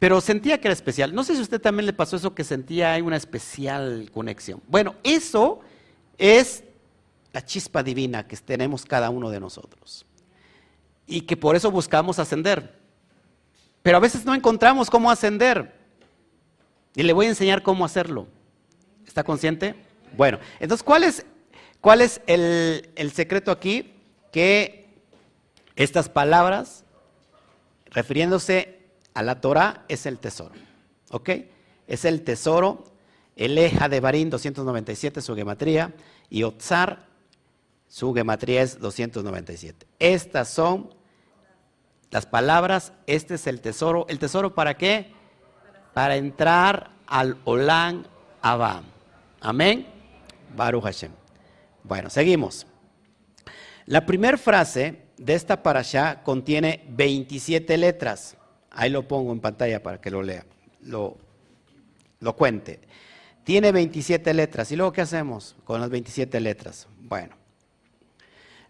pero 0.00 0.20
sentía 0.20 0.60
que 0.60 0.66
era 0.66 0.72
especial. 0.72 1.14
No 1.14 1.22
sé 1.22 1.34
si 1.34 1.38
a 1.38 1.42
usted 1.42 1.60
también 1.60 1.86
le 1.86 1.92
pasó 1.92 2.16
eso 2.16 2.34
que 2.34 2.42
sentía 2.42 2.92
hay 2.92 3.02
una 3.02 3.16
especial 3.16 4.10
conexión. 4.12 4.60
Bueno, 4.66 4.96
eso 5.04 5.60
es 6.18 6.64
la 7.32 7.44
chispa 7.44 7.84
divina 7.84 8.26
que 8.26 8.36
tenemos 8.36 8.84
cada 8.84 9.10
uno 9.10 9.30
de 9.30 9.38
nosotros. 9.38 10.04
Y 11.06 11.20
que 11.20 11.36
por 11.36 11.54
eso 11.54 11.70
buscamos 11.70 12.18
ascender. 12.18 12.76
Pero 13.82 13.98
a 13.98 14.00
veces 14.00 14.24
no 14.24 14.34
encontramos 14.34 14.90
cómo 14.90 15.12
ascender. 15.12 15.72
Y 16.96 17.04
le 17.04 17.12
voy 17.12 17.26
a 17.26 17.28
enseñar 17.28 17.62
cómo 17.62 17.84
hacerlo. 17.84 18.26
¿Está 19.06 19.22
consciente? 19.22 19.76
Bueno, 20.16 20.40
entonces, 20.58 20.82
¿cuál 20.82 21.04
es, 21.04 21.24
cuál 21.80 22.00
es 22.00 22.20
el, 22.26 22.90
el 22.96 23.12
secreto 23.12 23.52
aquí? 23.52 23.94
Que 24.32 24.87
estas 25.78 26.08
palabras, 26.08 26.84
refiriéndose 27.86 28.80
a 29.14 29.22
la 29.22 29.40
Torah, 29.40 29.84
es 29.86 30.06
el 30.06 30.18
tesoro. 30.18 30.54
¿Ok? 31.12 31.30
Es 31.86 32.04
el 32.04 32.22
tesoro. 32.22 32.82
El 33.36 33.56
Eja 33.56 33.88
de 33.88 34.00
Barín, 34.00 34.28
297, 34.28 35.20
su 35.20 35.36
gematría. 35.36 35.94
Y 36.28 36.42
Otzar, 36.42 37.06
su 37.86 38.12
gematría 38.12 38.62
es 38.62 38.80
297. 38.80 39.86
Estas 40.00 40.48
son 40.48 40.92
las 42.10 42.26
palabras, 42.26 42.92
este 43.06 43.34
es 43.34 43.46
el 43.46 43.60
tesoro. 43.60 44.04
¿El 44.08 44.18
tesoro 44.18 44.56
para 44.56 44.76
qué? 44.76 45.12
Para 45.94 46.16
entrar 46.16 46.90
al 47.06 47.38
Olán 47.44 48.08
Abba. 48.42 48.82
Amén. 49.40 49.86
Baruch 50.56 50.82
Hashem. 50.82 51.12
Bueno, 51.84 52.10
seguimos. 52.10 52.66
La 53.86 54.04
primera 54.04 54.36
frase 54.36 55.07
de 55.18 55.34
esta 55.34 55.62
parasha 55.62 56.22
contiene 56.22 56.84
27 56.90 57.76
letras. 57.76 58.36
Ahí 58.70 58.90
lo 58.90 59.06
pongo 59.06 59.32
en 59.32 59.40
pantalla 59.40 59.82
para 59.82 60.00
que 60.00 60.10
lo 60.10 60.22
lea, 60.22 60.44
lo, 60.82 61.16
lo 62.20 62.36
cuente. 62.36 62.80
Tiene 63.44 63.72
27 63.72 64.34
letras. 64.34 64.70
¿Y 64.72 64.76
luego 64.76 64.92
qué 64.92 65.00
hacemos 65.00 65.56
con 65.64 65.80
las 65.80 65.90
27 65.90 66.40
letras? 66.40 66.86
Bueno, 67.00 67.34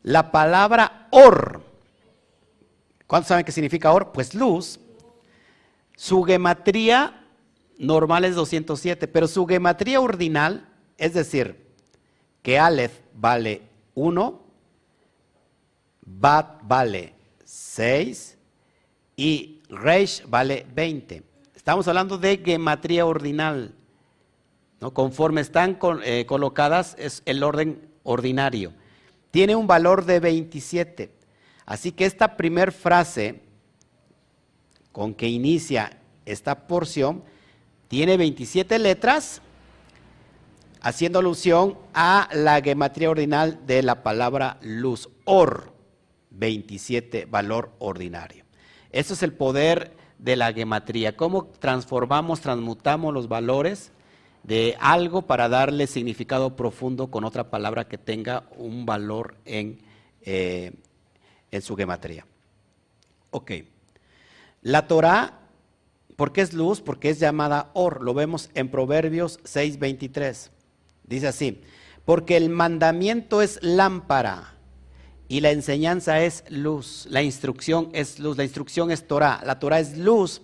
la 0.03 0.31
palabra 0.31 1.09
or 1.11 1.69
¿Cuántos 3.09 3.29
saben 3.29 3.45
qué 3.47 3.53
significa 3.53 3.91
or? 3.91 4.13
Pues 4.13 4.35
luz. 4.35 4.79
Su 5.97 6.23
gematría 6.23 7.25
normal 7.79 8.27
es 8.27 8.35
207, 8.35 9.09
pero 9.09 9.27
su 9.27 9.47
gematría 9.47 10.01
ordinal, 10.01 10.69
es 10.99 11.15
decir, 11.15 11.67
que 12.43 12.59
Aleph 12.59 12.93
vale 13.15 13.63
1, 13.95 14.43
Bat 16.17 16.61
vale 16.63 17.15
6 17.45 18.39
y 19.17 19.61
Reish 19.69 20.25
vale 20.27 20.67
20. 20.75 21.23
Estamos 21.55 21.87
hablando 21.87 22.17
de 22.17 22.39
gematría 22.39 23.05
ordinal. 23.05 23.75
¿no? 24.81 24.95
Conforme 24.95 25.41
están 25.41 25.79
eh, 26.05 26.25
colocadas 26.27 26.97
es 26.99 27.23
el 27.27 27.43
orden 27.43 27.89
ordinario. 28.05 28.73
Tiene 29.31 29.55
un 29.55 29.67
valor 29.67 30.05
de 30.07 30.21
27. 30.21 31.13
Así 31.67 31.93
que 31.93 32.07
esta 32.07 32.37
primer 32.37 32.73
frase 32.73 33.43
con 34.93 35.15
que 35.15 35.29
inicia 35.29 35.99
esta 36.25 36.67
porción 36.67 37.23
tiene 37.89 38.17
27 38.17 38.79
letras, 38.79 39.43
haciendo 40.81 41.19
alusión 41.19 41.77
a 41.93 42.29
la 42.33 42.61
gematría 42.63 43.11
ordinal 43.11 43.67
de 43.67 43.83
la 43.83 44.03
palabra 44.03 44.59
luz, 44.63 45.09
or, 45.25 45.78
27, 46.39 47.27
valor 47.27 47.73
ordinario. 47.79 48.45
Eso 48.91 49.15
es 49.15 49.23
el 49.23 49.33
poder 49.33 49.93
de 50.19 50.37
la 50.37 50.53
gematría, 50.53 51.17
cómo 51.17 51.47
transformamos, 51.47 52.41
transmutamos 52.41 53.15
los 53.15 53.29
valores 53.29 53.93
de 54.43 54.77
algo 54.81 55.23
para 55.23 55.49
darle 55.49 55.87
significado 55.87 56.57
profundo 56.57 57.11
con 57.11 57.25
otra 57.25 57.51
palabra 57.51 57.89
que 57.89 57.99
tenga 57.99 58.45
un 58.57 58.87
valor 58.87 59.37
en, 59.45 59.79
eh, 60.23 60.73
en 61.51 61.63
su 61.63 61.77
gematría. 61.77 62.27
Ok. 63.31 63.53
La 64.63 64.87
Torah, 64.89 65.41
¿por 66.17 66.33
qué 66.33 66.41
es 66.41 66.53
luz? 66.53 66.81
Porque 66.81 67.11
es 67.11 67.21
llamada 67.21 67.71
Or. 67.75 68.03
Lo 68.03 68.15
vemos 68.15 68.51
en 68.55 68.71
Proverbios 68.71 69.39
6:23. 69.45 70.51
Dice 71.05 71.29
así, 71.29 71.61
porque 72.05 72.37
el 72.37 72.49
mandamiento 72.49 73.43
es 73.43 73.59
lámpara 73.63 74.58
y 75.29 75.41
la 75.41 75.51
enseñanza 75.51 76.23
es 76.23 76.43
luz. 76.49 77.07
La 77.11 77.23
instrucción 77.23 77.91
es 77.93 78.19
luz. 78.19 78.37
La 78.37 78.45
instrucción 78.45 78.91
es 78.91 79.07
Torah. 79.07 79.41
La 79.45 79.59
Torah 79.59 79.79
es 79.79 79.99
luz 79.99 80.41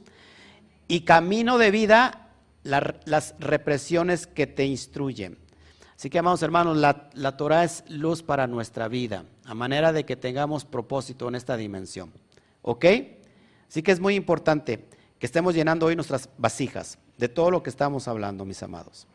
y 0.87 1.01
camino 1.01 1.57
de 1.57 1.71
vida 1.71 2.31
las 2.63 3.35
represiones 3.39 4.27
que 4.27 4.47
te 4.47 4.67
instruyen. 4.67 5.39
Así 5.97 6.11
que, 6.11 6.19
amados 6.19 6.43
hermanos, 6.43 6.77
la, 6.77 7.09
la 7.15 7.37
Torah 7.37 7.65
es 7.65 7.85
luz 7.89 8.23
para 8.23 8.47
nuestra 8.47 8.89
vida, 8.89 9.25
a 9.45 9.55
manera 9.55 9.93
de 9.93 10.05
que 10.05 10.17
tengamos 10.17 10.65
propósito 10.65 11.29
en 11.29 11.35
esta 11.35 11.57
dimensión. 11.57 12.13
¿Ok? 12.63 12.85
Así 13.69 13.83
que 13.83 13.93
es 13.93 14.01
muy 14.01 14.15
importante 14.15 14.85
que 15.19 15.27
estemos 15.27 15.55
llenando 15.55 15.87
hoy 15.87 15.95
nuestras 15.95 16.29
vasijas 16.37 16.99
de 17.17 17.29
todo 17.29 17.51
lo 17.51 17.63
que 17.63 17.71
estamos 17.71 18.09
hablando, 18.09 18.45
mis 18.45 18.63
amados. 18.63 19.07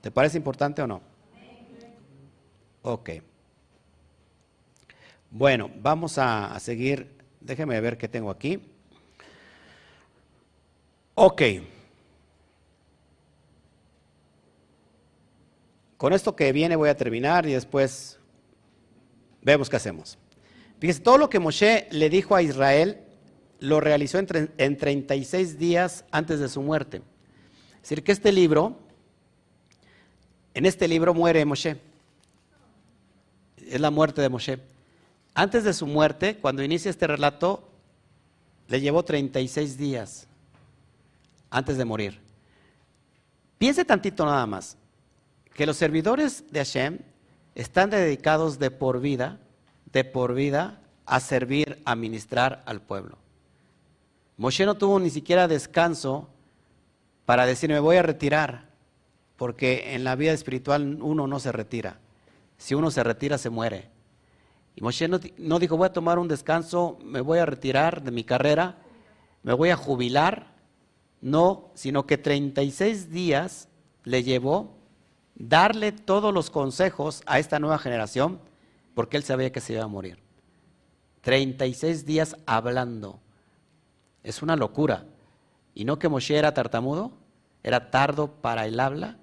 ¿Te 0.00 0.10
parece 0.10 0.36
importante 0.36 0.82
o 0.82 0.86
no? 0.86 1.00
Ok. 2.82 3.10
Bueno, 5.34 5.70
vamos 5.80 6.18
a, 6.18 6.60
seguir. 6.60 7.16
Déjeme 7.40 7.80
ver 7.80 7.96
qué 7.96 8.06
tengo 8.06 8.28
aquí. 8.30 8.60
Ok. 11.14 11.42
Con 15.96 16.12
esto 16.12 16.36
que 16.36 16.52
viene 16.52 16.76
voy 16.76 16.90
a 16.90 16.96
terminar 16.98 17.46
y 17.46 17.52
después 17.52 18.18
vemos 19.40 19.70
qué 19.70 19.76
hacemos. 19.76 20.18
Fíjese, 20.78 21.00
todo 21.00 21.16
lo 21.16 21.30
que 21.30 21.38
Moshe 21.38 21.88
le 21.90 22.10
dijo 22.10 22.36
a 22.36 22.42
Israel 22.42 23.00
lo 23.58 23.80
realizó 23.80 24.18
en, 24.18 24.76
36 24.76 25.58
días 25.58 26.04
antes 26.10 26.40
de 26.40 26.50
su 26.50 26.60
muerte. 26.60 27.00
Es 27.76 27.82
decir, 27.82 28.04
que 28.04 28.12
este 28.12 28.32
libro, 28.32 28.78
en 30.52 30.66
este 30.66 30.86
libro 30.88 31.14
muere 31.14 31.42
Moshe. 31.46 31.78
Es 33.56 33.80
la 33.80 33.90
muerte 33.90 34.20
de 34.20 34.28
Moshe. 34.28 34.71
Antes 35.34 35.64
de 35.64 35.72
su 35.72 35.86
muerte, 35.86 36.36
cuando 36.36 36.62
inicia 36.62 36.90
este 36.90 37.06
relato, 37.06 37.68
le 38.68 38.80
llevó 38.80 39.02
36 39.02 39.78
días 39.78 40.26
antes 41.50 41.76
de 41.76 41.84
morir. 41.84 42.20
Piense 43.58 43.84
tantito 43.84 44.24
nada 44.26 44.46
más 44.46 44.76
que 45.54 45.66
los 45.66 45.76
servidores 45.76 46.44
de 46.50 46.60
Hashem 46.60 46.98
están 47.54 47.90
dedicados 47.90 48.58
de 48.58 48.70
por 48.70 49.00
vida, 49.00 49.38
de 49.92 50.04
por 50.04 50.34
vida, 50.34 50.80
a 51.04 51.20
servir, 51.20 51.82
a 51.84 51.94
ministrar 51.94 52.62
al 52.66 52.80
pueblo. 52.80 53.18
Moshe 54.36 54.64
no 54.64 54.76
tuvo 54.76 54.98
ni 54.98 55.10
siquiera 55.10 55.48
descanso 55.48 56.28
para 57.26 57.46
decir, 57.46 57.70
me 57.70 57.80
voy 57.80 57.96
a 57.96 58.02
retirar, 58.02 58.70
porque 59.36 59.94
en 59.94 60.04
la 60.04 60.16
vida 60.16 60.32
espiritual 60.32 60.98
uno 61.02 61.26
no 61.26 61.38
se 61.38 61.52
retira. 61.52 61.98
Si 62.56 62.74
uno 62.74 62.90
se 62.90 63.04
retira, 63.04 63.38
se 63.38 63.50
muere. 63.50 63.88
Y 64.74 64.82
Moshe 64.82 65.08
no, 65.08 65.58
dijo, 65.58 65.76
voy 65.76 65.86
a 65.86 65.92
tomar 65.92 66.18
un 66.18 66.28
descanso, 66.28 66.98
me 67.04 67.20
voy 67.20 67.38
a 67.38 67.46
retirar 67.46 68.02
de 68.02 68.10
mi 68.10 68.24
carrera, 68.24 68.78
me 69.42 69.52
voy 69.52 69.70
a 69.70 69.76
jubilar. 69.76 70.52
No, 71.20 71.70
sino 71.74 72.06
que 72.06 72.18
36 72.18 73.10
días 73.10 73.68
le 74.04 74.22
llevó 74.24 74.74
darle 75.34 75.92
todos 75.92 76.32
los 76.34 76.50
consejos 76.50 77.22
a 77.26 77.38
esta 77.38 77.58
nueva 77.58 77.78
generación, 77.78 78.40
porque 78.94 79.16
él 79.16 79.22
sabía 79.22 79.52
que 79.52 79.60
se 79.60 79.74
iba 79.74 79.84
a 79.84 79.88
morir. 79.88 80.18
36 81.22 82.04
días 82.04 82.36
hablando. 82.46 83.20
Es 84.22 84.42
una 84.42 84.56
locura. 84.56 85.04
Y 85.74 85.84
no 85.84 85.98
que 85.98 86.08
Moshe 86.08 86.36
era 86.36 86.54
tartamudo, 86.54 87.12
era 87.62 87.90
tardo 87.90 88.28
para 88.28 88.66
el 88.66 88.78
habla. 88.80 89.16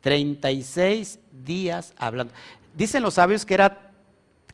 36 0.00 1.18
días 1.32 1.92
hablando. 1.96 2.32
Dicen 2.74 3.02
los 3.02 3.14
sabios 3.14 3.44
que 3.44 3.54
era, 3.54 3.85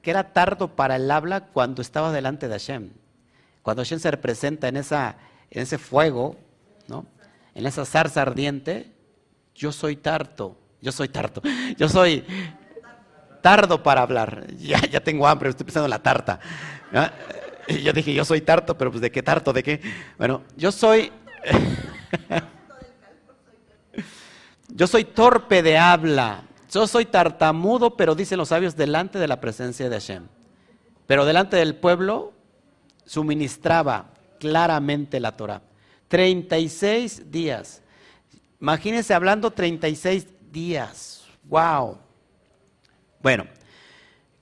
que 0.03 0.11
era 0.11 0.33
tardo 0.33 0.75
para 0.75 0.97
el 0.97 1.11
habla 1.11 1.47
cuando 1.47 1.81
estaba 1.81 2.13
delante 2.13 2.49
de 2.49 2.55
Hashem. 2.55 2.91
Cuando 3.63 3.83
Hashem 3.83 4.01
se 4.01 4.11
representa 4.11 4.69
en, 4.69 4.77
en 4.77 4.85
ese 5.51 5.79
fuego, 5.79 6.37
¿no? 6.89 7.07
en 7.55 7.67
esa 7.67 7.85
zarza 7.85 8.23
ardiente, 8.23 8.93
yo 9.55 9.73
soy 9.73 9.97
tarto. 9.97 10.59
Yo 10.81 10.91
soy 10.91 11.09
tarto. 11.09 11.43
Yo 11.79 11.89
soy 11.89 12.25
tardo 13.41 13.83
para 13.83 14.03
hablar. 14.03 14.47
Ya, 14.57 14.81
ya 14.81 15.01
tengo 15.01 15.29
hambre, 15.29 15.51
estoy 15.51 15.65
pensando 15.65 15.87
en 15.87 15.91
la 15.91 16.03
tarta. 16.03 16.41
Yo 17.69 17.93
dije, 17.93 18.13
yo 18.13 18.25
soy 18.25 18.41
tarto, 18.41 18.77
pero 18.77 18.91
pues 18.91 19.01
¿de 19.01 19.11
qué 19.11 19.23
tarto? 19.23 19.53
¿De 19.53 19.63
qué? 19.63 19.81
Bueno, 20.19 20.43
yo 20.57 20.73
soy... 20.73 21.13
yo 24.69 24.87
soy 24.87 25.05
torpe 25.05 25.63
de 25.63 25.79
habla. 25.79 26.43
Yo 26.73 26.87
soy 26.87 27.05
tartamudo, 27.05 27.99
pero 27.99 28.15
dicen 28.15 28.39
los 28.39 28.49
sabios, 28.49 28.77
delante 28.77 29.19
de 29.19 29.29
la 29.29 29.41
presencia 29.41 29.91
de 29.91 29.97
Hashem. 29.97 30.27
Pero 31.07 31.27
delante 31.27 31.59
del 31.59 31.75
pueblo 31.75 32.33
suministraba 33.05 34.15
claramente 34.41 35.21
la 35.21 35.37
Torah. 35.37 35.61
36 36.09 37.31
días. 37.31 37.83
Imagínense 38.59 39.13
hablando 39.13 39.51
36 39.51 40.27
días. 40.51 41.25
¡Wow! 41.45 41.99
Bueno, 43.23 43.45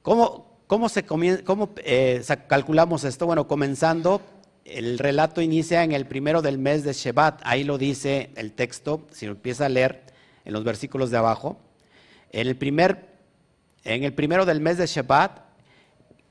¿cómo, 0.03 0.61
cómo, 0.69 0.89
se 0.89 1.05
cómo 1.05 1.71
eh, 1.79 2.23
calculamos 2.47 3.03
esto? 3.03 3.27
Bueno, 3.27 3.49
comenzando 3.49 4.23
el 4.65 5.01
relato 5.01 5.41
inicia 5.41 5.83
en 5.83 5.91
el 5.91 6.07
primero 6.07 6.43
del 6.43 6.59
mes 6.59 6.85
de 6.85 6.93
Shevat. 6.93 7.41
Ahí 7.43 7.65
lo 7.65 7.77
dice 7.77 8.31
el 8.37 8.53
texto, 8.53 9.09
si 9.11 9.27
lo 9.27 9.33
empieza 9.33 9.67
a 9.67 9.69
leer 9.69 10.05
en 10.45 10.53
los 10.53 10.63
versículos 10.63 11.11
de 11.11 11.17
abajo. 11.17 11.59
En 12.31 12.47
el, 12.47 12.57
primer, 12.57 13.09
en 13.85 14.05
el 14.05 14.15
primero 14.15 14.47
del 14.47 14.61
mes 14.61 14.79
de 14.79 14.87
Shevat, 14.87 15.41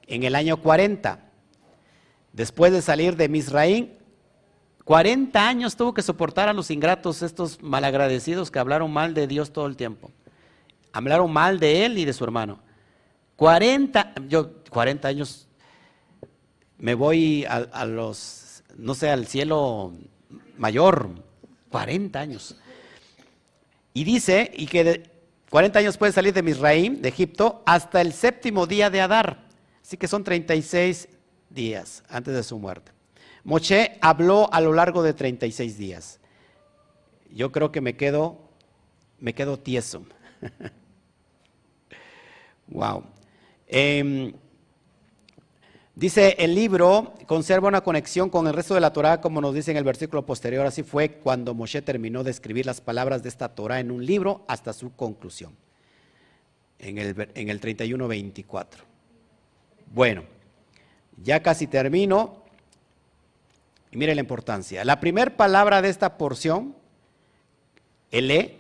en 0.07 0.23
el 0.23 0.35
año 0.35 0.57
40, 0.57 1.19
después 2.33 2.71
de 2.71 2.81
salir 2.81 3.15
de 3.15 3.29
Misraín, 3.29 3.93
40 4.85 5.47
años 5.47 5.75
tuvo 5.75 5.93
que 5.93 6.01
soportar 6.01 6.49
a 6.49 6.53
los 6.53 6.71
ingratos, 6.71 7.21
estos 7.21 7.61
malagradecidos 7.61 8.49
que 8.49 8.59
hablaron 8.59 8.91
mal 8.91 9.13
de 9.13 9.27
Dios 9.27 9.53
todo 9.53 9.67
el 9.67 9.75
tiempo. 9.75 10.11
Hablaron 10.91 11.31
mal 11.31 11.59
de 11.59 11.85
él 11.85 11.97
y 11.97 12.05
de 12.05 12.13
su 12.13 12.23
hermano. 12.23 12.59
40, 13.35 14.13
yo 14.27 14.51
40 14.69 15.07
años 15.07 15.47
me 16.79 16.95
voy 16.95 17.45
a, 17.45 17.85
los, 17.85 18.63
no 18.77 18.95
sé, 18.95 19.09
al 19.09 19.27
cielo 19.27 19.93
mayor, 20.57 21.09
40 21.69 22.19
años. 22.19 22.57
Y 23.93 24.05
dice, 24.05 24.51
y 24.55 24.65
que 24.65 25.18
40 25.49 25.79
años 25.79 25.97
puede 25.97 26.11
salir 26.11 26.33
de 26.33 26.43
Misraim, 26.43 27.01
de 27.01 27.09
Egipto, 27.09 27.63
hasta 27.65 28.01
el 28.01 28.13
séptimo 28.13 28.67
día 28.67 28.89
de 28.89 29.01
Adar. 29.01 29.45
Así 29.81 29.97
que 29.97 30.07
son 30.07 30.23
36 30.23 31.09
días 31.49 32.03
antes 32.07 32.35
de 32.35 32.43
su 32.43 32.59
muerte. 32.59 32.91
Moshe 33.43 33.97
habló 34.01 34.51
a 34.53 34.61
lo 34.61 34.73
largo 34.73 35.01
de 35.01 35.13
36 35.13 35.77
días. 35.77 36.19
Yo 37.31 37.51
creo 37.51 37.71
que 37.71 37.81
me 37.81 37.95
quedo, 37.95 38.37
me 39.19 39.33
quedo 39.33 39.57
tieso. 39.57 40.03
wow. 42.67 43.03
Dice 45.99 46.37
el 46.39 46.55
libro, 46.55 47.13
conserva 47.27 47.67
una 47.67 47.81
conexión 47.81 48.29
con 48.29 48.47
el 48.47 48.53
resto 48.53 48.73
de 48.73 48.79
la 48.79 48.93
Torah, 48.93 49.19
como 49.19 49.41
nos 49.41 49.53
dice 49.53 49.71
en 49.71 49.75
el 49.75 49.83
versículo 49.83 50.25
posterior. 50.25 50.65
Así 50.65 50.81
fue 50.81 51.15
cuando 51.15 51.53
Moshe 51.53 51.81
terminó 51.81 52.23
de 52.23 52.31
escribir 52.31 52.65
las 52.65 52.79
palabras 52.79 53.21
de 53.21 53.27
esta 53.27 53.49
Torah 53.49 53.81
en 53.81 53.91
un 53.91 54.05
libro 54.05 54.45
hasta 54.47 54.71
su 54.71 54.95
conclusión, 54.95 55.57
en 56.77 56.99
el, 56.99 57.29
en 57.35 57.49
el 57.49 57.59
31-24. 57.59 58.65
Bueno, 59.93 60.23
ya 61.21 61.43
casi 61.43 61.67
termino. 61.67 62.43
Y 63.91 63.97
mire 63.97 64.15
la 64.15 64.21
importancia. 64.21 64.85
La 64.85 65.01
primera 65.01 65.35
palabra 65.35 65.81
de 65.81 65.89
esta 65.89 66.17
porción, 66.17 66.77
ele, 68.09 68.59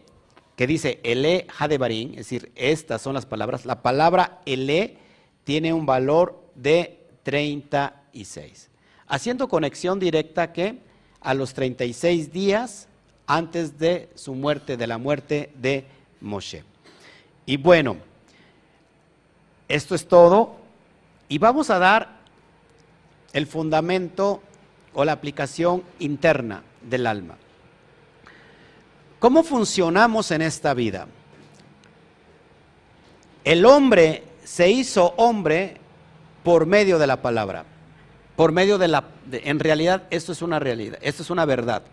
que 0.57 0.67
dice 0.67 0.99
ele 1.03 1.47
hadebarim, 1.57 2.09
es 2.09 2.17
decir, 2.17 2.51
estas 2.55 3.01
son 3.01 3.13
las 3.13 3.25
palabras. 3.25 3.65
La 3.65 3.81
palabra 3.81 4.41
ele 4.45 4.97
tiene 5.45 5.71
un 5.71 5.85
valor 5.85 6.43
de 6.55 6.98
36. 7.29 8.69
Haciendo 9.07 9.47
conexión 9.47 9.99
directa 9.99 10.51
que 10.51 10.79
a 11.21 11.35
los 11.35 11.53
36 11.53 12.33
días 12.33 12.87
antes 13.27 13.77
de 13.77 14.09
su 14.15 14.33
muerte, 14.33 14.77
de 14.77 14.87
la 14.87 14.97
muerte 14.97 15.51
de 15.53 15.85
Moshe. 16.21 16.63
Y 17.45 17.57
bueno, 17.57 17.97
esto 19.67 19.93
es 19.93 20.07
todo. 20.07 20.55
Y 21.27 21.37
vamos 21.37 21.69
a 21.69 21.77
dar 21.77 22.17
el 23.33 23.45
fundamento 23.45 24.41
o 24.95 25.05
la 25.05 25.11
aplicación 25.11 25.83
interna 25.99 26.63
del 26.81 27.05
alma. 27.05 27.37
¿Cómo 29.19 29.43
funcionamos 29.43 30.31
en 30.31 30.41
esta 30.41 30.73
vida? 30.73 31.05
El 33.43 33.65
hombre 33.65 34.23
se 34.43 34.71
hizo 34.71 35.13
hombre 35.17 35.77
por 36.43 36.65
medio 36.65 36.99
de 36.99 37.07
la 37.07 37.21
palabra. 37.21 37.65
Por 38.35 38.51
medio 38.51 38.77
de 38.77 38.87
la... 38.87 39.05
en 39.31 39.59
realidad, 39.59 40.03
esto 40.09 40.31
es 40.31 40.41
una 40.41 40.59
realidad, 40.59 40.97
esto 41.01 41.23
es 41.23 41.29
una 41.29 41.45
verdad. 41.45 41.83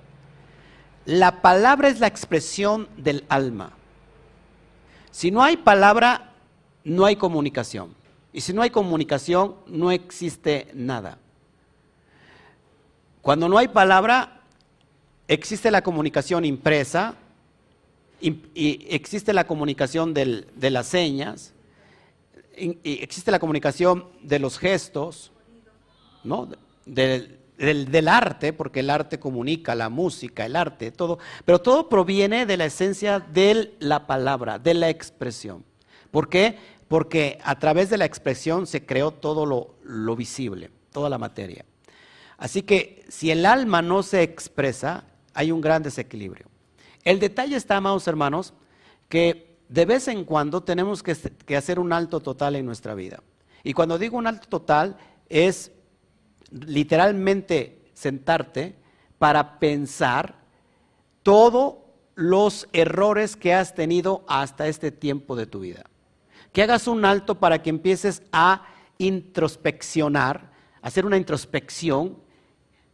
La 1.04 1.42
palabra 1.42 1.88
es 1.88 2.00
la 2.00 2.06
expresión 2.06 2.88
del 2.96 3.24
alma. 3.28 3.72
Si 5.10 5.30
no 5.30 5.42
hay 5.42 5.56
palabra, 5.56 6.32
no 6.84 7.04
hay 7.04 7.16
comunicación. 7.16 7.94
Y 8.32 8.42
si 8.42 8.52
no 8.52 8.62
hay 8.62 8.70
comunicación, 8.70 9.56
no 9.66 9.90
existe 9.90 10.68
nada. 10.74 11.18
Cuando 13.22 13.48
no 13.48 13.58
hay 13.58 13.68
palabra, 13.68 14.40
existe 15.26 15.70
la 15.70 15.82
comunicación 15.82 16.44
impresa, 16.44 17.14
y 18.20 18.86
existe 18.88 19.32
la 19.32 19.46
comunicación 19.46 20.14
de 20.14 20.70
las 20.70 20.86
señas, 20.86 21.52
existe 22.56 23.30
la 23.30 23.38
comunicación 23.38 24.06
de 24.22 24.38
los 24.38 24.58
gestos, 24.58 25.32
¿no? 26.24 26.48
Del, 26.84 28.08
arte, 28.08 28.52
porque 28.52 28.80
el 28.80 28.90
arte 28.90 29.18
comunica, 29.18 29.74
la 29.74 29.88
música, 29.88 30.44
el 30.44 30.56
arte, 30.56 30.90
todo, 30.90 31.18
pero 31.44 31.60
todo 31.60 31.88
proviene 31.88 32.44
de 32.46 32.56
la 32.56 32.66
esencia 32.66 33.20
de 33.20 33.74
la 33.78 34.06
palabra, 34.06 34.58
de 34.58 34.74
la 34.74 34.90
expresión. 34.90 35.64
¿Por 36.10 36.28
qué? 36.28 36.58
Porque 36.88 37.38
a 37.42 37.58
través 37.58 37.90
de 37.90 37.98
la 37.98 38.04
expresión 38.04 38.66
se 38.66 38.84
creó 38.84 39.10
todo 39.10 39.46
lo, 39.46 39.76
lo 39.82 40.16
visible, 40.16 40.70
toda 40.92 41.08
la 41.08 41.18
materia. 41.18 41.64
Así 42.38 42.62
que 42.62 43.04
si 43.08 43.30
el 43.30 43.46
alma 43.46 43.80
no 43.80 44.02
se 44.02 44.22
expresa, 44.22 45.04
hay 45.32 45.50
un 45.50 45.60
gran 45.60 45.82
desequilibrio. 45.82 46.46
El 47.04 47.20
detalle 47.20 47.56
está, 47.56 47.76
amados 47.76 48.06
hermanos, 48.06 48.52
que 49.08 49.45
de 49.68 49.84
vez 49.84 50.08
en 50.08 50.24
cuando 50.24 50.62
tenemos 50.62 51.02
que, 51.02 51.56
hacer 51.56 51.78
un 51.78 51.92
alto 51.92 52.20
total 52.20 52.56
en 52.56 52.66
nuestra 52.66 52.94
vida. 52.94 53.22
Y 53.64 53.72
cuando 53.72 53.98
digo 53.98 54.16
un 54.16 54.26
alto 54.26 54.48
total 54.48 54.96
es 55.28 55.72
literalmente 56.50 57.90
sentarte 57.94 58.76
para 59.18 59.58
pensar 59.58 60.36
todos 61.22 61.76
los 62.14 62.68
errores 62.72 63.36
que 63.36 63.54
has 63.54 63.74
tenido 63.74 64.24
hasta 64.28 64.68
este 64.68 64.92
tiempo 64.92 65.34
de 65.34 65.46
tu 65.46 65.60
vida. 65.60 65.84
Que 66.52 66.62
hagas 66.62 66.86
un 66.86 67.04
alto 67.04 67.34
para 67.34 67.62
que 67.62 67.70
empieces 67.70 68.22
a 68.32 68.66
introspeccionar, 68.98 70.52
hacer 70.80 71.04
una 71.04 71.16
introspección 71.16 72.16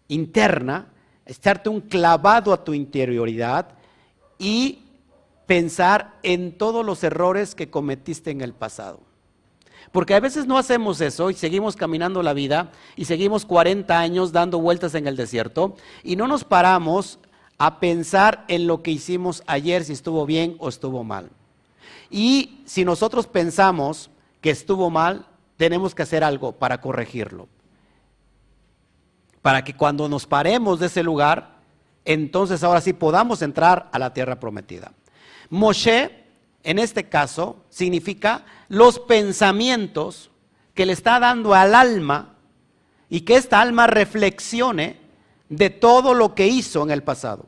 interna, 0.08 0.92
echarte 1.26 1.68
un 1.68 1.80
clavado 1.80 2.52
a 2.52 2.64
tu 2.64 2.74
interioridad 2.74 3.68
y 4.38 4.81
pensar 5.46 6.18
en 6.22 6.52
todos 6.52 6.84
los 6.84 7.02
errores 7.04 7.54
que 7.54 7.70
cometiste 7.70 8.30
en 8.30 8.40
el 8.40 8.54
pasado. 8.54 9.00
Porque 9.90 10.14
a 10.14 10.20
veces 10.20 10.46
no 10.46 10.56
hacemos 10.56 11.00
eso 11.00 11.30
y 11.30 11.34
seguimos 11.34 11.76
caminando 11.76 12.22
la 12.22 12.32
vida 12.32 12.72
y 12.96 13.04
seguimos 13.04 13.44
40 13.44 13.98
años 13.98 14.32
dando 14.32 14.58
vueltas 14.58 14.94
en 14.94 15.06
el 15.06 15.16
desierto 15.16 15.76
y 16.02 16.16
no 16.16 16.26
nos 16.26 16.44
paramos 16.44 17.18
a 17.58 17.78
pensar 17.78 18.44
en 18.48 18.66
lo 18.66 18.82
que 18.82 18.90
hicimos 18.90 19.42
ayer, 19.46 19.84
si 19.84 19.92
estuvo 19.92 20.24
bien 20.24 20.56
o 20.58 20.68
estuvo 20.68 21.04
mal. 21.04 21.30
Y 22.10 22.62
si 22.64 22.84
nosotros 22.84 23.26
pensamos 23.26 24.10
que 24.40 24.50
estuvo 24.50 24.90
mal, 24.90 25.26
tenemos 25.56 25.94
que 25.94 26.02
hacer 26.02 26.24
algo 26.24 26.52
para 26.52 26.80
corregirlo. 26.80 27.48
Para 29.42 29.62
que 29.62 29.76
cuando 29.76 30.08
nos 30.08 30.26
paremos 30.26 30.80
de 30.80 30.86
ese 30.86 31.02
lugar, 31.02 31.60
entonces 32.04 32.64
ahora 32.64 32.80
sí 32.80 32.92
podamos 32.92 33.42
entrar 33.42 33.88
a 33.92 33.98
la 33.98 34.12
tierra 34.12 34.40
prometida. 34.40 34.92
Moshe, 35.52 36.10
en 36.62 36.78
este 36.78 37.10
caso, 37.10 37.56
significa 37.68 38.46
los 38.68 38.98
pensamientos 38.98 40.30
que 40.72 40.86
le 40.86 40.94
está 40.94 41.20
dando 41.20 41.52
al 41.52 41.74
alma 41.74 42.36
y 43.10 43.20
que 43.20 43.36
esta 43.36 43.60
alma 43.60 43.86
reflexione 43.86 44.96
de 45.50 45.68
todo 45.68 46.14
lo 46.14 46.34
que 46.34 46.46
hizo 46.46 46.82
en 46.82 46.90
el 46.90 47.02
pasado, 47.02 47.44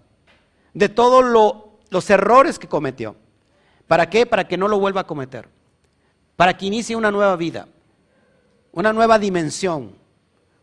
de 0.74 0.90
todos 0.90 1.24
los 1.88 2.10
errores 2.10 2.58
que 2.58 2.68
cometió. 2.68 3.16
¿Para 3.86 4.10
qué? 4.10 4.26
Para 4.26 4.46
que 4.46 4.58
no 4.58 4.68
lo 4.68 4.78
vuelva 4.78 5.00
a 5.00 5.06
cometer, 5.06 5.48
para 6.36 6.58
que 6.58 6.66
inicie 6.66 6.96
una 6.96 7.10
nueva 7.10 7.36
vida, 7.36 7.68
una 8.72 8.92
nueva 8.92 9.18
dimensión, 9.18 9.96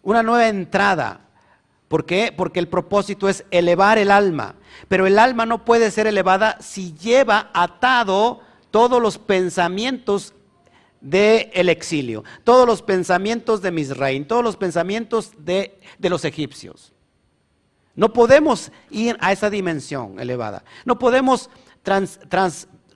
una 0.04 0.22
nueva 0.22 0.48
entrada 0.48 1.31
¿Por 1.92 2.06
qué? 2.06 2.34
Porque 2.34 2.62
el 2.62 2.70
propósito 2.70 3.28
es 3.28 3.44
elevar 3.52 3.98
el 3.98 4.12
alma. 4.12 4.56
Pero 4.88 5.08
el 5.08 5.20
alma 5.20 5.46
no 5.46 5.66
puede 5.66 5.92
ser 5.92 6.08
elevada 6.08 6.56
si 6.62 6.94
lleva 6.94 7.52
atado 7.54 8.40
todos 8.72 9.02
los 9.02 9.18
pensamientos 9.18 10.34
del 11.02 11.68
exilio, 11.68 12.24
todos 12.46 12.66
los 12.66 12.82
pensamientos 12.82 13.62
de 13.62 13.72
Misraín, 13.72 14.24
todos 14.24 14.42
los 14.42 14.56
pensamientos 14.56 15.34
de, 15.38 15.82
los 16.00 16.24
egipcios. 16.24 16.94
No 17.94 18.14
podemos 18.14 18.72
ir 18.90 19.18
a 19.20 19.34
esa 19.34 19.50
dimensión 19.50 20.18
elevada. 20.18 20.64
No 20.86 20.98
podemos 20.98 21.50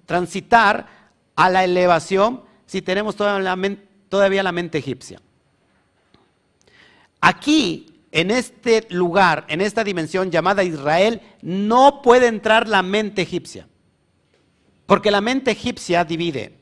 transitar 0.06 0.88
a 1.36 1.50
la 1.50 1.66
elevación 1.66 2.44
si 2.66 2.82
tenemos 2.82 3.18
todavía 3.18 4.42
la 4.42 4.52
mente 4.54 4.78
egipcia. 4.78 5.22
Aquí 7.20 7.92
en 8.16 8.32
este 8.32 8.88
lugar, 8.92 9.44
en 9.50 9.60
esta 9.60 9.84
dimensión 9.84 10.32
llamada 10.32 10.64
Israel, 10.64 11.22
no 11.42 12.02
puede 12.02 12.28
entrar 12.28 12.66
la 12.66 12.82
mente 12.82 13.22
egipcia. 13.24 13.68
Porque 14.86 15.12
la 15.12 15.20
mente 15.20 15.52
egipcia 15.52 16.06
divide. 16.06 16.58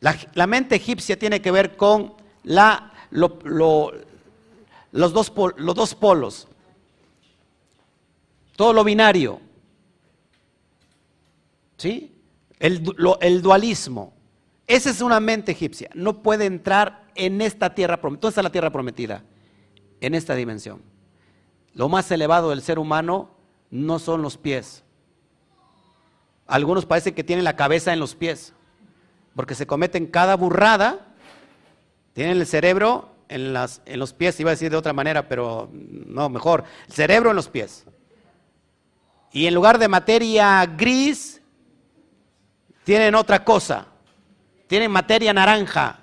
La, 0.00 0.46
mente 0.46 0.76
egipcia 0.76 1.18
tiene 1.18 1.42
que 1.42 1.50
ver 1.50 1.76
con 1.76 2.14
los 3.10 3.30
dos, 5.12 5.32
los 5.58 5.74
dos 5.74 5.94
polos, 5.94 6.48
todo 8.56 8.72
lo 8.72 8.84
binario. 8.84 9.42
¿Sí? 11.76 12.22
El, 12.58 12.90
el, 13.20 13.42
dualismo. 13.42 14.14
Esa 14.66 14.88
es 14.88 15.02
una 15.02 15.20
mente 15.20 15.52
egipcia. 15.52 15.90
No 15.92 16.22
puede 16.22 16.46
entrar 16.46 17.04
en 17.14 17.42
esta 17.42 17.74
tierra 17.74 18.00
prometida. 18.00 18.20
¿Dónde 18.22 18.30
está 18.30 18.42
la 18.42 18.50
tierra 18.50 18.70
prometida? 18.70 19.22
En 20.00 20.14
esta 20.14 20.34
dimensión. 20.34 20.82
Lo 21.74 21.88
más 21.88 22.10
elevado 22.10 22.50
del 22.50 22.62
ser 22.62 22.78
humano 22.78 23.30
no 23.70 23.98
son 23.98 24.22
los 24.22 24.36
pies. 24.36 24.84
Algunos 26.46 26.86
parece 26.86 27.12
que 27.12 27.24
tienen 27.24 27.44
la 27.44 27.56
cabeza 27.56 27.92
en 27.92 28.00
los 28.00 28.14
pies, 28.14 28.54
porque 29.34 29.54
se 29.54 29.66
cometen 29.66 30.06
cada 30.06 30.34
burrada, 30.34 31.06
tienen 32.14 32.38
el 32.38 32.46
cerebro 32.46 33.14
en, 33.28 33.52
las, 33.52 33.82
en 33.84 34.00
los 34.00 34.14
pies, 34.14 34.40
iba 34.40 34.50
a 34.50 34.54
decir 34.54 34.70
de 34.70 34.76
otra 34.76 34.92
manera, 34.92 35.28
pero 35.28 35.70
no, 35.72 36.28
mejor, 36.30 36.64
el 36.86 36.92
cerebro 36.94 37.30
en 37.30 37.36
los 37.36 37.48
pies. 37.48 37.84
Y 39.30 39.46
en 39.46 39.54
lugar 39.54 39.78
de 39.78 39.88
materia 39.88 40.64
gris, 40.64 41.42
tienen 42.84 43.14
otra 43.14 43.44
cosa, 43.44 43.86
tienen 44.66 44.90
materia 44.90 45.34
naranja. 45.34 46.00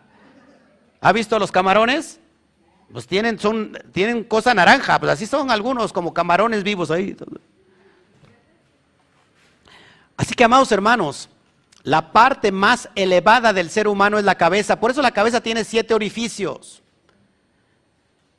¿Ha 1.02 1.12
visto 1.12 1.40
los 1.40 1.52
camarones? 1.52 2.20
Pues 2.96 3.08
tienen, 3.08 3.38
son, 3.38 3.78
tienen 3.92 4.24
cosa 4.24 4.54
naranja, 4.54 4.98
pues 5.02 5.12
así 5.12 5.26
son 5.26 5.52
algunos 5.52 5.92
como 5.92 6.14
camarones 6.14 6.64
vivos 6.64 6.92
ahí. 6.92 7.14
Así 10.16 10.34
que, 10.34 10.46
amados 10.46 10.72
hermanos, 10.72 11.28
la 11.84 12.14
parte 12.14 12.54
más 12.54 12.88
elevada 12.96 13.52
del 13.52 13.70
ser 13.70 13.90
humano 13.90 14.18
es 14.18 14.24
la 14.24 14.36
cabeza. 14.36 14.80
Por 14.80 14.92
eso 14.92 15.02
la 15.02 15.12
cabeza 15.12 15.42
tiene 15.42 15.66
siete 15.66 15.94
orificios. 15.94 16.82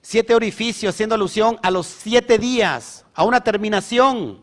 Siete 0.01 0.35
orificios, 0.35 0.95
haciendo 0.95 1.17
alusión 1.17 1.59
a 1.63 1.71
los 1.71 1.87
siete 1.87 2.39
días, 2.39 3.05
a 3.13 3.25
una 3.25 3.45
terminación. 3.45 4.41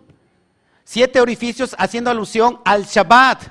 Siete 0.84 1.22
orificios 1.22 1.76
haciendo 1.80 2.11
alusión 2.11 2.59
al 2.66 2.86
Shabbat. 2.86 3.45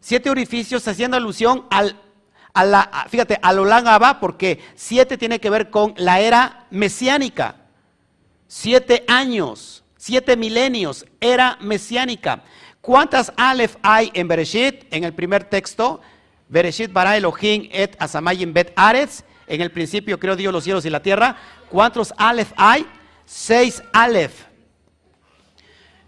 Siete 0.00 0.30
orificios 0.30 0.88
haciendo 0.88 1.18
alusión 1.18 1.66
al, 1.68 2.00
a 2.54 2.64
la, 2.64 3.06
fíjate, 3.08 3.38
al 3.42 3.58
Olam 3.58 3.86
Abba, 3.88 4.20
porque 4.20 4.62
siete 4.76 5.18
tiene 5.18 5.40
que 5.40 5.50
ver 5.50 5.70
con 5.70 5.92
la 5.96 6.20
era 6.20 6.66
mesiánica. 6.70 7.56
Siete 8.46 9.04
años, 9.08 9.82
siete 9.96 10.36
milenios, 10.36 11.04
era 11.20 11.58
mesiánica. 11.60 12.44
¿Cuántas 12.80 13.32
Aleph 13.36 13.76
hay 13.82 14.10
en 14.14 14.28
Bereshit? 14.28 14.84
En 14.92 15.02
el 15.02 15.12
primer 15.12 15.44
texto, 15.44 16.00
Bereshit 16.48 16.92
bara 16.92 17.16
Elohim 17.16 17.68
et 17.72 17.96
asamayim 17.98 18.52
bet 18.52 18.72
aretz. 18.76 19.24
En 19.48 19.60
el 19.60 19.72
principio 19.72 20.18
creó 20.20 20.36
Dios 20.36 20.52
los 20.52 20.62
cielos 20.62 20.84
y 20.84 20.90
la 20.90 21.02
tierra. 21.02 21.36
¿Cuántos 21.68 22.14
Aleph 22.16 22.52
hay? 22.56 22.86
Seis 23.26 23.82
Aleph. 23.92 24.44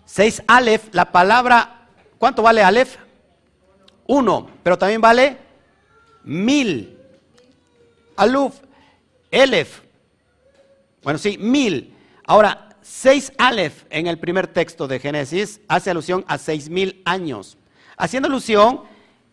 Seis 0.04 0.40
Aleph, 0.46 0.84
la 0.92 1.10
palabra, 1.10 1.88
¿cuánto 2.18 2.42
vale 2.42 2.62
Aleph? 2.62 2.96
Uno, 4.06 4.48
pero 4.62 4.78
también 4.78 5.00
vale 5.00 5.45
mil. 6.26 6.98
Aluf, 8.16 8.56
Elef. 9.30 9.80
Bueno, 11.02 11.18
sí, 11.18 11.38
mil. 11.38 11.94
Ahora, 12.26 12.66
Seis 12.88 13.32
Aleph 13.36 13.82
en 13.90 14.06
el 14.06 14.16
primer 14.16 14.46
texto 14.46 14.86
de 14.86 15.00
Génesis 15.00 15.60
hace 15.66 15.90
alusión 15.90 16.24
a 16.28 16.38
seis 16.38 16.68
mil 16.70 17.02
años, 17.04 17.58
haciendo 17.96 18.28
alusión 18.28 18.82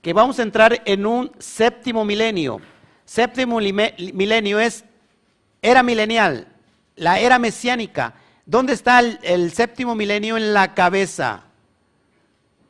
que 0.01 0.11
vamos 0.11 0.39
a 0.39 0.41
entrar 0.41 0.81
en 0.85 1.05
un 1.05 1.31
séptimo 1.37 2.03
milenio. 2.03 2.59
Séptimo 3.05 3.59
milenio 3.59 4.59
es 4.59 4.85
era 5.61 5.83
milenial, 5.83 6.47
la 6.95 7.19
era 7.19 7.37
mesiánica. 7.37 8.15
¿Dónde 8.47 8.73
está 8.73 9.01
el, 9.01 9.51
séptimo 9.51 9.93
milenio? 9.93 10.35
En 10.35 10.51
la 10.51 10.73
cabeza. 10.73 11.43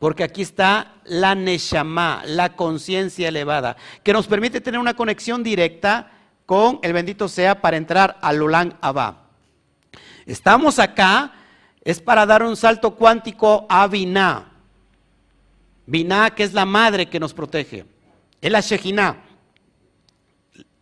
Porque 0.04 0.26
aquí 0.26 0.42
está 0.42 0.96
la 1.06 1.34
Neshama, 1.34 2.24
la 2.26 2.58
conciencia 2.58 3.30
elevada, 3.30 3.78
que 4.04 4.12
nos 4.12 4.28
permite 4.28 4.60
tener 4.60 4.78
una 4.78 4.96
conexión 4.96 5.44
directa 5.44 6.12
con 6.46 6.82
el 6.84 6.92
bendito 6.92 7.30
sea 7.30 7.62
para 7.62 7.78
entrar 7.78 8.18
al 8.22 8.42
Ulan 8.42 8.78
Abba. 8.82 9.30
Estamos 10.26 10.78
acá 10.78 11.32
es 11.86 12.02
para 12.02 12.26
dar 12.26 12.44
un 12.44 12.58
salto 12.58 12.96
cuántico 12.96 13.66
a 13.70 13.88
Binah. 13.88 14.52
Binah, 15.86 16.32
que 16.32 16.44
es 16.44 16.54
la 16.54 16.66
madre 16.66 17.06
que 17.06 17.22
nos 17.22 17.34
protege. 17.34 17.86
Es 18.42 18.52
la 18.52 18.60
Shejinah, 18.60 19.24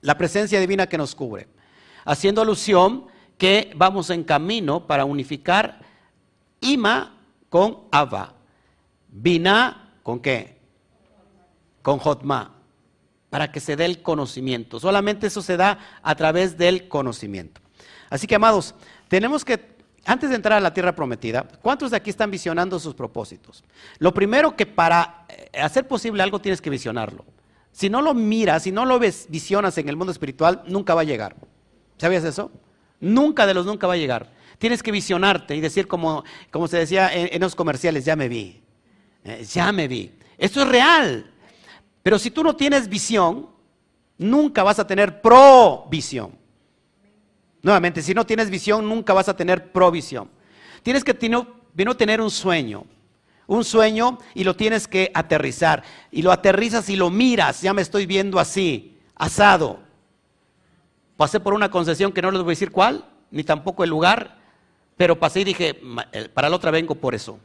la 0.01 0.17
presencia 0.17 0.59
divina 0.59 0.87
que 0.87 0.97
nos 0.97 1.13
cubre. 1.13 1.47
Haciendo 2.05 2.41
alusión 2.41 3.05
que 3.37 3.71
vamos 3.75 4.09
en 4.09 4.23
camino 4.23 4.87
para 4.87 5.05
unificar 5.05 5.79
Ima 6.59 7.19
con 7.49 7.81
Ava. 7.91 8.40
Binah, 9.11 9.95
¿con 10.03 10.19
qué? 10.19 10.57
Con 11.81 11.99
Jotma. 11.99 12.55
Para 13.29 13.51
que 13.51 13.59
se 13.59 13.75
dé 13.75 13.85
el 13.85 14.01
conocimiento. 14.01 14.79
Solamente 14.79 15.27
eso 15.27 15.41
se 15.41 15.55
da 15.55 15.99
a 16.01 16.15
través 16.15 16.57
del 16.57 16.87
conocimiento. 16.87 17.61
Así 18.09 18.27
que, 18.27 18.35
amados, 18.35 18.75
tenemos 19.07 19.45
que, 19.45 19.75
antes 20.05 20.29
de 20.29 20.35
entrar 20.35 20.57
a 20.57 20.61
la 20.61 20.73
tierra 20.73 20.95
prometida, 20.95 21.47
¿cuántos 21.61 21.91
de 21.91 21.97
aquí 21.97 22.09
están 22.09 22.29
visionando 22.29 22.77
sus 22.79 22.93
propósitos? 22.93 23.63
Lo 23.99 24.13
primero 24.13 24.55
que 24.55 24.65
para 24.65 25.25
eh, 25.29 25.59
hacer 25.61 25.87
posible 25.87 26.23
algo 26.23 26.41
tienes 26.41 26.61
que 26.61 26.69
visionarlo. 26.69 27.25
Si 27.71 27.89
no 27.89 28.01
lo 28.01 28.13
miras, 28.13 28.63
si 28.63 28.71
no 28.71 28.85
lo 28.85 28.99
ves, 28.99 29.27
visionas 29.29 29.77
en 29.77 29.87
el 29.87 29.95
mundo 29.95 30.11
espiritual, 30.11 30.63
nunca 30.67 30.93
va 30.93 31.01
a 31.01 31.05
llegar. 31.05 31.35
¿Sabías 31.97 32.23
eso? 32.23 32.51
Nunca 32.99 33.45
de 33.45 33.53
los 33.53 33.65
nunca 33.65 33.87
va 33.87 33.93
a 33.93 33.97
llegar. 33.97 34.31
Tienes 34.57 34.83
que 34.83 34.91
visionarte 34.91 35.55
y 35.55 35.61
decir 35.61 35.87
como, 35.87 36.23
como 36.51 36.67
se 36.67 36.77
decía 36.77 37.09
en, 37.13 37.41
los 37.41 37.55
comerciales, 37.55 38.05
ya 38.05 38.15
me 38.15 38.27
vi, 38.27 38.60
eh, 39.23 39.43
ya 39.43 39.71
me 39.71 39.87
vi. 39.87 40.11
Esto 40.37 40.61
es 40.61 40.67
real. 40.67 41.31
Pero 42.03 42.17
si 42.17 42.31
tú 42.31 42.43
no 42.43 42.55
tienes 42.55 42.87
visión, 42.87 43.49
nunca 44.17 44.63
vas 44.63 44.79
a 44.79 44.87
tener 44.87 45.21
provisión. 45.21 46.31
Nuevamente, 47.61 48.01
si 48.01 48.13
no 48.13 48.25
tienes 48.25 48.49
visión, 48.49 48.87
nunca 48.87 49.13
vas 49.13 49.29
a 49.29 49.35
tener 49.35 49.71
provisión. 49.71 50.29
Tienes 50.83 51.03
que 51.03 51.13
tener 51.13 52.21
un 52.21 52.31
sueño, 52.31 52.85
un 53.45 53.63
sueño 53.63 54.17
y 54.33 54.43
lo 54.43 54.55
tienes 54.55 54.87
que 54.87 55.11
aterrizar. 55.13 55.83
Y 56.11 56.23
lo 56.23 56.31
aterrizas 56.31 56.89
y 56.89 56.95
lo 56.95 57.11
miras, 57.11 57.61
ya 57.61 57.73
me 57.73 57.83
estoy 57.83 58.07
viendo 58.07 58.39
así, 58.39 58.97
asado. 59.15 59.79
Pasé 61.17 61.39
por 61.39 61.53
una 61.53 61.69
concesión 61.69 62.11
que 62.11 62.21
no 62.23 62.31
les 62.31 62.41
voy 62.41 62.49
a 62.49 62.57
decir 62.57 62.71
cuál, 62.71 63.05
ni 63.29 63.43
tampoco 63.43 63.83
el 63.83 63.91
lugar, 63.91 64.39
pero 64.97 65.19
pasé 65.19 65.41
y 65.41 65.43
dije, 65.43 65.79
eh, 66.11 66.29
para 66.33 66.49
la 66.49 66.55
otra 66.55 66.71
vengo 66.71 66.95
por 66.95 67.13
eso. 67.13 67.39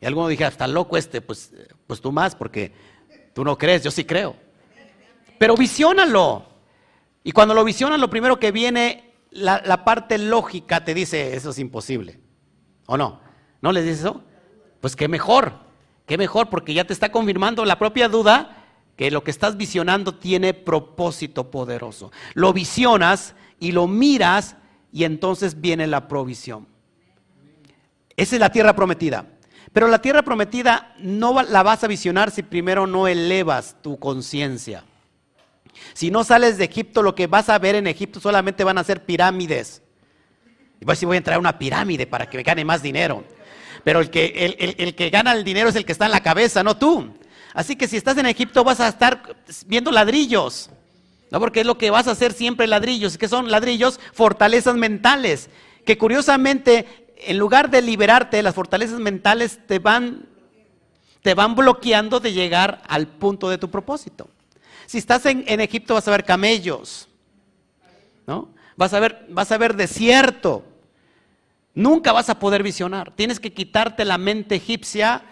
Y 0.00 0.06
alguno 0.06 0.28
dije, 0.28 0.44
hasta 0.44 0.66
loco 0.66 0.96
este, 0.96 1.20
pues, 1.20 1.52
pues 1.86 2.00
tú 2.00 2.12
más, 2.12 2.34
porque 2.34 2.72
tú 3.32 3.44
no 3.44 3.56
crees, 3.56 3.82
yo 3.82 3.90
sí 3.90 4.04
creo. 4.04 4.36
Pero 5.38 5.56
visiónalo. 5.56 6.46
Y 7.22 7.32
cuando 7.32 7.54
lo 7.54 7.64
visionan, 7.64 8.00
lo 8.00 8.10
primero 8.10 8.38
que 8.38 8.52
viene, 8.52 9.14
la, 9.30 9.84
parte 9.84 10.18
lógica 10.18 10.84
te 10.84 10.94
dice, 10.94 11.34
eso 11.34 11.50
es 11.50 11.58
imposible. 11.58 12.20
¿O 12.86 12.96
no? 12.96 13.20
¿No 13.60 13.72
les 13.72 13.84
dice 13.84 14.00
eso? 14.00 14.22
Pues 14.80 14.94
qué 14.94 15.08
mejor, 15.08 15.54
qué 16.06 16.18
mejor, 16.18 16.48
porque 16.50 16.74
ya 16.74 16.84
te 16.84 16.92
está 16.92 17.10
confirmando 17.10 17.64
la 17.64 17.78
propia 17.78 18.08
duda 18.08 18.64
que 18.96 19.10
lo 19.10 19.24
que 19.24 19.30
estás 19.30 19.56
visionando 19.56 20.14
tiene 20.14 20.54
propósito 20.54 21.50
poderoso. 21.50 22.12
Lo 22.34 22.52
visionas 22.52 23.34
y 23.58 23.72
lo 23.72 23.86
miras 23.86 24.56
y 24.92 25.04
entonces 25.04 25.60
viene 25.60 25.86
la 25.86 26.08
provisión. 26.08 26.68
Esa 28.16 28.36
es 28.36 28.40
la 28.40 28.50
tierra 28.50 28.74
prometida. 28.74 29.26
Pero 29.72 29.88
la 29.88 30.00
tierra 30.00 30.22
prometida 30.22 30.94
no 30.98 31.42
la 31.42 31.62
vas 31.62 31.84
a 31.84 31.88
visionar 31.88 32.30
si 32.30 32.42
primero 32.42 32.86
no 32.86 33.08
elevas 33.08 33.76
tu 33.82 33.98
conciencia. 33.98 34.84
Si 35.92 36.10
no 36.10 36.24
sales 36.24 36.58
de 36.58 36.64
Egipto, 36.64 37.02
lo 37.02 37.14
que 37.14 37.26
vas 37.26 37.48
a 37.48 37.58
ver 37.58 37.74
en 37.74 37.86
Egipto 37.86 38.20
solamente 38.20 38.64
van 38.64 38.78
a 38.78 38.84
ser 38.84 39.04
pirámides. 39.04 39.82
Y 40.80 40.84
voy 40.84 40.96
a 41.00 41.06
voy 41.06 41.16
a 41.16 41.18
entrar 41.18 41.36
a 41.36 41.40
una 41.40 41.58
pirámide 41.58 42.06
para 42.06 42.28
que 42.28 42.36
me 42.36 42.42
gane 42.42 42.64
más 42.64 42.82
dinero. 42.82 43.24
Pero 43.84 44.00
el 44.00 44.10
que, 44.10 44.74
el, 44.78 44.94
que 44.94 45.10
gana 45.10 45.32
el 45.32 45.44
dinero 45.44 45.68
es 45.68 45.76
el 45.76 45.84
que 45.84 45.92
está 45.92 46.06
en 46.06 46.10
la 46.10 46.22
cabeza, 46.22 46.62
no 46.62 46.76
tú. 46.76 47.14
Así 47.54 47.76
que 47.76 47.88
si 47.88 47.96
estás 47.96 48.18
en 48.18 48.26
Egipto 48.26 48.64
vas 48.64 48.80
a 48.80 48.88
estar 48.88 49.36
viendo 49.66 49.90
ladrillos. 49.90 50.70
¿no? 51.30 51.40
Porque 51.40 51.60
es 51.60 51.66
lo 51.66 51.78
que 51.78 51.90
vas 51.90 52.08
a 52.08 52.12
hacer 52.12 52.32
siempre 52.32 52.66
ladrillos. 52.66 53.16
que 53.16 53.28
son 53.28 53.50
ladrillos? 53.50 54.00
Fortalezas 54.12 54.76
mentales. 54.76 55.50
Que 55.84 55.96
curiosamente, 55.96 57.05
en 57.16 57.38
lugar 57.38 57.70
de 57.70 57.82
liberarte, 57.82 58.42
las 58.42 58.54
fortalezas 58.54 59.00
mentales 59.00 59.60
te 59.66 59.78
van, 59.78 60.26
te 61.22 61.34
van 61.34 61.54
bloqueando 61.54 62.20
de 62.20 62.32
llegar 62.32 62.82
al 62.88 63.06
punto 63.06 63.48
de 63.48 63.58
tu 63.58 63.70
propósito. 63.70 64.28
Si 64.86 64.98
estás 64.98 65.26
en, 65.26 65.60
Egipto 65.60 65.94
vas 65.94 66.06
a 66.06 66.12
ver 66.12 66.24
camellos, 66.24 67.08
¿no? 68.26 68.50
Vas 68.76 68.92
a 68.92 69.00
ver, 69.00 69.26
vas 69.30 69.50
a 69.50 69.58
ver 69.58 69.74
desierto. 69.74 70.64
Nunca 71.74 72.12
vas 72.12 72.30
a 72.30 72.38
poder 72.38 72.62
visionar. 72.62 73.12
Tienes 73.14 73.40
que 73.40 73.52
quitarte 73.52 74.04
la 74.04 74.18
mente 74.18 74.54
egipcia, 74.54 75.22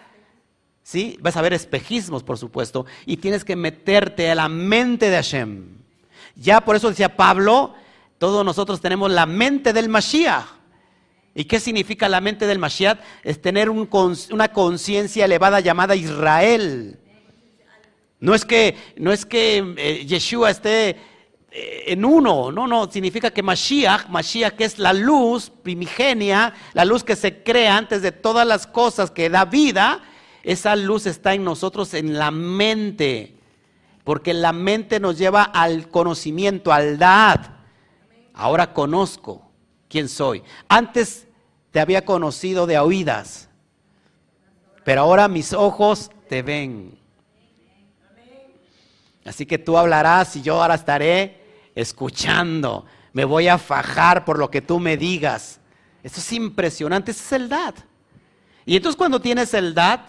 ¿sí? 0.83 1.17
Vas 1.21 1.37
a 1.37 1.41
ver 1.41 1.53
espejismos, 1.53 2.23
por 2.23 2.37
supuesto, 2.37 2.85
y 3.05 3.17
tienes 3.17 3.45
que 3.45 3.55
meterte 3.55 4.29
a 4.29 4.35
la 4.35 4.49
mente 4.49 5.09
de 5.09 5.15
Hashem. 5.15 5.77
Ya 6.35 6.61
por 6.61 6.75
eso 6.75 6.89
decía 6.89 7.15
Pablo, 7.15 7.73
todos 8.17 8.43
nosotros 8.43 8.81
tenemos 8.81 9.11
la 9.11 9.25
mente 9.25 9.71
del 9.71 9.87
Mashiach. 9.89 10.45
¿Y 11.37 11.43
qué 11.43 11.59
significa 11.59 12.07
la 12.07 12.21
mente 12.21 12.47
del 12.47 12.59
Mashiach? 12.59 12.97
Es 13.21 13.41
tener 13.41 13.69
una 13.69 14.47
conciencia 14.53 15.25
elevada 15.25 15.59
llamada 15.59 15.93
Israel. 15.93 16.97
No 18.21 18.33
es 18.33 18.45
que, 18.45 18.77
no 18.95 19.11
es 19.11 19.25
que 19.25 19.75
eh, 19.77 20.05
Yeshua 20.05 20.49
esté 20.49 20.91
eh, 21.51 21.83
en 21.87 22.05
uno, 22.05 22.53
no, 22.53 22.67
no, 22.67 22.89
significa 22.89 23.31
que 23.31 23.43
Mashiach, 23.43 24.07
Mashiach 24.07 24.53
que 24.53 24.63
es 24.63 24.79
la 24.79 24.93
luz 24.93 25.49
primigenia, 25.49 26.53
la 26.71 26.85
luz 26.85 27.03
que 27.03 27.17
se 27.17 27.43
crea 27.43 27.75
antes 27.75 28.01
de 28.01 28.13
todas 28.13 28.47
las 28.47 28.65
cosas 28.65 29.11
que 29.11 29.29
da 29.29 29.43
vida, 29.43 30.01
esa 30.41 30.75
luz 30.77 31.05
está 31.05 31.33
en 31.33 31.43
nosotros 31.43 31.93
en 31.93 32.17
la 32.17 32.31
mente, 32.31 33.35
porque 34.05 34.33
la 34.33 34.53
mente 34.53 35.01
nos 35.01 35.17
lleva 35.17 35.43
al 35.43 35.89
conocimiento, 35.89 36.71
al 36.71 36.97
dad. 36.97 37.41
Ahora 38.33 38.73
conozco 38.73 39.51
quién 39.89 40.07
soy. 40.07 40.43
Antes 40.67 41.24
te 41.75 41.81
había 41.81 42.05
conocido 42.05 42.67
de 42.67 42.79
oídas, 42.79 43.49
pero 44.85 45.01
ahora 45.01 45.27
mis 45.27 45.51
ojos 45.51 46.09
te 46.29 46.41
ven. 46.41 46.97
Así 49.25 49.45
que 49.45 49.57
tú 49.57 49.77
hablarás 49.77 50.37
y 50.37 50.41
yo 50.41 50.61
ahora 50.61 50.75
estaré 50.75 51.67
escuchando. 51.75 52.85
Me 53.11 53.25
voy 53.25 53.49
a 53.49 53.57
fajar 53.57 54.23
por 54.23 54.39
lo 54.39 54.49
que 54.49 54.61
tú 54.61 54.79
me 54.79 54.95
digas. 54.95 55.59
Eso 56.01 56.21
es 56.21 56.31
impresionante, 56.31 57.11
ese 57.11 57.23
es 57.23 57.31
el 57.33 57.49
DAD. 57.49 57.75
Y 58.65 58.77
entonces 58.77 58.95
cuando 58.95 59.19
tienes 59.19 59.53
el 59.53 59.73
DAD, 59.73 59.99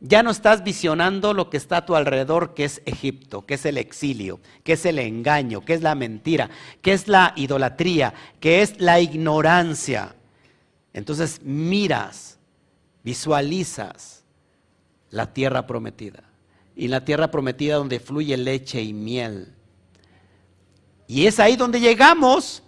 ya 0.00 0.22
no 0.22 0.30
estás 0.30 0.64
visionando 0.64 1.34
lo 1.34 1.50
que 1.50 1.58
está 1.58 1.76
a 1.76 1.84
tu 1.84 1.94
alrededor, 1.94 2.54
que 2.54 2.64
es 2.64 2.80
Egipto, 2.86 3.44
que 3.44 3.54
es 3.54 3.66
el 3.66 3.76
exilio, 3.76 4.40
que 4.64 4.72
es 4.72 4.86
el 4.86 4.98
engaño, 4.98 5.62
que 5.62 5.74
es 5.74 5.82
la 5.82 5.94
mentira, 5.94 6.48
que 6.80 6.94
es 6.94 7.06
la 7.06 7.34
idolatría, 7.36 8.14
que 8.40 8.62
es 8.62 8.80
la 8.80 8.98
ignorancia. 8.98 10.15
Entonces 10.96 11.42
miras, 11.42 12.38
visualizas 13.04 14.24
la 15.10 15.30
tierra 15.34 15.66
prometida 15.66 16.22
y 16.74 16.88
la 16.88 17.04
tierra 17.04 17.30
prometida 17.30 17.76
donde 17.76 18.00
fluye 18.00 18.34
leche 18.38 18.80
y 18.80 18.94
miel. 18.94 19.54
Y 21.06 21.26
es 21.26 21.38
ahí 21.38 21.54
donde 21.54 21.80
llegamos, 21.80 22.62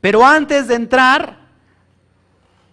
pero 0.00 0.24
antes 0.24 0.68
de 0.68 0.74
entrar 0.74 1.50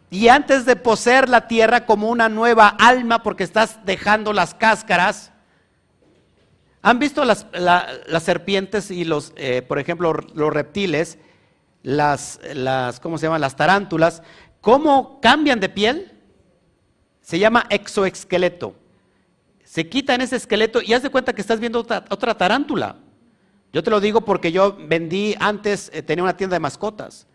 y 0.10 0.30
antes 0.30 0.66
de 0.66 0.78
poseer 0.78 1.28
la 1.28 1.49
tierra 1.49 1.86
como 1.86 2.08
una 2.08 2.30
nueva 2.30 2.70
alma, 2.70 3.24
porque 3.24 3.43
estás 3.43 3.86
dejando 3.86 4.32
las 4.32 4.56
cáscaras, 4.56 5.34
¿han 6.82 6.97
visto 6.97 7.26
las, 7.26 7.45
serpientes 8.22 8.89
y 8.89 9.04
los, 9.04 9.34
eh, 9.36 9.64
por 9.64 9.80
ejemplo, 9.80 10.14
los 10.14 10.54
reptiles, 10.54 11.18
las, 11.84 12.39
las, 12.54 13.01
¿cómo 13.01 13.18
se 13.18 13.26
llaman? 13.26 13.41
Las 13.41 13.58
tarántulas, 13.58 14.24
¿cómo 14.64 15.22
cambian 15.22 15.59
de 15.59 15.70
piel? 15.70 16.11
Se 17.22 17.38
llama 17.38 17.68
exoesqueleto 17.70 18.74
se 19.74 19.89
quitan 19.89 20.22
ese 20.22 20.36
esqueleto 20.36 20.84
y 20.84 20.93
haz 20.93 21.01
de 21.01 21.09
cuenta 21.09 21.34
que 21.34 21.41
estás 21.41 21.59
viendo 21.59 21.80
otra, 21.80 22.38
tarántula. 22.38 22.97
Yo 23.72 23.82
te 23.82 23.89
lo 23.89 23.99
digo 23.99 24.22
porque 24.22 24.51
yo 24.51 24.78
vendí 24.88 25.36
antes, 25.39 25.89
eh, 25.95 26.03
tenía 26.03 26.24
una 26.24 26.38
tienda 26.38 26.55
de 26.55 26.59
mascotas. 26.59 27.26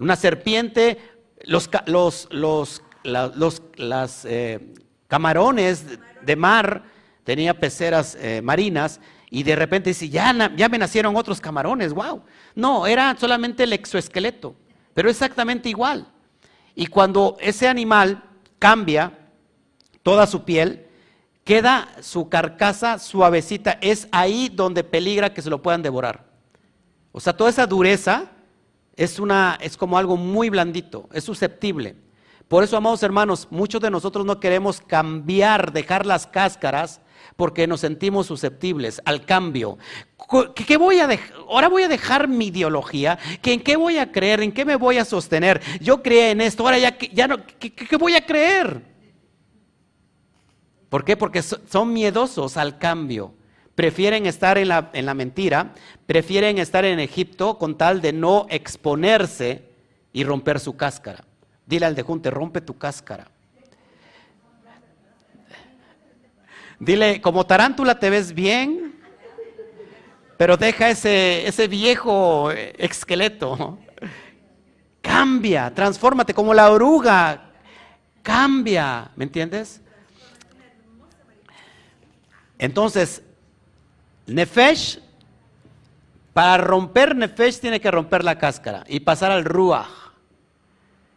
Una 0.00 0.16
serpiente, 0.16 0.98
los, 1.44 1.70
los, 1.86 2.26
los, 2.32 3.62
las, 3.76 4.24
eh, 4.24 4.74
camarones 5.06 5.84
de 6.22 6.34
mar, 6.34 6.82
tenía 7.22 7.54
peceras 7.54 8.16
eh, 8.20 8.40
marinas 8.42 9.00
y 9.30 9.44
de 9.44 9.54
repente 9.54 9.90
dice, 9.90 10.08
ya, 10.08 10.52
ya 10.56 10.68
me 10.68 10.76
nacieron 10.76 11.14
otros 11.14 11.40
camarones, 11.40 11.92
wow. 11.92 12.24
No, 12.56 12.84
era 12.88 13.16
solamente 13.16 13.62
el 13.62 13.72
exoesqueleto, 13.74 14.56
pero 14.96 15.10
exactamente 15.10 15.68
igual. 15.68 16.06
Y 16.74 16.86
cuando 16.86 17.36
ese 17.38 17.68
animal 17.68 18.24
cambia 18.58 19.12
toda 20.02 20.26
su 20.26 20.44
piel, 20.44 20.86
queda 21.44 21.86
su 22.00 22.30
carcasa 22.30 22.98
suavecita, 22.98 23.72
es 23.82 24.08
ahí 24.10 24.48
donde 24.48 24.84
peligra 24.84 25.34
que 25.34 25.42
se 25.42 25.50
lo 25.50 25.60
puedan 25.60 25.82
devorar. 25.82 26.24
O 27.12 27.20
sea, 27.20 27.36
toda 27.36 27.50
esa 27.50 27.66
dureza 27.66 28.30
es, 28.96 29.18
una, 29.18 29.58
es 29.60 29.76
como 29.76 29.98
algo 29.98 30.16
muy 30.16 30.48
blandito, 30.48 31.10
es 31.12 31.24
susceptible. 31.24 31.96
Por 32.48 32.64
eso, 32.64 32.78
amados 32.78 33.02
hermanos, 33.02 33.48
muchos 33.50 33.82
de 33.82 33.90
nosotros 33.90 34.24
no 34.24 34.40
queremos 34.40 34.80
cambiar, 34.80 35.74
dejar 35.74 36.06
las 36.06 36.26
cáscaras, 36.26 37.02
porque 37.36 37.66
nos 37.66 37.80
sentimos 37.80 38.26
susceptibles 38.26 39.00
al 39.04 39.24
cambio. 39.24 39.78
¿Qué 40.54 40.76
voy 40.76 40.98
a 40.98 41.08
ahora 41.48 41.68
voy 41.68 41.84
a 41.84 41.88
dejar 41.88 42.28
mi 42.28 42.46
ideología, 42.46 43.18
¿en 43.42 43.60
qué 43.60 43.76
voy 43.76 43.98
a 43.98 44.10
creer? 44.10 44.40
¿En 44.40 44.52
qué 44.52 44.64
me 44.64 44.76
voy 44.76 44.98
a 44.98 45.04
sostener? 45.04 45.60
Yo 45.80 46.02
creé 46.02 46.30
en 46.30 46.40
esto, 46.40 46.64
ahora 46.64 46.78
ya, 46.78 46.98
ya 46.98 47.28
no, 47.28 47.36
¿qué 47.58 47.96
voy 47.96 48.14
a 48.14 48.24
creer? 48.24 48.82
¿Por 50.88 51.04
qué? 51.04 51.16
Porque 51.16 51.42
son 51.42 51.92
miedosos 51.92 52.56
al 52.56 52.78
cambio. 52.78 53.34
Prefieren 53.74 54.24
estar 54.24 54.56
en 54.56 54.68
la, 54.68 54.90
en 54.94 55.04
la 55.04 55.12
mentira, 55.12 55.74
prefieren 56.06 56.56
estar 56.56 56.86
en 56.86 56.98
Egipto 56.98 57.58
con 57.58 57.76
tal 57.76 58.00
de 58.00 58.14
no 58.14 58.46
exponerse 58.48 59.68
y 60.14 60.24
romper 60.24 60.58
su 60.60 60.76
cáscara. 60.76 61.24
Dile 61.66 61.84
al 61.84 61.94
de 61.94 62.02
junte, 62.02 62.30
rompe 62.30 62.62
tu 62.62 62.78
cáscara. 62.78 63.30
Dile, 66.78 67.20
como 67.20 67.46
tarántula 67.46 67.98
te 67.98 68.10
ves 68.10 68.34
bien, 68.34 68.94
pero 70.36 70.56
deja 70.56 70.90
ese, 70.90 71.46
ese 71.46 71.68
viejo 71.68 72.50
esqueleto. 72.50 73.78
Cambia, 75.00 75.72
transfórmate 75.72 76.34
como 76.34 76.52
la 76.52 76.70
oruga. 76.70 77.50
Cambia, 78.22 79.10
¿me 79.16 79.24
entiendes? 79.24 79.80
Entonces, 82.58 83.22
Nefesh, 84.26 85.00
para 86.32 86.62
romper 86.62 87.16
Nefesh 87.16 87.60
tiene 87.60 87.80
que 87.80 87.90
romper 87.90 88.24
la 88.24 88.36
cáscara 88.36 88.84
y 88.88 89.00
pasar 89.00 89.30
al 89.30 89.44
Ruach. 89.44 89.86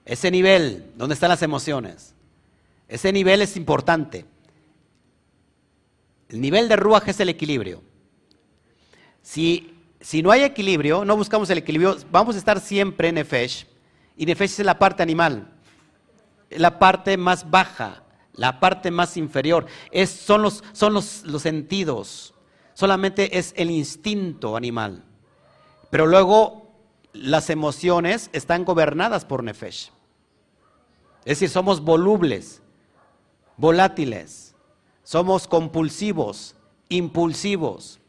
Ese 0.05 0.31
nivel 0.31 0.91
donde 0.95 1.13
están 1.13 1.29
las 1.29 1.41
emociones. 1.41 2.15
Ese 2.87 3.11
nivel 3.11 3.41
es 3.41 3.57
importante. 3.57 4.25
El 6.29 6.41
nivel 6.41 6.69
de 6.69 6.75
Ruach 6.75 7.07
es 7.07 7.19
el 7.19 7.29
equilibrio. 7.29 7.81
Si, 9.21 9.75
si 9.99 10.21
no 10.21 10.31
hay 10.31 10.43
equilibrio, 10.43 11.03
no 11.03 11.17
buscamos 11.17 11.49
el 11.49 11.57
equilibrio, 11.57 11.97
vamos 12.11 12.35
a 12.35 12.39
estar 12.39 12.59
siempre 12.59 13.09
en 13.09 13.15
Nefesh. 13.15 13.65
Y 14.15 14.25
Nefesh 14.25 14.59
es 14.59 14.65
la 14.65 14.77
parte 14.77 15.01
animal, 15.01 15.51
la 16.49 16.77
parte 16.77 17.17
más 17.17 17.49
baja, 17.49 18.03
la 18.33 18.59
parte 18.59 18.91
más 18.91 19.17
inferior. 19.17 19.65
Es, 19.91 20.11
son 20.11 20.43
los, 20.43 20.63
son 20.71 20.93
los, 20.93 21.23
los 21.25 21.41
sentidos. 21.41 22.33
Solamente 22.75 23.37
es 23.37 23.53
el 23.57 23.71
instinto 23.71 24.55
animal. 24.55 25.03
Pero 25.89 26.05
luego 26.05 26.71
las 27.11 27.49
emociones 27.49 28.29
están 28.33 28.65
gobernadas 28.65 29.25
por 29.25 29.43
Nefesh. 29.43 29.91
Es 31.25 31.39
decir, 31.39 31.49
somos 31.49 31.81
volubles, 31.81 32.61
volátiles, 33.57 34.48
somos 35.09 35.47
compulsivos, 35.47 36.53
impulsivos, 36.87 37.99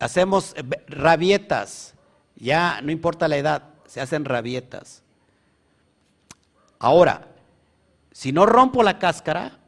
hacemos 0.00 0.56
rabietas, 0.88 1.94
ya 2.34 2.80
no 2.82 2.90
importa 2.90 3.28
la 3.28 3.36
edad, 3.36 3.62
se 3.86 4.00
hacen 4.00 4.24
rabietas. 4.24 5.04
Ahora, 6.80 7.28
si 8.10 8.32
no 8.32 8.44
rompo 8.44 8.82
la 8.82 8.98
cáscara, 8.98 9.60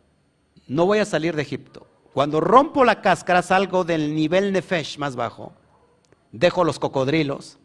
no 0.66 0.84
voy 0.84 0.98
a 0.98 1.04
salir 1.04 1.36
de 1.36 1.42
Egipto. 1.42 1.86
Cuando 2.12 2.40
rompo 2.40 2.84
la 2.84 3.02
cáscara 3.02 3.42
salgo 3.42 3.84
del 3.84 4.12
nivel 4.16 4.52
Nefesh 4.52 4.98
más 4.98 5.14
bajo. 5.14 5.52
Dejo 6.32 6.64
los 6.64 6.80
cocodrilos, 6.80 7.56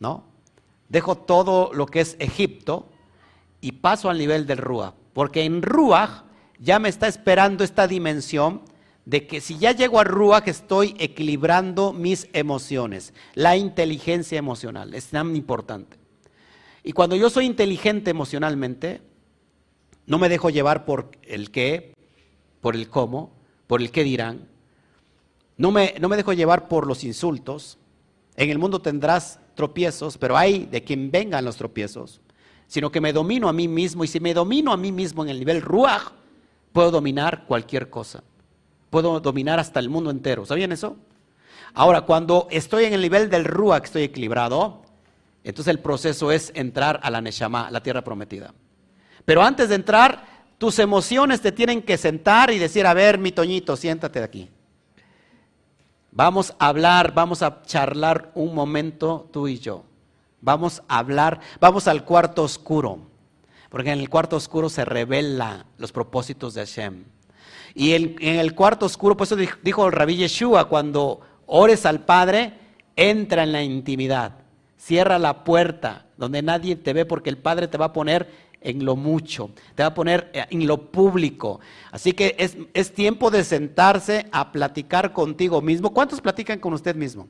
¿no? 0.00 0.24
Dejo 0.90 1.16
todo 1.16 1.70
lo 1.72 1.86
que 1.86 2.00
es 2.00 2.14
Egipto 2.18 2.90
y 3.62 3.72
paso 3.72 4.10
al 4.10 4.18
nivel 4.18 4.46
del 4.46 4.58
Ruach. 4.58 4.92
Porque 5.14 5.44
en 5.44 5.62
Ruach 5.62 6.27
ya 6.58 6.78
me 6.78 6.88
está 6.88 7.08
esperando 7.08 7.64
esta 7.64 7.86
dimensión 7.86 8.62
de 9.04 9.26
que 9.26 9.40
si 9.40 9.56
ya 9.56 9.72
llego 9.72 10.00
a 10.00 10.04
Ruach 10.04 10.48
estoy 10.48 10.94
equilibrando 10.98 11.94
mis 11.94 12.28
emociones. 12.34 13.14
La 13.34 13.56
inteligencia 13.56 14.38
emocional 14.38 14.92
es 14.92 15.06
tan 15.06 15.34
importante. 15.34 15.96
Y 16.84 16.92
cuando 16.92 17.16
yo 17.16 17.30
soy 17.30 17.46
inteligente 17.46 18.10
emocionalmente, 18.10 19.00
no 20.06 20.18
me 20.18 20.28
dejo 20.28 20.50
llevar 20.50 20.84
por 20.84 21.10
el 21.22 21.50
qué, 21.50 21.94
por 22.60 22.74
el 22.74 22.90
cómo, 22.90 23.32
por 23.66 23.80
el 23.80 23.90
qué 23.90 24.04
dirán. 24.04 24.46
No 25.56 25.70
me, 25.70 25.94
no 26.00 26.08
me 26.08 26.16
dejo 26.16 26.32
llevar 26.34 26.68
por 26.68 26.86
los 26.86 27.02
insultos. 27.02 27.78
En 28.36 28.50
el 28.50 28.58
mundo 28.58 28.82
tendrás 28.82 29.40
tropiezos, 29.54 30.18
pero 30.18 30.36
hay 30.36 30.66
de 30.66 30.84
quien 30.84 31.10
vengan 31.10 31.44
los 31.44 31.56
tropiezos. 31.56 32.20
Sino 32.66 32.92
que 32.92 33.00
me 33.00 33.14
domino 33.14 33.48
a 33.48 33.54
mí 33.54 33.68
mismo. 33.68 34.04
Y 34.04 34.08
si 34.08 34.20
me 34.20 34.34
domino 34.34 34.70
a 34.70 34.76
mí 34.76 34.92
mismo 34.92 35.22
en 35.22 35.30
el 35.30 35.38
nivel 35.38 35.62
ruach, 35.62 36.12
puedo 36.78 36.92
dominar 36.92 37.44
cualquier 37.48 37.90
cosa. 37.90 38.22
Puedo 38.88 39.18
dominar 39.18 39.58
hasta 39.58 39.80
el 39.80 39.88
mundo 39.88 40.12
entero. 40.12 40.46
¿Sabían 40.46 40.70
eso? 40.70 40.96
Ahora, 41.74 42.02
cuando 42.02 42.46
estoy 42.52 42.84
en 42.84 42.94
el 42.94 43.00
nivel 43.00 43.28
del 43.28 43.46
Ruach, 43.46 43.86
estoy 43.86 44.04
equilibrado, 44.04 44.82
entonces 45.42 45.72
el 45.72 45.80
proceso 45.80 46.30
es 46.30 46.52
entrar 46.54 47.00
a 47.02 47.10
la 47.10 47.20
Neshama, 47.20 47.68
la 47.72 47.82
tierra 47.82 48.04
prometida. 48.04 48.54
Pero 49.24 49.42
antes 49.42 49.70
de 49.70 49.74
entrar, 49.74 50.24
tus 50.56 50.78
emociones 50.78 51.40
te 51.40 51.50
tienen 51.50 51.82
que 51.82 51.98
sentar 51.98 52.52
y 52.52 52.60
decir, 52.60 52.86
a 52.86 52.94
ver, 52.94 53.18
mi 53.18 53.32
Toñito, 53.32 53.74
siéntate 53.76 54.20
de 54.20 54.24
aquí. 54.24 54.48
Vamos 56.12 56.54
a 56.60 56.68
hablar, 56.68 57.12
vamos 57.12 57.42
a 57.42 57.60
charlar 57.62 58.30
un 58.36 58.54
momento 58.54 59.28
tú 59.32 59.48
y 59.48 59.58
yo. 59.58 59.82
Vamos 60.40 60.80
a 60.86 60.98
hablar, 60.98 61.40
vamos 61.58 61.88
al 61.88 62.04
cuarto 62.04 62.44
oscuro, 62.44 63.00
porque 63.68 63.90
en 63.90 63.98
el 63.98 64.08
cuarto 64.08 64.36
oscuro 64.36 64.68
se 64.68 64.84
revelan 64.84 65.64
los 65.76 65.92
propósitos 65.92 66.54
de 66.54 66.60
Hashem. 66.60 67.04
Y 67.74 67.92
en 67.92 68.16
el 68.20 68.54
cuarto 68.54 68.86
oscuro, 68.86 69.16
pues 69.16 69.30
eso 69.30 69.52
dijo 69.62 69.86
el 69.86 69.92
rabí 69.92 70.16
Yeshua, 70.16 70.68
cuando 70.68 71.20
ores 71.46 71.86
al 71.86 72.00
Padre, 72.00 72.54
entra 72.96 73.44
en 73.44 73.52
la 73.52 73.62
intimidad, 73.62 74.32
cierra 74.76 75.18
la 75.18 75.44
puerta 75.44 76.06
donde 76.16 76.42
nadie 76.42 76.74
te 76.76 76.92
ve 76.92 77.06
porque 77.06 77.30
el 77.30 77.38
Padre 77.38 77.68
te 77.68 77.78
va 77.78 77.86
a 77.86 77.92
poner 77.92 78.28
en 78.60 78.84
lo 78.84 78.96
mucho, 78.96 79.50
te 79.74 79.82
va 79.82 79.90
a 79.90 79.94
poner 79.94 80.30
eh, 80.32 80.44
en 80.50 80.66
lo 80.66 80.90
público. 80.90 81.60
Así 81.92 82.12
que 82.12 82.34
es, 82.74 82.92
tiempo 82.92 83.30
de 83.30 83.44
sentarse 83.44 84.26
a 84.32 84.50
platicar 84.50 85.12
contigo 85.12 85.62
mismo. 85.62 85.92
¿Cuántos 85.92 86.20
platican 86.20 86.58
con 86.58 86.72
usted 86.72 86.96
mismo? 86.96 87.28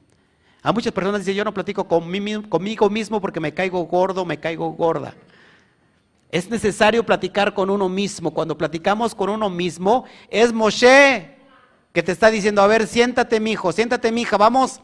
A 0.63 0.73
muchas 0.73 0.93
personas 0.93 1.21
dicen, 1.21 1.35
yo 1.35 1.45
no 1.45 1.55
platico 1.55 1.87
conmigo 1.87 2.91
mismo 2.91 3.21
porque 3.21 3.41
me 3.41 3.53
caigo 3.53 3.85
gordo, 3.85 4.25
me 4.25 4.41
caigo 4.41 4.71
gorda. 4.73 5.15
Es 6.31 6.51
necesario 6.51 7.05
platicar 7.05 7.55
con 7.55 7.71
uno 7.71 7.89
mismo. 7.89 8.33
Cuando 8.33 8.59
platicamos 8.59 9.15
con 9.15 9.31
uno 9.31 9.49
mismo, 9.49 10.05
es 10.29 10.53
Moshe 10.53 11.37
que 11.93 12.03
te 12.03 12.13
está 12.13 12.31
diciendo, 12.31 12.63
a 12.63 12.67
ver, 12.67 12.87
siéntate 12.87 13.41
mi 13.41 13.53
hijo, 13.53 13.73
siéntate 13.73 14.13
mi 14.13 14.23
hija, 14.23 14.37
vamos 14.37 14.81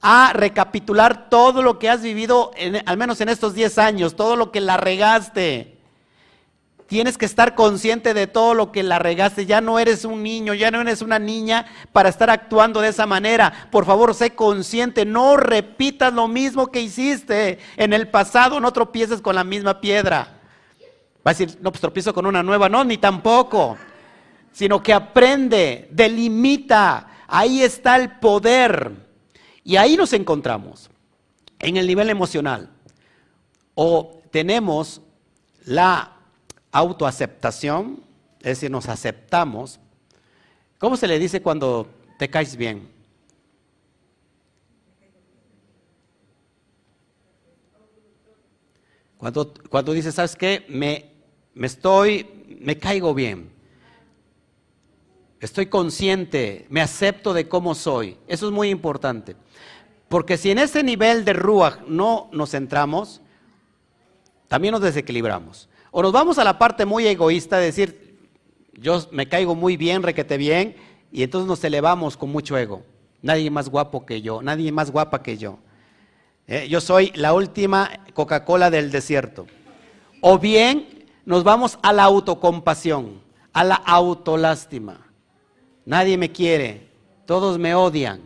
a 0.00 0.32
recapitular 0.32 1.28
todo 1.28 1.62
lo 1.62 1.78
que 1.78 1.88
has 1.88 2.02
vivido, 2.02 2.50
al 2.86 2.96
menos 2.96 3.20
en 3.20 3.28
estos 3.28 3.54
10 3.54 3.78
años, 3.78 4.16
todo 4.16 4.36
lo 4.36 4.50
que 4.50 4.60
la 4.60 4.76
regaste. 4.76 5.76
Tienes 6.86 7.18
que 7.18 7.24
estar 7.24 7.54
consciente 7.54 8.14
de 8.14 8.28
todo 8.28 8.54
lo 8.54 8.70
que 8.70 8.84
la 8.84 9.00
regaste. 9.00 9.44
Ya 9.44 9.60
no 9.60 9.80
eres 9.80 10.04
un 10.04 10.22
niño, 10.22 10.54
ya 10.54 10.70
no 10.70 10.80
eres 10.80 11.02
una 11.02 11.18
niña 11.18 11.66
para 11.92 12.08
estar 12.08 12.30
actuando 12.30 12.80
de 12.80 12.88
esa 12.88 13.06
manera. 13.06 13.68
Por 13.72 13.84
favor, 13.84 14.14
sé 14.14 14.36
consciente. 14.36 15.04
No 15.04 15.36
repitas 15.36 16.12
lo 16.12 16.28
mismo 16.28 16.68
que 16.68 16.80
hiciste 16.80 17.58
en 17.76 17.92
el 17.92 18.08
pasado. 18.08 18.60
No 18.60 18.72
tropieces 18.72 19.20
con 19.20 19.34
la 19.34 19.42
misma 19.42 19.80
piedra. 19.80 20.35
Va 21.26 21.30
a 21.30 21.34
decir, 21.34 21.58
no, 21.60 21.72
pues 21.72 21.80
tropiezo 21.80 22.14
con 22.14 22.24
una 22.24 22.40
nueva. 22.40 22.68
No, 22.68 22.84
ni 22.84 22.98
tampoco. 22.98 23.76
Sino 24.52 24.80
que 24.80 24.92
aprende, 24.92 25.88
delimita. 25.90 27.24
Ahí 27.26 27.62
está 27.62 27.96
el 27.96 28.12
poder. 28.18 28.92
Y 29.64 29.74
ahí 29.74 29.96
nos 29.96 30.12
encontramos. 30.12 30.88
En 31.58 31.76
el 31.76 31.88
nivel 31.88 32.10
emocional. 32.10 32.70
O 33.74 34.20
tenemos 34.30 35.00
la 35.64 36.12
autoaceptación, 36.70 38.04
es 38.38 38.44
decir, 38.44 38.70
nos 38.70 38.88
aceptamos. 38.88 39.80
¿Cómo 40.78 40.96
se 40.96 41.08
le 41.08 41.18
dice 41.18 41.42
cuando 41.42 41.88
te 42.18 42.30
caes 42.30 42.54
bien? 42.54 42.88
Cuando, 49.16 49.52
cuando 49.68 49.92
dices, 49.92 50.14
¿sabes 50.14 50.36
qué? 50.36 50.64
Me, 50.68 51.15
me 51.56 51.66
estoy, 51.66 52.26
me 52.60 52.76
caigo 52.76 53.14
bien. 53.14 53.50
Estoy 55.40 55.66
consciente, 55.66 56.66
me 56.68 56.82
acepto 56.82 57.32
de 57.32 57.48
cómo 57.48 57.74
soy. 57.74 58.18
Eso 58.28 58.46
es 58.46 58.52
muy 58.52 58.68
importante. 58.68 59.36
Porque 60.08 60.36
si 60.36 60.50
en 60.50 60.58
ese 60.58 60.82
nivel 60.82 61.24
de 61.24 61.32
Ruach 61.32 61.80
no 61.88 62.28
nos 62.30 62.50
centramos, 62.50 63.22
también 64.48 64.72
nos 64.72 64.82
desequilibramos. 64.82 65.68
O 65.90 66.02
nos 66.02 66.12
vamos 66.12 66.38
a 66.38 66.44
la 66.44 66.58
parte 66.58 66.84
muy 66.84 67.06
egoísta 67.06 67.56
de 67.56 67.64
decir, 67.64 68.18
yo 68.74 69.06
me 69.10 69.26
caigo 69.26 69.54
muy 69.54 69.78
bien, 69.78 70.02
requete 70.02 70.36
bien, 70.36 70.76
y 71.10 71.22
entonces 71.22 71.48
nos 71.48 71.64
elevamos 71.64 72.18
con 72.18 72.30
mucho 72.30 72.58
ego. 72.58 72.82
Nadie 73.22 73.50
más 73.50 73.70
guapo 73.70 74.04
que 74.04 74.20
yo, 74.20 74.42
nadie 74.42 74.70
más 74.72 74.90
guapa 74.90 75.22
que 75.22 75.38
yo. 75.38 75.58
Eh, 76.48 76.68
yo 76.68 76.82
soy 76.82 77.12
la 77.14 77.32
última 77.32 77.90
Coca-Cola 78.12 78.70
del 78.70 78.90
desierto. 78.90 79.46
O 80.20 80.38
bien 80.38 80.95
nos 81.26 81.44
vamos 81.44 81.78
a 81.82 81.92
la 81.92 82.04
autocompasión, 82.04 83.20
a 83.52 83.64
la 83.64 83.74
autolástima. 83.74 85.06
Nadie 85.84 86.16
me 86.16 86.32
quiere, 86.32 86.88
todos 87.26 87.58
me 87.58 87.74
odian. 87.74 88.22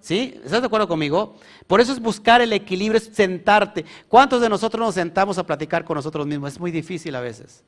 ¿Sí? 0.00 0.34
¿Estás 0.44 0.60
de 0.60 0.66
acuerdo 0.66 0.88
conmigo? 0.88 1.36
Por 1.68 1.80
eso 1.80 1.92
es 1.92 2.00
buscar 2.00 2.40
el 2.40 2.52
equilibrio, 2.52 2.98
es 2.98 3.10
sentarte. 3.12 3.84
¿Cuántos 4.08 4.40
de 4.40 4.48
nosotros 4.48 4.84
nos 4.84 4.94
sentamos 4.96 5.38
a 5.38 5.46
platicar 5.46 5.84
con 5.84 5.94
nosotros 5.94 6.26
mismos? 6.26 6.54
Es 6.54 6.60
muy 6.60 6.72
difícil 6.72 7.14
a 7.14 7.20
veces. 7.20 7.62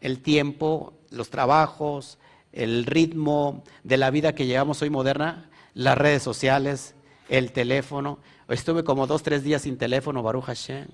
El 0.00 0.20
tiempo, 0.20 0.94
los 1.10 1.28
trabajos, 1.28 2.18
el 2.52 2.86
ritmo 2.86 3.64
de 3.82 3.96
la 3.96 4.10
vida 4.10 4.34
que 4.34 4.46
llevamos 4.46 4.80
hoy 4.82 4.90
moderna, 4.90 5.50
las 5.74 5.98
redes 5.98 6.22
sociales, 6.22 6.94
el 7.28 7.50
teléfono. 7.50 8.20
Estuve 8.48 8.84
como 8.84 9.08
dos, 9.08 9.24
tres 9.24 9.42
días 9.42 9.62
sin 9.62 9.76
teléfono, 9.76 10.22
Baruch 10.22 10.44
Hashem. 10.44 10.86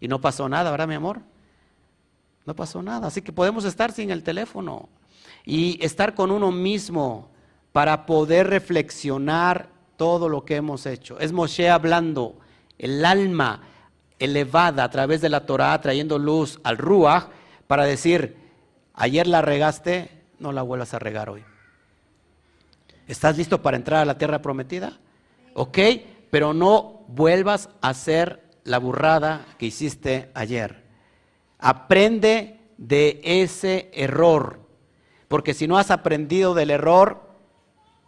Y 0.00 0.08
no 0.08 0.22
pasó 0.22 0.48
nada, 0.48 0.70
¿verdad, 0.70 0.88
mi 0.88 0.94
amor? 0.94 1.20
No 2.46 2.54
pasó 2.54 2.82
nada. 2.82 3.08
Así 3.08 3.22
que 3.22 3.32
podemos 3.32 3.64
estar 3.64 3.92
sin 3.92 4.10
el 4.10 4.22
teléfono 4.22 4.88
y 5.44 5.84
estar 5.84 6.14
con 6.14 6.30
uno 6.30 6.50
mismo 6.50 7.30
para 7.72 8.06
poder 8.06 8.48
reflexionar 8.48 9.68
todo 9.96 10.28
lo 10.28 10.44
que 10.44 10.56
hemos 10.56 10.86
hecho. 10.86 11.18
Es 11.18 11.32
Moshe 11.32 11.68
hablando, 11.68 12.36
el 12.78 13.04
alma 13.04 13.62
elevada 14.18 14.84
a 14.84 14.90
través 14.90 15.20
de 15.20 15.28
la 15.28 15.46
Torah, 15.46 15.80
trayendo 15.80 16.18
luz 16.18 16.60
al 16.62 16.78
Ruach, 16.78 17.28
para 17.66 17.84
decir, 17.84 18.36
ayer 18.94 19.26
la 19.26 19.42
regaste, 19.42 20.10
no 20.38 20.52
la 20.52 20.62
vuelvas 20.62 20.94
a 20.94 20.98
regar 20.98 21.30
hoy. 21.30 21.44
¿Estás 23.06 23.36
listo 23.36 23.60
para 23.62 23.76
entrar 23.76 24.00
a 24.00 24.04
la 24.04 24.18
tierra 24.18 24.40
prometida? 24.42 24.98
¿Ok? 25.54 25.78
Pero 26.30 26.54
no 26.54 27.04
vuelvas 27.08 27.68
a 27.80 27.88
hacer 27.88 28.48
la 28.64 28.78
burrada 28.78 29.46
que 29.58 29.66
hiciste 29.66 30.30
ayer. 30.34 30.84
Aprende 31.60 32.60
de 32.76 33.20
ese 33.24 33.90
error. 33.92 34.60
Porque 35.28 35.54
si 35.54 35.66
no 35.68 35.78
has 35.78 35.90
aprendido 35.90 36.54
del 36.54 36.70
error, 36.70 37.22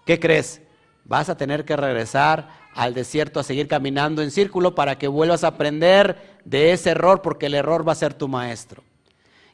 ¿qué 0.07 0.19
crees? 0.19 0.63
vas 1.05 1.29
a 1.29 1.37
tener 1.37 1.65
que 1.65 1.77
regresar 1.77 2.49
al 2.75 2.95
desierto 2.95 3.41
a 3.41 3.45
seguir 3.45 3.69
caminando 3.69 4.23
en 4.23 4.31
círculo 4.31 4.75
para 4.75 4.99
que 4.99 5.09
vuelvas 5.09 5.45
a 5.45 5.49
aprender 5.49 6.39
de 6.45 6.73
ese 6.73 6.91
error, 6.91 7.23
porque 7.23 7.47
el 7.47 7.55
error 7.55 7.87
va 7.87 7.93
a 7.93 7.97
ser 7.97 8.15
tu 8.15 8.29
maestro. 8.29 8.83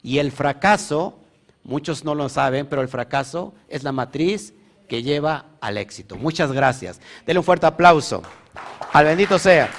Y 0.01 0.19
el 0.19 0.31
fracaso, 0.31 1.19
muchos 1.63 2.05
no 2.05 2.15
lo 2.15 2.29
saben, 2.29 2.67
pero 2.67 2.81
el 2.81 2.87
fracaso 2.87 3.53
es 3.67 3.83
la 3.83 3.91
matriz 3.91 4.53
que 4.87 5.03
lleva 5.03 5.45
al 5.59 5.77
éxito. 5.77 6.15
Muchas 6.15 6.51
gracias. 6.51 7.01
Denle 7.25 7.39
un 7.39 7.45
fuerte 7.45 7.65
aplauso. 7.65 8.23
Al 8.93 9.05
bendito 9.05 9.37
sea. 9.37 9.69